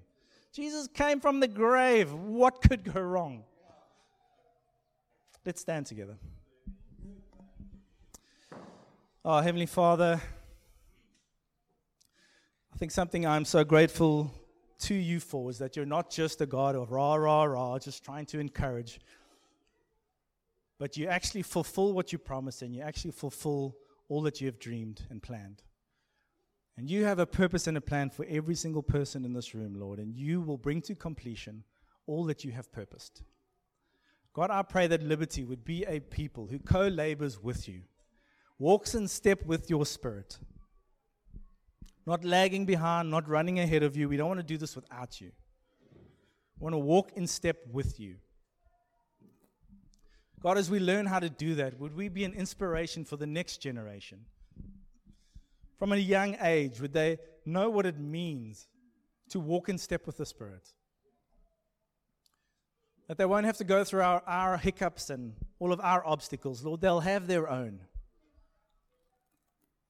Jesus 0.52 0.86
came 0.86 1.18
from 1.18 1.40
the 1.40 1.48
grave. 1.48 2.12
What 2.12 2.62
could 2.62 2.84
go 2.84 3.00
wrong? 3.00 3.42
Let's 5.44 5.62
stand 5.62 5.86
together. 5.86 6.16
Oh, 9.24 9.40
Heavenly 9.40 9.66
Father, 9.66 10.20
I 12.77 12.79
think 12.79 12.93
something 12.93 13.24
I'm 13.24 13.47
so 13.47 13.64
grateful 13.64 14.35
to 14.81 14.95
you 14.95 15.18
for 15.18 15.49
is 15.49 15.57
that 15.61 15.77
you're 15.77 15.87
not 15.87 16.11
just 16.11 16.43
a 16.43 16.47
God 16.47 16.77
of 16.77 16.93
rah, 16.93 17.14
rah, 17.14 17.45
rah, 17.45 17.79
just 17.79 18.05
trying 18.05 18.27
to 18.27 18.39
encourage, 18.39 19.01
but 20.79 20.95
you 20.95 21.07
actually 21.07 21.41
fulfill 21.41 21.95
what 21.95 22.12
you 22.12 22.18
promised 22.18 22.61
and 22.61 22.74
you 22.77 22.83
actually 22.83 23.12
fulfill 23.12 23.79
all 24.11 24.20
that 24.20 24.43
you 24.43 24.47
have 24.47 24.59
dreamed 24.59 25.01
and 25.09 25.22
planned. 25.22 25.62
And 26.77 26.91
you 26.91 27.05
have 27.05 27.18
a 27.18 27.24
purpose 27.24 27.66
and 27.66 27.79
a 27.79 27.81
plan 27.81 28.11
for 28.11 28.27
every 28.29 28.55
single 28.55 28.83
person 28.83 29.24
in 29.24 29.33
this 29.33 29.55
room, 29.55 29.81
Lord, 29.81 29.99
and 29.99 30.14
you 30.14 30.43
will 30.43 30.59
bring 30.59 30.83
to 30.83 30.95
completion 30.95 31.64
all 32.07 32.24
that 32.24 32.45
you 32.45 32.53
have 32.53 32.70
purposed. 32.70 33.22
God, 34.35 34.51
I 34.51 34.61
pray 34.61 34.87
that 34.89 35.03
Liberty 35.03 35.45
would 35.45 35.64
be 35.64 35.85
a 35.85 36.01
people 36.01 36.49
who 36.49 36.59
co 36.59 36.89
labors 36.89 37.43
with 37.43 37.70
you, 37.70 37.85
walks 38.59 38.95
in 38.95 39.09
step 39.09 39.47
with 39.47 39.70
your 39.70 39.87
spirit, 39.87 40.37
not 42.07 42.24
lagging 42.24 42.64
behind, 42.64 43.11
not 43.11 43.28
running 43.28 43.59
ahead 43.59 43.82
of 43.82 43.96
you. 43.96 44.09
We 44.09 44.16
don't 44.16 44.28
want 44.28 44.40
to 44.40 44.46
do 44.46 44.57
this 44.57 44.76
without 44.76 45.20
you. 45.20 45.32
We 46.59 46.64
want 46.64 46.74
to 46.74 46.78
walk 46.78 47.12
in 47.16 47.26
step 47.26 47.59
with 47.70 47.98
you. 47.98 48.16
God, 50.40 50.59
as 50.59 50.70
we 50.70 50.78
learn 50.78 51.07
how 51.07 51.18
to 51.18 51.28
do 51.28 51.57
that, 51.57 51.80
would 51.80 51.96
we 51.96 52.09
be 52.09 52.24
an 52.24 52.32
inspiration 52.32 53.04
for 53.04 53.16
the 53.16 53.26
next 53.26 53.59
generation? 53.59 54.20
From 55.78 55.92
a 55.92 55.96
young 55.96 56.36
age, 56.40 56.80
would 56.80 56.92
they 56.92 57.18
know 57.44 57.68
what 57.68 57.84
it 57.84 57.98
means 57.98 58.68
to 59.30 59.40
walk 59.40 59.68
in 59.68 59.76
step 59.76 60.07
with 60.07 60.16
the 60.16 60.26
Spirit? 60.26 60.68
That 63.09 63.18
they 63.18 63.26
won't 63.26 63.46
have 63.46 63.57
to 63.59 63.64
go 63.64 63.82
through 63.82 64.02
our, 64.02 64.22
our 64.26 64.57
hiccups 64.57 65.11
and 65.11 65.34
all 65.59 65.72
of 65.72 65.80
our 65.80 66.07
obstacles. 66.07 66.64
Lord, 66.64 66.80
they'll 66.80 67.00
have 67.00 67.26
their 67.26 67.48
own. 67.50 67.80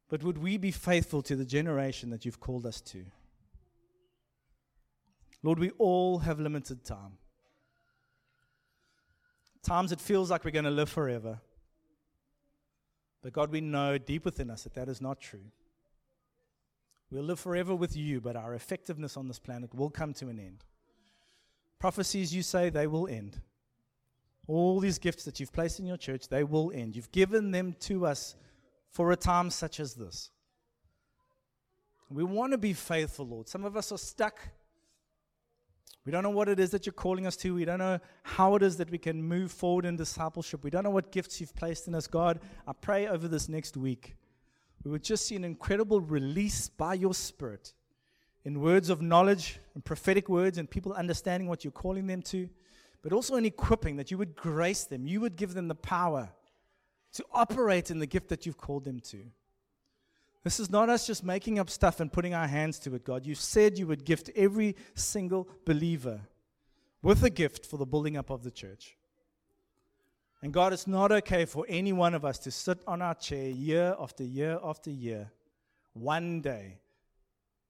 But 0.08 0.22
would 0.22 0.38
we 0.38 0.56
be 0.56 0.70
faithful 0.70 1.22
to 1.22 1.36
the 1.36 1.44
generation 1.44 2.10
that 2.10 2.24
you've 2.24 2.40
called 2.40 2.66
us 2.66 2.80
to? 2.82 3.04
Lord, 5.42 5.58
we 5.58 5.70
all 5.78 6.18
have 6.18 6.40
limited 6.40 6.84
time. 6.84 7.18
Times 9.62 9.90
it 9.90 10.00
feels 10.00 10.30
like 10.30 10.44
we're 10.44 10.52
going 10.52 10.64
to 10.64 10.70
live 10.70 10.88
forever. 10.88 11.40
But 13.22 13.32
God, 13.32 13.50
we 13.50 13.60
know 13.60 13.98
deep 13.98 14.24
within 14.24 14.50
us 14.50 14.62
that 14.62 14.74
that 14.74 14.88
is 14.88 15.00
not 15.00 15.20
true. 15.20 15.50
We'll 17.10 17.24
live 17.24 17.40
forever 17.40 17.74
with 17.74 17.96
you, 17.96 18.20
but 18.20 18.36
our 18.36 18.54
effectiveness 18.54 19.16
on 19.16 19.28
this 19.28 19.38
planet 19.38 19.74
will 19.74 19.90
come 19.90 20.12
to 20.14 20.28
an 20.28 20.38
end. 20.38 20.64
Prophecies, 21.78 22.34
you 22.34 22.42
say, 22.42 22.70
they 22.70 22.86
will 22.86 23.06
end. 23.08 23.40
All 24.46 24.78
these 24.78 24.98
gifts 24.98 25.24
that 25.24 25.40
you've 25.40 25.52
placed 25.52 25.80
in 25.80 25.86
your 25.86 25.96
church, 25.96 26.28
they 26.28 26.44
will 26.44 26.70
end. 26.72 26.94
You've 26.94 27.12
given 27.12 27.50
them 27.50 27.74
to 27.80 28.06
us 28.06 28.36
for 28.96 29.12
a 29.12 29.16
time 29.16 29.50
such 29.50 29.78
as 29.78 29.94
this. 29.94 30.30
We 32.08 32.24
want 32.24 32.52
to 32.52 32.58
be 32.58 32.72
faithful, 32.72 33.26
Lord. 33.26 33.48
Some 33.48 33.64
of 33.64 33.76
us 33.76 33.92
are 33.92 33.98
stuck 33.98 34.38
we 36.06 36.12
don't 36.12 36.22
know 36.22 36.30
what 36.30 36.48
it 36.48 36.60
is 36.60 36.70
that 36.70 36.86
you're 36.86 36.92
calling 36.92 37.26
us 37.26 37.34
to. 37.38 37.52
We 37.56 37.64
don't 37.64 37.80
know 37.80 37.98
how 38.22 38.54
it 38.54 38.62
is 38.62 38.76
that 38.76 38.92
we 38.92 38.98
can 38.98 39.20
move 39.20 39.50
forward 39.50 39.84
in 39.84 39.96
discipleship. 39.96 40.62
We 40.62 40.70
don't 40.70 40.84
know 40.84 40.90
what 40.90 41.10
gifts 41.10 41.40
you've 41.40 41.56
placed 41.56 41.88
in 41.88 41.96
us, 41.96 42.06
God. 42.06 42.38
I 42.64 42.72
pray 42.74 43.08
over 43.08 43.26
this 43.26 43.48
next 43.48 43.76
week 43.76 44.14
we 44.84 44.92
would 44.92 45.02
just 45.02 45.26
see 45.26 45.34
an 45.34 45.42
incredible 45.42 46.00
release 46.00 46.68
by 46.68 46.94
your 46.94 47.12
Spirit 47.12 47.72
in 48.44 48.60
words 48.60 48.88
of 48.88 49.02
knowledge 49.02 49.58
and 49.74 49.84
prophetic 49.84 50.28
words 50.28 50.58
and 50.58 50.70
people 50.70 50.92
understanding 50.92 51.48
what 51.48 51.64
you're 51.64 51.72
calling 51.72 52.06
them 52.06 52.22
to, 52.22 52.48
but 53.02 53.12
also 53.12 53.34
in 53.34 53.44
equipping 53.44 53.96
that 53.96 54.12
you 54.12 54.18
would 54.18 54.36
grace 54.36 54.84
them. 54.84 55.08
You 55.08 55.20
would 55.22 55.34
give 55.34 55.54
them 55.54 55.66
the 55.66 55.74
power 55.74 56.28
to 57.16 57.24
operate 57.32 57.90
in 57.90 57.98
the 57.98 58.06
gift 58.06 58.28
that 58.28 58.46
you've 58.46 58.56
called 58.56 58.84
them 58.84 59.00
to. 59.00 59.18
This 60.44 60.60
is 60.60 60.70
not 60.70 60.88
us 60.88 61.06
just 61.06 61.24
making 61.24 61.58
up 61.58 61.68
stuff 61.68 61.98
and 61.98 62.12
putting 62.12 62.32
our 62.32 62.46
hands 62.46 62.78
to 62.80 62.94
it, 62.94 63.04
God. 63.04 63.26
You 63.26 63.34
said 63.34 63.78
you 63.78 63.86
would 63.88 64.04
gift 64.04 64.30
every 64.36 64.76
single 64.94 65.48
believer 65.64 66.20
with 67.02 67.24
a 67.24 67.30
gift 67.30 67.66
for 67.66 67.78
the 67.78 67.86
building 67.86 68.16
up 68.16 68.30
of 68.30 68.44
the 68.44 68.50
church. 68.50 68.96
And 70.42 70.52
God, 70.52 70.72
it's 70.72 70.86
not 70.86 71.10
okay 71.10 71.46
for 71.46 71.64
any 71.68 71.92
one 71.92 72.14
of 72.14 72.24
us 72.24 72.38
to 72.40 72.50
sit 72.50 72.78
on 72.86 73.02
our 73.02 73.14
chair 73.14 73.48
year 73.48 73.96
after 73.98 74.22
year 74.22 74.60
after 74.62 74.90
year, 74.90 75.30
one 75.94 76.40
day, 76.40 76.78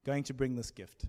going 0.05 0.23
to 0.23 0.33
bring 0.33 0.55
this 0.55 0.69
gift. 0.69 1.05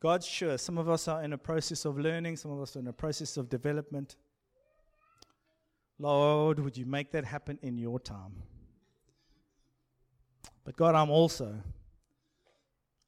God, 0.00 0.22
sure, 0.22 0.56
some 0.58 0.78
of 0.78 0.88
us 0.88 1.08
are 1.08 1.22
in 1.24 1.32
a 1.32 1.38
process 1.38 1.84
of 1.84 1.98
learning, 1.98 2.36
some 2.36 2.52
of 2.52 2.60
us 2.60 2.76
are 2.76 2.80
in 2.80 2.86
a 2.86 2.92
process 2.92 3.36
of 3.36 3.48
development. 3.48 4.14
Lord, 5.98 6.60
would 6.60 6.76
you 6.76 6.86
make 6.86 7.10
that 7.12 7.24
happen 7.24 7.58
in 7.62 7.76
your 7.76 7.98
time? 7.98 8.42
But 10.64 10.76
God, 10.76 10.94
I'm 10.94 11.10
also 11.10 11.54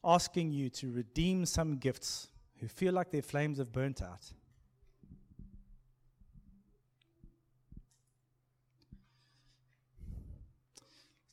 asking 0.03 0.53
you 0.53 0.71
to 0.71 0.91
redeem 0.91 1.47
some 1.47 1.77
gifts 1.77 2.29
who 2.59 2.69
feel 2.69 2.93
like 2.93 3.11
their 3.11 3.23
flames 3.23 3.59
have 3.59 3.73
burnt 3.73 4.03
out. 4.03 4.33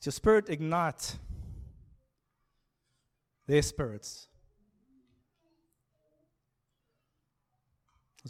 your 0.08 0.12
spirit 0.14 0.48
ignite 0.48 1.18
their 3.46 3.60
spirits. 3.60 4.28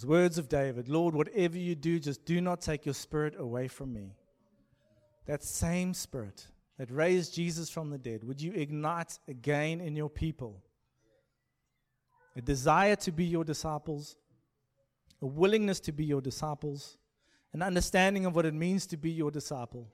Words 0.05 0.39
of 0.39 0.49
David 0.49 0.89
Lord, 0.89 1.15
whatever 1.15 1.59
you 1.59 1.75
do, 1.75 1.99
just 1.99 2.25
do 2.25 2.41
not 2.41 2.61
take 2.61 2.87
your 2.87 2.95
spirit 2.95 3.35
away 3.39 3.69
from 3.69 3.93
me. 3.93 4.15
That 5.27 5.43
same 5.43 5.95
spirit 5.95 6.47
that 6.79 6.91
raised 6.91 7.35
Jesus 7.35 7.69
from 7.69 7.91
the 7.91 7.99
dead, 7.99 8.25
would 8.25 8.41
you 8.41 8.53
ignite 8.53 9.19
again 9.29 9.81
in 9.81 9.97
your 9.97 10.09
people 10.09 10.63
a 12.37 12.41
desire 12.41 12.95
to 12.97 13.11
be 13.11 13.25
your 13.25 13.45
disciples, 13.45 14.17
a 15.21 15.27
willingness 15.27 15.81
to 15.81 15.93
be 15.93 16.05
your 16.05 16.21
disciples, 16.21 16.97
an 17.53 17.63
understanding 17.63 18.27
of 18.27 18.37
what 18.37 18.47
it 18.47 18.55
means 18.55 18.87
to 18.87 18.97
be 18.97 19.11
your 19.11 19.33
disciple, 19.33 19.89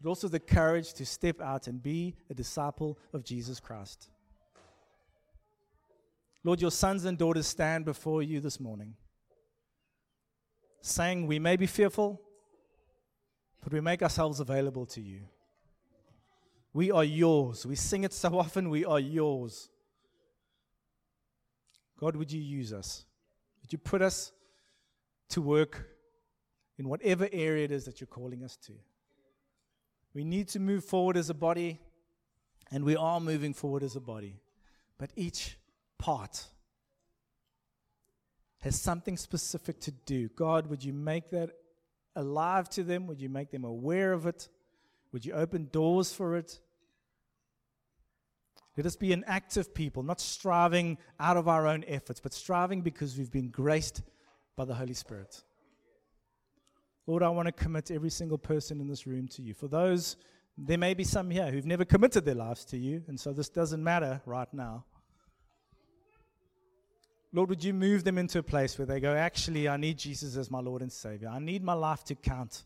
but 0.00 0.08
also 0.08 0.26
the 0.26 0.40
courage 0.40 0.94
to 0.94 1.04
step 1.04 1.42
out 1.42 1.66
and 1.66 1.82
be 1.82 2.14
a 2.30 2.34
disciple 2.34 2.98
of 3.12 3.22
Jesus 3.22 3.60
Christ. 3.60 4.08
Lord, 6.42 6.60
your 6.60 6.70
sons 6.70 7.04
and 7.04 7.18
daughters 7.18 7.46
stand 7.46 7.84
before 7.84 8.22
you 8.22 8.40
this 8.40 8.58
morning, 8.58 8.94
saying, 10.84 11.26
We 11.26 11.38
may 11.38 11.56
be 11.56 11.66
fearful, 11.66 12.20
but 13.62 13.72
we 13.72 13.80
make 13.80 14.02
ourselves 14.02 14.40
available 14.40 14.86
to 14.86 15.00
you. 15.00 15.20
We 16.72 16.90
are 16.90 17.04
yours. 17.04 17.64
We 17.64 17.76
sing 17.76 18.04
it 18.04 18.12
so 18.12 18.38
often, 18.38 18.68
we 18.68 18.84
are 18.84 19.00
yours. 19.00 19.70
God, 21.98 22.16
would 22.16 22.30
you 22.30 22.40
use 22.40 22.72
us? 22.72 23.06
Would 23.62 23.72
you 23.72 23.78
put 23.78 24.02
us 24.02 24.32
to 25.30 25.40
work 25.40 25.88
in 26.76 26.88
whatever 26.88 27.28
area 27.32 27.64
it 27.64 27.70
is 27.70 27.84
that 27.84 28.00
you're 28.00 28.08
calling 28.08 28.42
us 28.42 28.56
to? 28.66 28.72
We 30.12 30.24
need 30.24 30.48
to 30.48 30.60
move 30.60 30.84
forward 30.84 31.16
as 31.16 31.30
a 31.30 31.34
body, 31.34 31.80
and 32.70 32.84
we 32.84 32.96
are 32.96 33.20
moving 33.20 33.54
forward 33.54 33.82
as 33.82 33.96
a 33.96 34.00
body. 34.00 34.40
But 34.98 35.10
each 35.16 35.56
part 35.98 36.44
has 38.64 38.80
something 38.80 39.18
specific 39.18 39.78
to 39.78 39.90
do. 39.90 40.30
God, 40.30 40.68
would 40.68 40.82
you 40.82 40.94
make 40.94 41.28
that 41.30 41.50
alive 42.16 42.70
to 42.70 42.82
them? 42.82 43.06
Would 43.06 43.20
you 43.20 43.28
make 43.28 43.50
them 43.50 43.62
aware 43.62 44.14
of 44.14 44.26
it? 44.26 44.48
Would 45.12 45.26
you 45.26 45.34
open 45.34 45.68
doors 45.70 46.14
for 46.14 46.34
it? 46.34 46.58
Let 48.74 48.86
us 48.86 48.96
be 48.96 49.12
an 49.12 49.22
active 49.26 49.74
people, 49.74 50.02
not 50.02 50.18
striving 50.18 50.96
out 51.20 51.36
of 51.36 51.46
our 51.46 51.66
own 51.66 51.84
efforts, 51.86 52.20
but 52.20 52.32
striving 52.32 52.80
because 52.80 53.18
we've 53.18 53.30
been 53.30 53.50
graced 53.50 54.00
by 54.56 54.64
the 54.64 54.74
Holy 54.74 54.94
Spirit. 54.94 55.42
Lord, 57.06 57.22
I 57.22 57.28
want 57.28 57.46
to 57.46 57.52
commit 57.52 57.90
every 57.90 58.08
single 58.08 58.38
person 58.38 58.80
in 58.80 58.88
this 58.88 59.06
room 59.06 59.28
to 59.28 59.42
you. 59.42 59.52
For 59.52 59.68
those, 59.68 60.16
there 60.56 60.78
may 60.78 60.94
be 60.94 61.04
some 61.04 61.28
here 61.28 61.50
who've 61.50 61.66
never 61.66 61.84
committed 61.84 62.24
their 62.24 62.34
lives 62.34 62.64
to 62.66 62.78
you, 62.78 63.02
and 63.08 63.20
so 63.20 63.34
this 63.34 63.50
doesn't 63.50 63.84
matter 63.84 64.22
right 64.24 64.52
now. 64.54 64.86
Lord, 67.34 67.48
would 67.50 67.64
you 67.64 67.74
move 67.74 68.04
them 68.04 68.16
into 68.16 68.38
a 68.38 68.44
place 68.44 68.78
where 68.78 68.86
they 68.86 69.00
go, 69.00 69.12
actually, 69.14 69.68
I 69.68 69.76
need 69.76 69.98
Jesus 69.98 70.36
as 70.36 70.52
my 70.52 70.60
Lord 70.60 70.82
and 70.82 70.92
Savior. 70.92 71.28
I 71.28 71.40
need 71.40 71.64
my 71.64 71.72
life 71.72 72.04
to 72.04 72.14
count. 72.14 72.62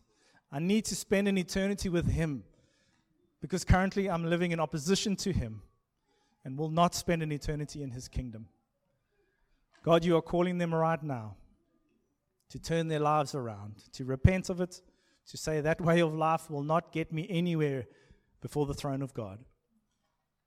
I 0.51 0.59
need 0.59 0.85
to 0.85 0.95
spend 0.95 1.27
an 1.27 1.39
eternity 1.39 1.89
with 1.89 2.07
Him 2.07 2.43
because 3.41 3.65
currently 3.65 4.09
I'm 4.09 4.25
living 4.29 4.51
in 4.51 4.59
opposition 4.59 5.15
to 5.17 5.33
Him 5.33 5.63
and 6.45 6.57
will 6.57 6.69
not 6.69 6.95
spend 6.95 7.23
an 7.23 7.31
eternity 7.31 7.83
in 7.83 7.91
his 7.91 8.07
kingdom. 8.07 8.47
God, 9.83 10.05
you 10.05 10.15
are 10.15 10.21
calling 10.21 10.57
them 10.57 10.73
right 10.73 11.01
now 11.01 11.35
to 12.49 12.59
turn 12.59 12.87
their 12.87 12.99
lives 12.99 13.35
around, 13.35 13.75
to 13.93 14.05
repent 14.05 14.49
of 14.49 14.61
it, 14.61 14.81
to 15.27 15.37
say 15.37 15.61
that 15.61 15.81
way 15.81 15.99
of 15.99 16.13
life 16.13 16.49
will 16.49 16.63
not 16.63 16.91
get 16.91 17.11
me 17.11 17.27
anywhere 17.29 17.85
before 18.41 18.65
the 18.65 18.73
throne 18.73 19.01
of 19.01 19.13
God. 19.13 19.39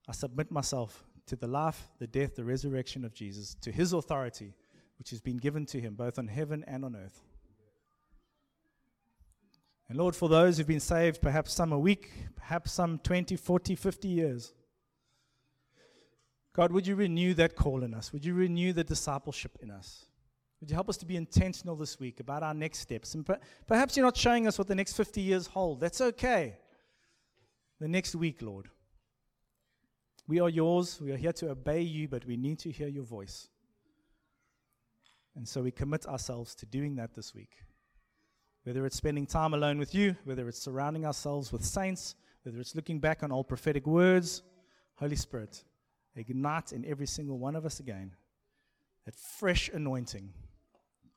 I 0.07 0.11
submit 0.11 0.51
myself 0.51 1.03
to 1.27 1.35
the 1.35 1.47
life, 1.47 1.89
the 1.99 2.07
death, 2.07 2.35
the 2.35 2.43
resurrection 2.43 3.05
of 3.05 3.13
Jesus, 3.13 3.55
to 3.61 3.71
his 3.71 3.93
authority, 3.93 4.53
which 4.97 5.09
has 5.09 5.21
been 5.21 5.37
given 5.37 5.65
to 5.67 5.79
him 5.79 5.95
both 5.95 6.19
on 6.19 6.27
heaven 6.27 6.63
and 6.67 6.83
on 6.83 6.95
earth. 6.95 7.21
And 9.89 9.97
Lord, 9.97 10.15
for 10.15 10.29
those 10.29 10.57
who've 10.57 10.67
been 10.67 10.79
saved, 10.79 11.21
perhaps 11.21 11.53
some 11.53 11.71
a 11.71 11.79
week, 11.79 12.09
perhaps 12.35 12.71
some 12.71 12.99
20, 12.99 13.35
40, 13.35 13.75
50 13.75 14.07
years, 14.07 14.53
God, 16.53 16.71
would 16.71 16.85
you 16.85 16.95
renew 16.95 17.33
that 17.33 17.55
call 17.55 17.83
in 17.83 17.93
us? 17.93 18.13
Would 18.13 18.23
you 18.23 18.33
renew 18.33 18.73
the 18.73 18.83
discipleship 18.83 19.57
in 19.61 19.71
us? 19.71 20.05
Would 20.59 20.69
you 20.69 20.75
help 20.75 20.87
us 20.87 20.97
to 20.97 21.05
be 21.05 21.17
intentional 21.17 21.75
this 21.75 21.99
week 21.99 22.19
about 22.19 22.43
our 22.43 22.53
next 22.53 22.79
steps? 22.79 23.15
And 23.15 23.25
per- 23.25 23.39
perhaps 23.67 23.97
you're 23.97 24.05
not 24.05 24.15
showing 24.15 24.47
us 24.47 24.57
what 24.57 24.67
the 24.67 24.75
next 24.75 24.93
50 24.93 25.19
years 25.19 25.47
hold. 25.47 25.79
That's 25.79 25.99
okay. 25.99 26.57
The 27.79 27.87
next 27.87 28.15
week, 28.15 28.41
Lord. 28.41 28.69
We 30.27 30.39
are 30.39 30.49
yours. 30.49 31.01
We 31.01 31.11
are 31.11 31.17
here 31.17 31.33
to 31.33 31.49
obey 31.51 31.81
you, 31.81 32.07
but 32.07 32.25
we 32.25 32.37
need 32.37 32.59
to 32.59 32.71
hear 32.71 32.87
your 32.87 33.03
voice. 33.03 33.49
And 35.35 35.47
so 35.47 35.61
we 35.61 35.71
commit 35.71 36.05
ourselves 36.05 36.55
to 36.55 36.65
doing 36.65 36.95
that 36.95 37.13
this 37.13 37.33
week. 37.33 37.51
Whether 38.63 38.85
it's 38.85 38.95
spending 38.95 39.25
time 39.25 39.53
alone 39.53 39.77
with 39.77 39.93
you, 39.93 40.15
whether 40.23 40.47
it's 40.47 40.61
surrounding 40.61 41.05
ourselves 41.05 41.51
with 41.51 41.65
saints, 41.65 42.15
whether 42.43 42.59
it's 42.59 42.75
looking 42.75 42.99
back 42.99 43.23
on 43.23 43.31
old 43.31 43.47
prophetic 43.47 43.85
words, 43.85 44.43
Holy 44.95 45.15
Spirit, 45.15 45.63
ignite 46.15 46.71
in 46.71 46.85
every 46.85 47.07
single 47.07 47.37
one 47.37 47.55
of 47.55 47.65
us 47.65 47.79
again 47.79 48.11
that 49.05 49.15
fresh 49.15 49.69
anointing 49.69 50.29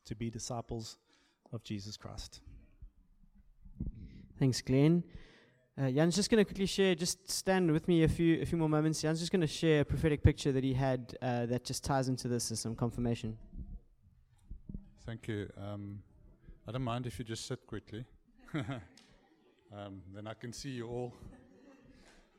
to 0.06 0.14
be 0.16 0.30
disciples 0.30 0.98
of 1.52 1.62
Jesus 1.62 1.96
Christ. 1.96 2.40
Thanks, 4.38 4.60
Glenn. 4.60 5.04
Uh, 5.78 5.90
Jan's 5.90 6.16
just 6.16 6.30
going 6.30 6.38
to 6.38 6.44
quickly 6.46 6.64
share, 6.64 6.94
just 6.94 7.30
stand 7.30 7.70
with 7.70 7.86
me 7.86 8.02
a 8.02 8.08
few, 8.08 8.40
a 8.40 8.46
few 8.46 8.56
more 8.56 8.68
moments. 8.68 9.02
Jan's 9.02 9.20
just 9.20 9.30
going 9.30 9.42
to 9.42 9.46
share 9.46 9.82
a 9.82 9.84
prophetic 9.84 10.22
picture 10.22 10.50
that 10.50 10.64
he 10.64 10.72
had 10.72 11.14
uh, 11.20 11.44
that 11.46 11.64
just 11.64 11.84
ties 11.84 12.08
into 12.08 12.28
this 12.28 12.50
as 12.50 12.60
some 12.60 12.74
confirmation. 12.74 13.36
Thank 15.04 15.28
you. 15.28 15.50
Um, 15.62 15.98
I 16.66 16.72
don't 16.72 16.82
mind 16.82 17.06
if 17.06 17.18
you 17.18 17.26
just 17.26 17.46
sit 17.46 17.66
quickly. 17.66 18.06
um, 18.54 20.00
then 20.14 20.26
I 20.26 20.32
can 20.32 20.50
see 20.50 20.70
you 20.70 20.88
all. 20.88 21.14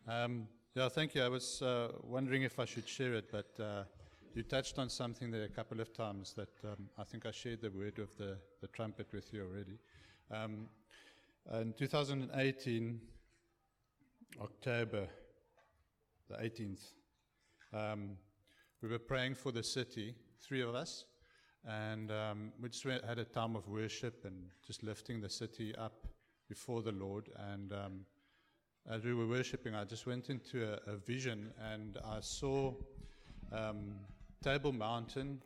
Um, 0.07 0.47
yeah, 0.73 0.89
thank 0.89 1.13
you. 1.13 1.21
I 1.21 1.29
was 1.29 1.61
uh, 1.61 1.89
wondering 2.01 2.41
if 2.41 2.57
I 2.57 2.65
should 2.65 2.89
share 2.89 3.13
it, 3.13 3.31
but 3.31 3.63
uh, 3.63 3.83
you 4.33 4.41
touched 4.41 4.79
on 4.79 4.89
something 4.89 5.29
there 5.29 5.43
a 5.43 5.49
couple 5.49 5.79
of 5.79 5.93
times 5.93 6.33
that 6.33 6.49
um, 6.63 6.89
I 6.97 7.03
think 7.03 7.27
I 7.27 7.31
shared 7.31 7.61
the 7.61 7.69
word 7.69 7.99
of 7.99 8.17
the, 8.17 8.37
the 8.61 8.67
trumpet 8.69 9.07
with 9.13 9.31
you 9.31 9.43
already. 9.43 9.77
Um, 10.31 10.69
in 11.53 11.73
2018, 11.73 12.99
October 14.41 15.07
the 16.29 16.35
18th, 16.35 16.91
um, 17.73 18.17
we 18.81 18.89
were 18.89 18.99
praying 18.99 19.35
for 19.35 19.51
the 19.51 19.63
city, 19.63 20.15
three 20.41 20.61
of 20.61 20.75
us, 20.75 21.05
and 21.65 22.11
um, 22.11 22.51
we 22.61 22.69
just 22.69 22.85
had 22.85 23.19
a 23.19 23.25
time 23.25 23.55
of 23.55 23.67
worship 23.67 24.23
and 24.25 24.35
just 24.65 24.83
lifting 24.83 25.19
the 25.19 25.29
city 25.29 25.75
up 25.75 26.07
before 26.47 26.81
the 26.81 26.91
Lord. 26.91 27.29
And 27.51 27.73
um, 27.73 28.05
as 28.89 29.03
we 29.03 29.13
were 29.13 29.27
worshiping, 29.27 29.75
I 29.75 29.83
just 29.83 30.05
went 30.05 30.29
into 30.29 30.63
a, 30.63 30.91
a 30.91 30.97
vision 30.97 31.51
and 31.71 31.97
I 32.05 32.19
saw 32.21 32.73
um, 33.51 33.95
Table 34.43 34.71
Mountain 34.71 35.41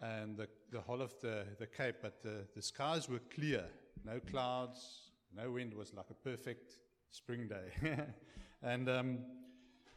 and 0.00 0.36
the, 0.36 0.48
the 0.70 0.80
whole 0.80 1.02
of 1.02 1.12
the, 1.20 1.44
the 1.58 1.66
Cape, 1.66 1.96
but 2.00 2.22
the, 2.22 2.46
the 2.54 2.62
skies 2.62 3.08
were 3.08 3.20
clear, 3.34 3.64
no 4.04 4.18
clouds, 4.30 5.10
no 5.36 5.50
wind, 5.50 5.74
was 5.74 5.92
like 5.92 6.06
a 6.10 6.14
perfect 6.14 6.78
spring 7.10 7.48
day. 7.48 7.98
and 8.62 8.88
um, 8.88 9.18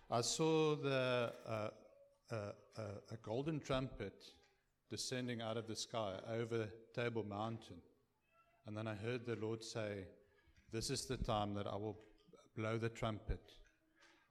I 0.10 0.22
saw 0.22 0.76
the, 0.76 1.34
uh, 1.48 1.70
uh, 2.32 2.36
uh, 2.78 2.82
a 3.12 3.18
golden 3.22 3.60
trumpet 3.60 4.24
descending 4.90 5.42
out 5.42 5.58
of 5.58 5.68
the 5.68 5.76
sky 5.76 6.14
over 6.32 6.68
Table 6.94 7.26
Mountain. 7.28 7.78
And 8.66 8.78
then 8.78 8.88
I 8.88 8.96
heard 8.96 9.26
the 9.26 9.36
Lord 9.36 9.64
say, 9.64 10.06
This 10.72 10.90
is 10.90 11.06
the 11.06 11.18
time 11.18 11.54
that 11.56 11.68
I 11.68 11.76
will 11.76 11.98
blow 12.56 12.78
the 12.78 12.90
trumpet. 12.90 13.54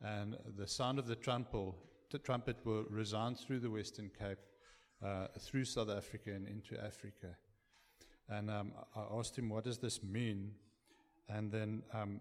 And 0.00 0.36
the 0.56 0.66
sound 0.66 0.98
of 0.98 1.06
the 1.06 1.16
trumpet, 1.16 1.74
the 2.10 2.18
trumpet 2.18 2.56
will 2.64 2.84
resound 2.90 3.38
through 3.38 3.60
the 3.60 3.70
Western 3.70 4.10
Cape, 4.18 4.38
uh, 5.04 5.28
through 5.38 5.64
South 5.64 5.90
Africa, 5.90 6.30
and 6.30 6.48
into 6.48 6.82
Africa. 6.82 7.36
And 8.28 8.50
um, 8.50 8.72
I 8.96 9.02
asked 9.18 9.38
him, 9.38 9.48
What 9.48 9.64
does 9.64 9.78
this 9.78 10.02
mean? 10.02 10.52
And 11.28 11.50
then 11.50 11.82
um, 11.92 12.20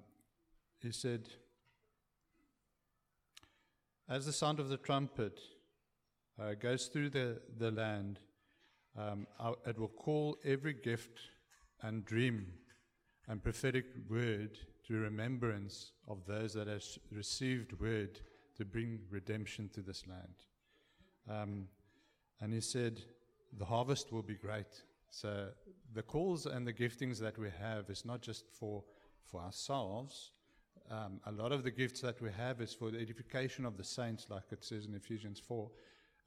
he 0.84 0.92
said, 0.92 1.30
As 4.10 4.26
the 4.26 4.34
sound 4.34 4.60
of 4.60 4.70
the 4.70 4.78
trumpet 4.78 5.40
uh, 6.40 6.54
goes 6.54 6.88
through 6.88 7.12
the, 7.12 7.42
the 7.58 7.72
land, 7.72 8.20
um, 8.98 9.28
it 9.66 9.80
will 9.80 9.88
call 9.88 10.38
every 10.44 10.74
gift 10.74 11.20
and 11.82 12.04
dream 12.06 12.48
and 13.28 13.44
prophetic 13.44 13.86
word 14.10 14.58
to 14.88 14.96
remembrance 14.96 15.94
of 16.08 16.26
those 16.26 16.54
that 16.54 16.68
have 16.68 16.84
received 17.12 17.80
word 17.80 18.20
to 18.58 18.66
bring 18.66 19.00
redemption 19.10 19.70
to 19.74 19.82
this 19.82 20.04
land. 20.08 20.36
Um, 21.30 21.68
and 22.42 22.54
he 22.54 22.62
said, 22.62 23.02
The 23.58 23.66
harvest 23.66 24.12
will 24.12 24.24
be 24.24 24.36
great. 24.36 24.84
So 25.10 25.50
the 25.94 26.02
calls 26.02 26.46
and 26.46 26.66
the 26.66 26.74
giftings 26.74 27.20
that 27.20 27.38
we 27.38 27.50
have 27.60 27.90
is 27.90 28.06
not 28.06 28.22
just 28.22 28.46
for, 28.52 28.84
for 29.24 29.42
ourselves. 29.42 30.32
Um, 30.92 31.22
a 31.26 31.32
lot 31.32 31.54
of 31.54 31.64
the 31.64 31.72
gifts 31.72 32.02
that 32.02 32.22
we 32.22 32.30
have 32.32 32.60
is 32.60 32.74
for 32.74 32.92
the 32.92 33.00
edification 33.00 33.66
of 33.66 33.78
the 33.78 33.84
saints, 33.84 34.28
like 34.30 34.44
it 34.52 34.66
says 34.66 34.86
in 34.86 34.94
Ephesians 34.94 35.40
4. 35.40 35.70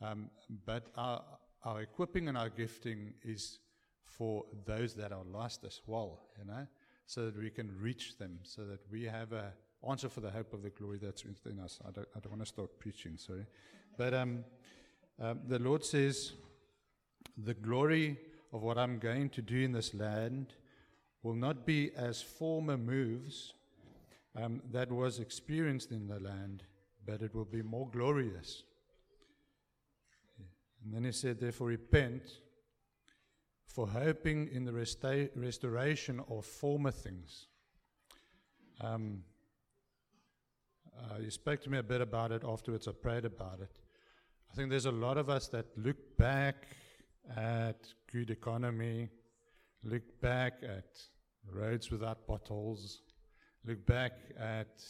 Um, 0.00 0.30
but 0.64 0.86
our, 0.96 1.22
our 1.64 1.82
equipping 1.82 2.28
and 2.28 2.38
our 2.38 2.48
gifting 2.48 3.12
is 3.22 3.58
for 4.04 4.44
those 4.64 4.94
that 4.94 5.12
are 5.12 5.24
lost 5.30 5.64
as 5.64 5.82
well, 5.86 6.20
you 6.38 6.46
know, 6.46 6.66
so 7.04 7.26
that 7.26 7.38
we 7.38 7.50
can 7.50 7.76
reach 7.78 8.16
them, 8.16 8.38
so 8.42 8.64
that 8.64 8.80
we 8.90 9.04
have 9.04 9.32
a 9.32 9.52
answer 9.86 10.08
for 10.08 10.20
the 10.20 10.30
hope 10.30 10.54
of 10.54 10.62
the 10.62 10.70
glory 10.70 10.98
that's 11.02 11.26
within 11.26 11.60
us. 11.60 11.78
I 11.86 11.90
don't, 11.90 12.08
I 12.16 12.20
don't 12.20 12.32
want 12.32 12.42
to 12.42 12.48
start 12.48 12.78
preaching, 12.78 13.18
sorry. 13.18 13.44
But 13.98 14.14
um, 14.14 14.44
um, 15.20 15.40
the 15.46 15.58
Lord 15.58 15.84
says, 15.84 16.32
the 17.36 17.52
glory 17.52 18.16
of 18.50 18.62
what 18.62 18.78
I'm 18.78 18.98
going 18.98 19.28
to 19.30 19.42
do 19.42 19.60
in 19.60 19.72
this 19.72 19.92
land 19.92 20.54
will 21.22 21.34
not 21.34 21.66
be 21.66 21.90
as 21.94 22.22
former 22.22 22.78
moves 22.78 23.52
um, 24.36 24.62
that 24.72 24.90
was 24.90 25.20
experienced 25.20 25.92
in 25.92 26.06
the 26.06 26.18
land, 26.20 26.64
but 27.06 27.22
it 27.22 27.34
will 27.34 27.44
be 27.44 27.62
more 27.62 27.88
glorious. 27.90 28.64
And 30.84 30.92
then 30.92 31.04
he 31.04 31.12
said, 31.12 31.40
Therefore, 31.40 31.68
repent 31.68 32.40
for 33.66 33.88
hoping 33.88 34.48
in 34.52 34.64
the 34.64 34.72
resta- 34.72 35.30
restoration 35.34 36.20
of 36.28 36.44
former 36.44 36.90
things. 36.90 37.46
Um, 38.80 39.22
uh, 40.96 41.18
you 41.18 41.30
spoke 41.30 41.60
to 41.62 41.70
me 41.70 41.78
a 41.78 41.82
bit 41.82 42.00
about 42.00 42.32
it 42.32 42.44
afterwards. 42.46 42.86
I 42.86 42.92
prayed 42.92 43.24
about 43.24 43.60
it. 43.60 43.80
I 44.52 44.54
think 44.54 44.70
there's 44.70 44.86
a 44.86 44.92
lot 44.92 45.18
of 45.18 45.28
us 45.28 45.48
that 45.48 45.66
look 45.76 45.96
back 46.16 46.66
at 47.36 47.88
good 48.12 48.30
economy, 48.30 49.08
look 49.82 50.20
back 50.20 50.54
at 50.62 50.84
roads 51.50 51.90
without 51.90 52.26
potholes, 52.26 53.02
look 53.66 53.84
back 53.86 54.12
at 54.38 54.82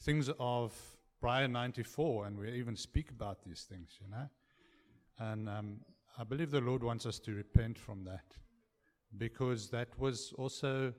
things 0.00 0.28
of 0.40 0.72
prior 1.20 1.46
94, 1.46 2.26
and 2.26 2.38
we 2.38 2.50
even 2.52 2.76
speak 2.76 3.10
about 3.10 3.44
these 3.44 3.66
things, 3.68 3.98
you 4.00 4.10
know. 4.10 4.28
And 5.18 5.48
um, 5.48 5.76
I 6.18 6.24
believe 6.24 6.50
the 6.50 6.60
Lord 6.60 6.82
wants 6.82 7.06
us 7.06 7.18
to 7.20 7.32
repent 7.32 7.78
from 7.78 8.04
that 8.04 8.34
because 9.16 9.70
that 9.70 9.88
was 9.98 10.32
also 10.36 10.92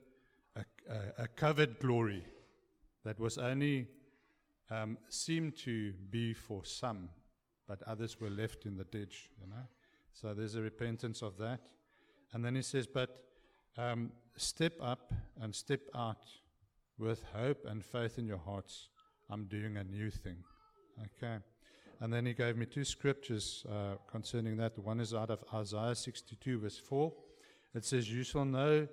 a, 0.55 0.61
a, 0.89 1.23
a 1.23 1.27
covered 1.27 1.79
glory 1.79 2.23
that 3.03 3.19
was 3.19 3.37
only 3.37 3.87
um, 4.71 4.97
seemed 5.09 5.57
to 5.57 5.91
be 6.09 6.33
for 6.33 6.63
some, 6.63 7.09
but 7.67 7.83
others 7.83 8.21
were 8.21 8.29
left 8.29 8.65
in 8.65 8.77
the 8.77 8.85
ditch, 8.85 9.29
you 9.41 9.47
know. 9.47 9.63
So 10.13 10.33
there's 10.33 10.55
a 10.55 10.61
repentance 10.61 11.21
of 11.21 11.37
that. 11.37 11.59
And 12.31 12.45
then 12.45 12.55
he 12.55 12.61
says, 12.61 12.87
but 12.87 13.23
um, 13.77 14.11
step 14.35 14.73
up 14.81 15.13
and 15.41 15.53
step 15.53 15.81
out 15.95 16.25
with 16.97 17.23
hope 17.33 17.65
and 17.67 17.83
faith 17.83 18.17
in 18.17 18.27
your 18.27 18.37
hearts 18.37 18.89
I'm 19.29 19.45
doing 19.45 19.77
a 19.77 19.83
new 19.83 20.11
thing. 20.11 20.37
Okay. 21.01 21.37
And 21.99 22.11
then 22.11 22.25
he 22.25 22.33
gave 22.33 22.57
me 22.57 22.65
two 22.65 22.83
scriptures 22.83 23.65
uh, 23.69 23.95
concerning 24.07 24.57
that. 24.57 24.77
One 24.77 24.99
is 24.99 25.13
out 25.13 25.29
of 25.31 25.43
Isaiah 25.53 25.95
62, 25.95 26.59
verse 26.59 26.77
4. 26.77 27.11
It 27.73 27.85
says, 27.85 28.11
You 28.11 28.23
shall 28.23 28.45
no 28.45 28.87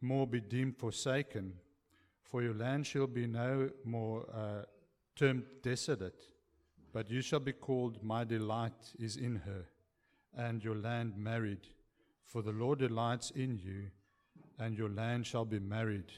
more 0.00 0.26
be 0.26 0.40
deemed 0.40 0.76
forsaken, 0.76 1.54
for 2.22 2.42
your 2.42 2.54
land 2.54 2.86
shall 2.86 3.06
be 3.06 3.26
no 3.26 3.70
more 3.84 4.26
uh, 4.34 4.64
termed 5.16 5.44
desolate, 5.62 6.20
but 6.92 7.10
you 7.10 7.22
shall 7.22 7.40
be 7.40 7.52
called, 7.52 8.02
My 8.02 8.24
delight 8.24 8.92
is 8.98 9.16
in 9.16 9.36
her, 9.46 9.66
and 10.36 10.62
your 10.62 10.76
land 10.76 11.16
married. 11.16 11.68
For 12.26 12.42
the 12.42 12.52
Lord 12.52 12.80
delights 12.80 13.30
in 13.30 13.58
you, 13.58 13.90
and 14.60 14.76
your 14.76 14.90
land 14.90 15.26
shall 15.26 15.46
be 15.46 15.58
married. 15.58 16.12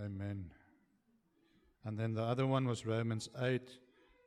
Amen. 0.00 0.50
And 1.84 1.98
then 1.98 2.14
the 2.14 2.22
other 2.22 2.46
one 2.46 2.66
was 2.66 2.86
Romans 2.86 3.28
8, 3.40 3.60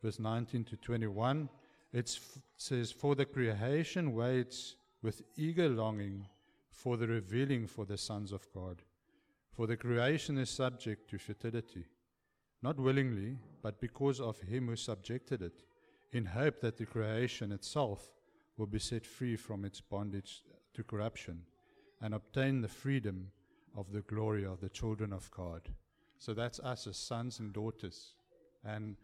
verse 0.03 0.19
19 0.19 0.65
to 0.65 0.77
21. 0.77 1.49
It 1.93 2.19
says, 2.57 2.91
For 2.91 3.15
the 3.15 3.25
creation 3.25 4.13
waits 4.13 4.75
with 5.01 5.21
eager 5.37 5.69
longing 5.69 6.27
for 6.69 6.97
the 6.97 7.07
revealing 7.07 7.67
for 7.67 7.85
the 7.85 7.97
sons 7.97 8.31
of 8.31 8.47
God. 8.53 8.81
For 9.55 9.67
the 9.67 9.77
creation 9.77 10.37
is 10.37 10.49
subject 10.49 11.09
to 11.09 11.17
fertility, 11.17 11.85
not 12.61 12.77
willingly, 12.77 13.37
but 13.61 13.79
because 13.79 14.19
of 14.19 14.39
him 14.41 14.67
who 14.67 14.75
subjected 14.75 15.41
it, 15.41 15.63
in 16.11 16.25
hope 16.25 16.59
that 16.59 16.77
the 16.77 16.85
creation 16.85 17.51
itself 17.51 18.09
will 18.57 18.67
be 18.67 18.79
set 18.79 19.05
free 19.05 19.37
from 19.37 19.63
its 19.63 19.79
bondage 19.79 20.43
to 20.73 20.83
corruption 20.83 21.41
and 22.01 22.13
obtain 22.13 22.61
the 22.61 22.67
freedom 22.67 23.31
of 23.75 23.91
the 23.91 24.01
glory 24.01 24.45
of 24.45 24.59
the 24.59 24.69
children 24.69 25.13
of 25.13 25.29
God. 25.31 25.69
So 26.17 26.33
that's 26.33 26.59
us 26.59 26.87
as 26.87 26.97
sons 26.97 27.39
and 27.39 27.53
daughters. 27.53 28.13
And 28.63 28.95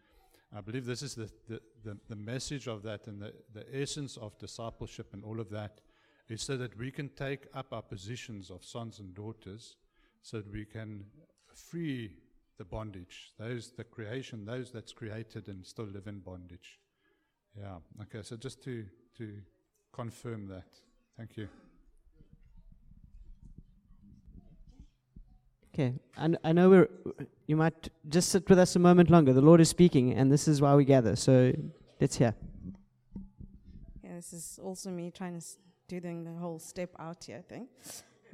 I 0.56 0.60
believe 0.60 0.86
this 0.86 1.02
is 1.02 1.14
the, 1.14 1.30
the, 1.48 1.60
the, 1.84 1.98
the 2.08 2.16
message 2.16 2.68
of 2.68 2.82
that 2.82 3.06
and 3.06 3.20
the, 3.20 3.32
the 3.52 3.66
essence 3.72 4.16
of 4.16 4.38
discipleship 4.38 5.08
and 5.12 5.24
all 5.24 5.40
of 5.40 5.50
that 5.50 5.80
is 6.28 6.42
so 6.42 6.56
that 6.56 6.76
we 6.76 6.90
can 6.90 7.08
take 7.10 7.46
up 7.54 7.72
our 7.72 7.82
positions 7.82 8.50
of 8.50 8.64
sons 8.64 8.98
and 8.98 9.14
daughters 9.14 9.76
so 10.22 10.38
that 10.38 10.52
we 10.52 10.64
can 10.64 11.04
free 11.54 12.12
the 12.58 12.64
bondage, 12.64 13.32
those, 13.38 13.72
the 13.76 13.84
creation, 13.84 14.44
those 14.44 14.70
that's 14.70 14.92
created 14.92 15.48
and 15.48 15.64
still 15.64 15.86
live 15.86 16.06
in 16.06 16.18
bondage. 16.18 16.78
Yeah, 17.56 17.76
okay, 18.02 18.22
so 18.22 18.36
just 18.36 18.62
to, 18.64 18.84
to 19.16 19.34
confirm 19.92 20.48
that. 20.48 20.66
Thank 21.18 21.36
you. 21.36 21.48
Okay, 25.74 25.92
I, 26.16 26.28
I 26.44 26.52
know 26.52 26.70
we're, 26.70 26.88
you 27.48 27.56
might 27.56 27.88
just 28.08 28.28
sit 28.28 28.48
with 28.48 28.56
us 28.60 28.76
a 28.76 28.78
moment 28.78 29.10
longer. 29.10 29.32
The 29.32 29.40
Lord 29.40 29.60
is 29.60 29.68
speaking, 29.68 30.14
and 30.14 30.30
this 30.30 30.46
is 30.46 30.62
why 30.62 30.76
we 30.76 30.84
gather. 30.84 31.16
So 31.16 31.52
let's 32.00 32.14
hear. 32.14 32.36
Yeah, 34.04 34.14
this 34.14 34.32
is 34.32 34.60
also 34.62 34.90
me 34.90 35.10
trying 35.10 35.40
to 35.40 35.46
do 35.88 36.00
the 36.00 36.38
whole 36.38 36.60
step 36.60 36.90
out 37.00 37.24
here 37.24 37.42
thing. 37.48 37.66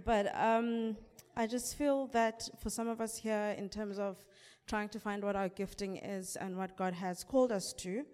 But 0.05 0.31
um, 0.39 0.99
I 1.39 1.47
just 1.47 1.79
feel 1.79 2.09
that 2.09 2.51
for 2.61 2.69
some 2.69 2.89
of 2.89 3.01
us 3.01 3.17
here, 3.17 3.55
in 3.57 3.71
terms 3.71 3.99
of 3.99 4.19
trying 4.67 4.91
to 4.91 5.01
find 5.01 5.25
what 5.25 5.37
our 5.37 5.49
gifting 5.49 5.97
is 5.97 6.37
and 6.37 6.55
what 6.55 6.77
God 6.77 6.93
has 6.93 7.25
called 7.25 7.51
us 7.51 7.73
to, 7.79 8.05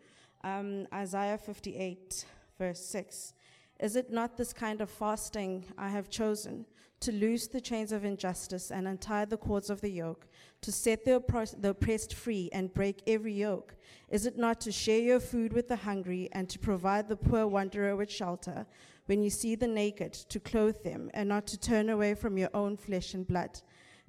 um, 0.44 0.86
Isaiah 0.94 1.38
58, 1.38 2.24
verse 2.56 2.78
6 2.86 3.32
Is 3.80 3.96
it 3.96 4.12
not 4.12 4.36
this 4.36 4.52
kind 4.52 4.80
of 4.80 4.90
fasting 4.90 5.64
I 5.76 5.88
have 5.88 6.10
chosen 6.10 6.66
to 7.00 7.12
loose 7.12 7.46
the 7.46 7.62
chains 7.62 7.92
of 7.92 8.04
injustice 8.04 8.70
and 8.70 8.86
untie 8.86 9.24
the 9.24 9.38
cords 9.38 9.70
of 9.70 9.80
the 9.80 9.90
yoke, 9.90 10.26
to 10.60 10.70
set 10.70 11.04
the, 11.04 11.22
the 11.58 11.70
oppressed 11.70 12.12
free 12.12 12.50
and 12.52 12.74
break 12.74 13.02
every 13.06 13.32
yoke? 13.32 13.74
Is 14.10 14.26
it 14.26 14.36
not 14.36 14.60
to 14.60 14.72
share 14.72 15.00
your 15.00 15.20
food 15.20 15.54
with 15.54 15.68
the 15.68 15.76
hungry 15.76 16.28
and 16.32 16.46
to 16.50 16.58
provide 16.58 17.08
the 17.08 17.16
poor 17.16 17.46
wanderer 17.46 17.96
with 17.96 18.10
shelter? 18.10 18.66
when 19.10 19.24
you 19.24 19.28
see 19.28 19.56
the 19.56 19.66
naked, 19.66 20.12
to 20.12 20.38
clothe 20.38 20.84
them, 20.84 21.10
and 21.14 21.28
not 21.28 21.44
to 21.44 21.58
turn 21.58 21.88
away 21.88 22.14
from 22.14 22.38
your 22.38 22.48
own 22.54 22.76
flesh 22.76 23.12
and 23.12 23.26
blood. 23.26 23.60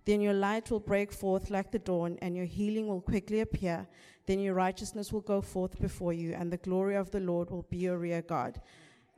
Then 0.06 0.22
your 0.22 0.36
light 0.36 0.70
will 0.70 0.80
break 0.80 1.12
forth 1.12 1.50
like 1.50 1.72
the 1.72 1.80
dawn, 1.80 2.20
and 2.22 2.36
your 2.36 2.46
healing 2.46 2.88
will 2.88 3.02
quickly 3.02 3.40
appear. 3.40 3.88
Then 4.28 4.40
your 4.40 4.54
righteousness 4.54 5.12
will 5.12 5.22
go 5.22 5.42
forth 5.42 5.82
before 5.82 6.14
you, 6.14 6.34
and 6.34 6.54
the 6.54 6.58
glory 6.58 6.96
of 6.96 7.10
the 7.10 7.20
Lord 7.20 7.50
will 7.50 7.66
be 7.72 7.78
your 7.78 7.98
rear 7.98 8.22
guard. 8.22 8.62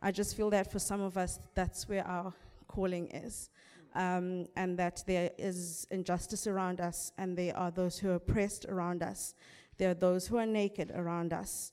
I 0.05 0.11
just 0.11 0.35
feel 0.35 0.49
that 0.49 0.69
for 0.69 0.79
some 0.79 0.99
of 0.99 1.17
us, 1.17 1.39
that's 1.55 1.87
where 1.87 2.05
our 2.05 2.33
calling 2.67 3.07
is. 3.07 3.49
Um, 3.95 4.47
and 4.57 4.77
that 4.77 5.01
there 5.07 5.31
is 5.37 5.87
injustice 5.91 6.45
around 6.45 6.81
us, 6.81 7.13
and 7.17 7.37
there 7.37 7.55
are 7.55 7.71
those 7.71 7.99
who 7.99 8.09
are 8.09 8.15
oppressed 8.15 8.65
around 8.65 9.01
us. 9.01 9.33
There 9.77 9.91
are 9.91 9.93
those 9.95 10.27
who 10.27 10.37
are 10.37 10.45
naked 10.45 10.91
around 10.93 11.31
us. 11.31 11.71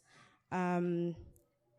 Um, 0.53 1.17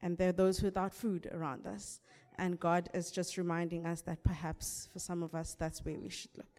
and 0.01 0.17
there 0.17 0.29
are 0.29 0.33
those 0.33 0.61
without 0.61 0.93
food 0.93 1.29
around 1.31 1.67
us. 1.67 2.01
And 2.37 2.59
God 2.59 2.89
is 2.93 3.11
just 3.11 3.37
reminding 3.37 3.85
us 3.85 4.01
that 4.01 4.21
perhaps 4.23 4.89
for 4.91 4.99
some 4.99 5.23
of 5.23 5.33
us, 5.33 5.55
that's 5.57 5.85
where 5.85 5.99
we 5.99 6.09
should 6.09 6.35
look. 6.35 6.50